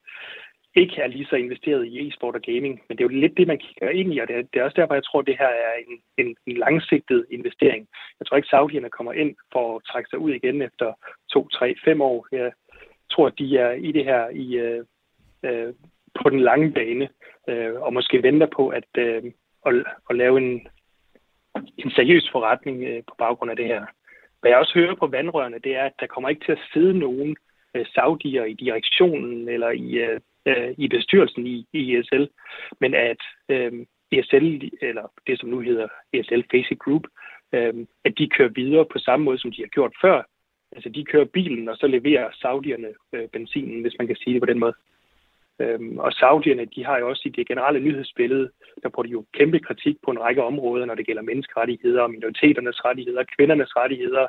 ikke 0.77 0.97
er 1.03 1.07
lige 1.07 1.27
så 1.27 1.37
investeret 1.37 1.87
i 1.87 2.09
e-sport 2.09 2.35
og 2.35 2.43
gaming. 2.43 2.83
Men 2.89 2.99
det 2.99 3.05
er 3.05 3.09
jo 3.09 3.21
lidt 3.21 3.37
det, 3.37 3.47
man 3.47 3.59
kigger 3.59 3.89
ind 3.91 4.15
i, 4.15 4.19
og 4.19 4.29
det 4.29 4.37
er, 4.37 4.43
det 4.43 4.61
er 4.61 4.65
også 4.65 4.81
derfor, 4.81 4.95
jeg 4.95 5.05
tror, 5.05 5.21
at 5.21 5.27
det 5.27 5.37
her 5.39 5.49
er 5.49 5.75
en, 5.89 6.27
en, 6.27 6.37
en 6.47 6.57
langsigtet 6.57 7.27
investering. 7.31 7.89
Jeg 8.21 8.27
tror 8.27 8.37
ikke, 8.37 8.49
Saudierne 8.49 8.91
kommer 8.91 9.13
ind 9.13 9.37
for 9.53 9.77
at 9.77 9.83
trække 9.85 10.11
sig 10.11 10.19
ud 10.19 10.31
igen 10.31 10.63
efter 10.63 10.93
to, 11.33 11.49
tre, 11.49 11.75
fem 11.85 12.01
år. 12.01 12.27
Jeg 12.33 12.53
tror, 13.11 13.27
at 13.27 13.39
de 13.39 13.59
er 13.59 13.73
i 13.73 13.93
det 13.93 14.05
her 14.05 14.29
i, 14.29 14.55
øh, 14.55 14.85
øh, 15.43 15.75
på 16.23 16.31
den 16.31 16.41
lange 16.41 16.73
bane, 16.73 17.09
øh, 17.49 17.75
og 17.75 17.93
måske 17.93 18.23
venter 18.23 18.47
på 18.57 18.69
at, 18.69 18.91
øh, 18.99 19.23
at, 19.67 19.75
at 20.11 20.17
lave 20.17 20.39
en, 20.39 20.69
en 21.79 21.91
seriøs 21.91 22.29
forretning 22.33 22.85
øh, 22.85 23.03
på 23.09 23.15
baggrund 23.19 23.51
af 23.51 23.57
det 23.57 23.67
her. 23.67 23.85
Hvad 24.41 24.51
jeg 24.51 24.59
også 24.59 24.75
hører 24.75 24.95
på 24.95 25.07
vandrørene, 25.07 25.59
det 25.59 25.77
er, 25.77 25.85
at 25.85 26.01
der 26.01 26.07
kommer 26.07 26.29
ikke 26.29 26.45
til 26.45 26.53
at 26.53 26.67
sidde 26.73 26.99
nogen 26.99 27.37
øh, 27.75 27.87
saudier 27.95 28.45
i 28.45 28.53
direktionen 28.53 29.49
eller 29.49 29.71
i, 29.71 29.91
øh, 29.95 30.21
øh 30.47 30.75
i 30.79 30.89
bestyrelsen 30.89 31.47
i, 31.47 31.67
i 31.73 31.97
ESL, 31.97 32.25
men 32.81 32.95
at 32.95 33.23
øh, 33.49 33.73
ESL, 34.13 34.71
eller 34.83 35.13
det 35.27 35.41
som 35.41 35.49
nu 35.49 35.61
hedder 35.61 35.89
ESL 36.13 36.43
Basic 36.51 36.79
Group, 36.79 37.03
øh, 37.53 37.75
at 38.05 38.19
de 38.19 38.29
kører 38.29 38.49
videre 38.49 38.85
på 38.93 38.99
samme 38.99 39.25
måde, 39.25 39.39
som 39.39 39.53
de 39.53 39.63
har 39.63 39.69
gjort 39.69 39.95
før, 40.01 40.23
altså 40.73 40.89
de 40.89 41.05
kører 41.05 41.25
bilen, 41.25 41.69
og 41.69 41.77
så 41.77 41.87
leverer 41.87 42.31
saudierne 42.33 42.89
øh, 43.13 43.29
benzinen, 43.29 43.81
hvis 43.81 43.95
man 43.99 44.07
kan 44.07 44.17
sige 44.17 44.35
det 44.35 44.43
på 44.43 44.47
den 44.47 44.59
måde. 44.59 44.75
Øhm, 45.61 45.99
og 45.99 46.13
saudierne, 46.13 46.65
de 46.65 46.85
har 46.85 46.99
jo 46.99 47.09
også 47.09 47.23
i 47.25 47.29
det 47.29 47.49
generelle 47.49 47.81
nyhedsbillede, 47.81 48.51
der 48.83 48.89
får 48.95 49.03
de 49.03 49.09
jo 49.09 49.25
kæmpe 49.33 49.59
kritik 49.59 49.97
på 50.05 50.11
en 50.11 50.21
række 50.21 50.43
områder, 50.43 50.87
når 50.87 50.95
det 50.95 51.07
gælder 51.07 51.23
menneskerettigheder, 51.23 52.07
minoriteternes 52.07 52.85
rettigheder, 52.85 53.25
kvindernes 53.37 53.77
rettigheder, 53.77 54.27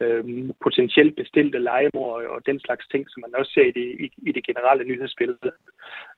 øhm, 0.00 0.52
potentielt 0.62 1.16
bestilte 1.16 1.58
legemord 1.58 2.24
og 2.24 2.46
den 2.46 2.60
slags 2.60 2.86
ting, 2.88 3.06
som 3.08 3.20
man 3.20 3.40
også 3.40 3.52
ser 3.52 3.62
i 3.62 3.70
det, 3.70 3.86
i, 4.04 4.28
i 4.28 4.32
det 4.32 4.46
generelle 4.46 4.84
nyhedsbillede. 4.84 5.52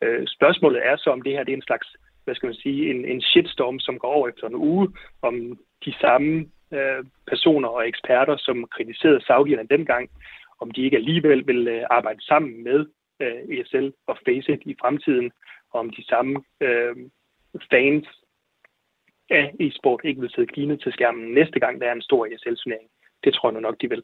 Øh, 0.02 0.26
spørgsmålet 0.26 0.86
er 0.86 0.96
så, 0.96 1.10
om 1.10 1.22
det 1.22 1.32
her 1.32 1.44
det 1.44 1.52
er 1.52 1.56
en 1.56 1.70
slags, 1.70 1.96
hvad 2.24 2.34
skal 2.34 2.46
man 2.46 2.62
sige, 2.64 2.90
en, 2.90 3.04
en 3.04 3.20
shitstorm, 3.20 3.78
som 3.78 3.98
går 3.98 4.12
over 4.12 4.28
efter 4.28 4.46
en 4.46 4.54
uge, 4.54 4.88
om 5.22 5.58
de 5.84 5.94
samme 6.00 6.46
øh, 6.72 7.04
personer 7.28 7.68
og 7.68 7.88
eksperter, 7.88 8.36
som 8.36 8.66
kritiserede 8.76 9.24
Saudierne 9.26 9.68
dengang, 9.70 10.10
om 10.60 10.70
de 10.70 10.82
ikke 10.82 10.96
alligevel 10.96 11.46
vil 11.46 11.68
øh, 11.68 11.82
arbejde 11.90 12.24
sammen 12.24 12.64
med 12.64 12.86
øh, 13.20 13.58
ESL 13.58 13.88
og 14.06 14.18
Faceit 14.26 14.62
i 14.64 14.76
fremtiden, 14.80 15.30
og 15.72 15.80
om 15.80 15.90
de 15.90 16.04
samme 16.04 16.42
øh, 16.60 16.96
fans 17.70 18.08
af 19.30 19.54
e-sport 19.60 20.00
ikke 20.04 20.20
vil 20.20 20.30
sidde 20.30 20.46
klinet 20.46 20.80
til 20.80 20.92
skærmen 20.92 21.34
næste 21.34 21.60
gang, 21.60 21.80
der 21.80 21.86
er 21.86 21.92
en 21.92 22.02
stor 22.02 22.26
ESL-turnering. 22.26 22.88
Det 23.24 23.34
tror 23.34 23.48
jeg 23.48 23.54
nu 23.54 23.60
nok, 23.60 23.80
de 23.80 23.88
vil. 23.88 24.02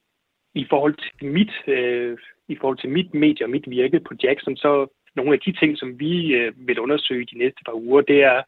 I 0.54 0.66
forhold 0.70 0.94
til 0.94 1.26
mit, 1.26 1.52
øh, 1.66 2.18
i 2.48 2.56
forhold 2.56 2.78
til 2.78 2.90
mit 2.90 3.14
medie 3.14 3.46
og 3.46 3.50
mit 3.50 3.70
virke 3.70 4.00
på 4.00 4.14
Jackson, 4.22 4.56
så 4.56 4.86
nogle 5.16 5.32
af 5.32 5.40
de 5.40 5.52
ting, 5.52 5.78
som 5.78 6.00
vi 6.00 6.34
øh, 6.34 6.52
vil 6.68 6.78
undersøge 6.80 7.26
de 7.32 7.38
næste 7.38 7.60
par 7.66 7.72
uger, 7.72 8.00
det 8.00 8.22
er 8.22 8.42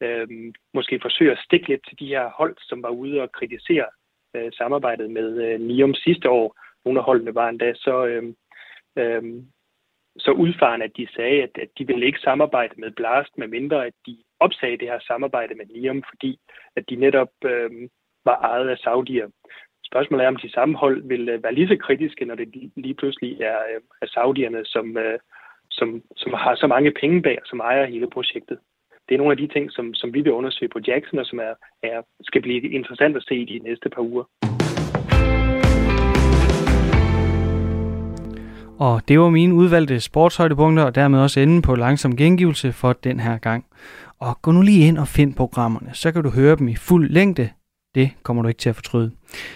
øh, 0.00 0.28
måske 0.74 0.98
forsøge 1.02 1.32
at 1.32 1.42
stikke 1.44 1.68
lidt 1.68 1.80
til 1.88 1.98
de 1.98 2.06
her 2.06 2.30
hold, 2.38 2.56
som 2.60 2.82
var 2.82 2.88
ude 2.88 3.22
og 3.22 3.32
kritisere 3.32 3.86
øh, 4.34 4.52
samarbejdet 4.52 5.10
med 5.10 5.28
øh, 5.46 5.60
NIOM 5.60 5.94
sidste 5.94 6.30
år. 6.30 6.56
Nogle 6.84 7.00
af 7.00 7.04
holdene 7.04 7.34
var 7.34 7.48
endda 7.48 7.74
så, 7.74 8.06
øh, 8.06 8.24
øh, 8.98 9.22
så 10.18 10.30
udfarende, 10.30 10.84
at 10.84 10.96
de 10.96 11.06
sagde, 11.16 11.42
at, 11.42 11.50
at 11.62 11.68
de 11.78 11.86
ville 11.86 12.06
ikke 12.06 12.18
samarbejde 12.18 12.74
med 12.80 12.90
Blast, 12.90 13.38
med 13.38 13.48
mindre 13.48 13.86
at 13.86 13.92
de 14.06 14.16
opsagde 14.40 14.76
det 14.76 14.88
her 14.88 14.98
samarbejde 15.00 15.54
med 15.54 15.66
Liam, 15.66 16.02
fordi 16.10 16.38
at 16.76 16.84
de 16.90 16.96
netop 16.96 17.32
øh, 17.44 17.70
var 18.24 18.38
ejet 18.38 18.68
af 18.68 18.78
Saudier. 18.78 19.28
Spørgsmålet 19.84 20.24
er, 20.24 20.28
om 20.28 20.36
de 20.36 20.52
samme 20.52 20.76
hold 20.76 21.02
vil 21.08 21.28
øh, 21.28 21.42
være 21.42 21.54
lige 21.54 21.68
så 21.68 21.76
kritiske, 21.76 22.24
når 22.24 22.34
det 22.34 22.70
lige 22.76 22.94
pludselig 22.94 23.40
er, 23.40 23.58
øh, 23.58 23.80
er 24.02 24.06
Saudierne, 24.06 24.64
som, 24.64 24.96
øh, 24.96 25.18
som, 25.70 26.02
som 26.16 26.32
har 26.32 26.54
så 26.54 26.66
mange 26.66 26.92
penge 27.00 27.22
bag, 27.22 27.38
som 27.44 27.60
ejer 27.60 27.86
hele 27.86 28.10
projektet. 28.10 28.58
Det 29.08 29.14
er 29.14 29.18
nogle 29.18 29.32
af 29.32 29.36
de 29.36 29.46
ting, 29.46 29.72
som, 29.72 29.94
som 29.94 30.14
vi 30.14 30.20
vil 30.20 30.32
undersøge 30.32 30.68
på 30.68 30.80
Jackson, 30.86 31.18
og 31.18 31.26
som 31.26 31.38
er, 31.38 31.54
er, 31.82 32.02
skal 32.22 32.42
blive 32.42 32.70
interessant 32.70 33.16
at 33.16 33.24
se 33.28 33.34
i 33.34 33.44
de 33.44 33.58
næste 33.58 33.88
par 33.88 34.02
uger. 34.02 34.24
Og 38.78 39.02
det 39.08 39.20
var 39.20 39.30
mine 39.30 39.54
udvalgte 39.54 40.00
sportshøjdepunkter, 40.00 40.84
og 40.84 40.94
dermed 40.94 41.18
også 41.18 41.40
enden 41.40 41.62
på 41.62 41.74
langsom 41.74 42.16
gengivelse 42.16 42.72
for 42.72 42.92
den 42.92 43.20
her 43.20 43.38
gang. 43.38 43.64
Og 44.18 44.42
gå 44.42 44.52
nu 44.52 44.62
lige 44.62 44.86
ind 44.86 44.98
og 44.98 45.08
find 45.08 45.34
programmerne, 45.34 45.90
så 45.92 46.12
kan 46.12 46.22
du 46.22 46.30
høre 46.30 46.56
dem 46.56 46.68
i 46.68 46.76
fuld 46.76 47.10
længde. 47.10 47.48
Det 47.94 48.10
kommer 48.22 48.42
du 48.42 48.48
ikke 48.48 48.58
til 48.58 48.68
at 48.68 48.74
fortryde. 48.74 49.10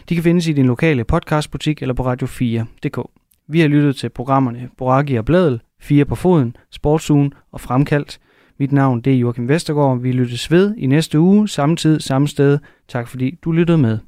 De 0.09 0.15
kan 0.15 0.25
findes 0.25 0.49
i 0.49 0.53
din 0.53 0.67
lokale 0.67 1.05
podcastbutik 1.05 1.83
eller 1.83 1.95
på 1.95 2.13
radio4.dk. 2.13 3.11
Vi 3.49 3.61
har 3.61 3.69
lyttet 3.69 3.97
til 3.97 4.09
programmerne 4.09 4.69
Boraki 4.79 5.15
og 5.15 5.25
Bladel, 5.25 5.61
Fire 5.81 6.05
på 6.05 6.15
Foden, 6.15 6.57
Sportsugen 6.71 7.33
og 7.53 7.61
Fremkaldt. 7.61 8.19
Mit 8.59 8.73
navn 8.73 9.01
det 9.01 9.13
er 9.13 9.19
Joachim 9.19 9.49
Vestergaard. 9.49 10.01
Vi 10.01 10.13
lyttes 10.13 10.51
ved 10.51 10.75
i 10.77 10.87
næste 10.87 11.21
uge, 11.21 11.49
samme 11.49 11.77
tid, 11.77 12.01
samme 12.01 12.29
sted. 12.29 12.59
Tak 12.89 13.09
fordi 13.09 13.39
du 13.45 13.53
lyttede 13.53 13.79
med. 13.79 13.99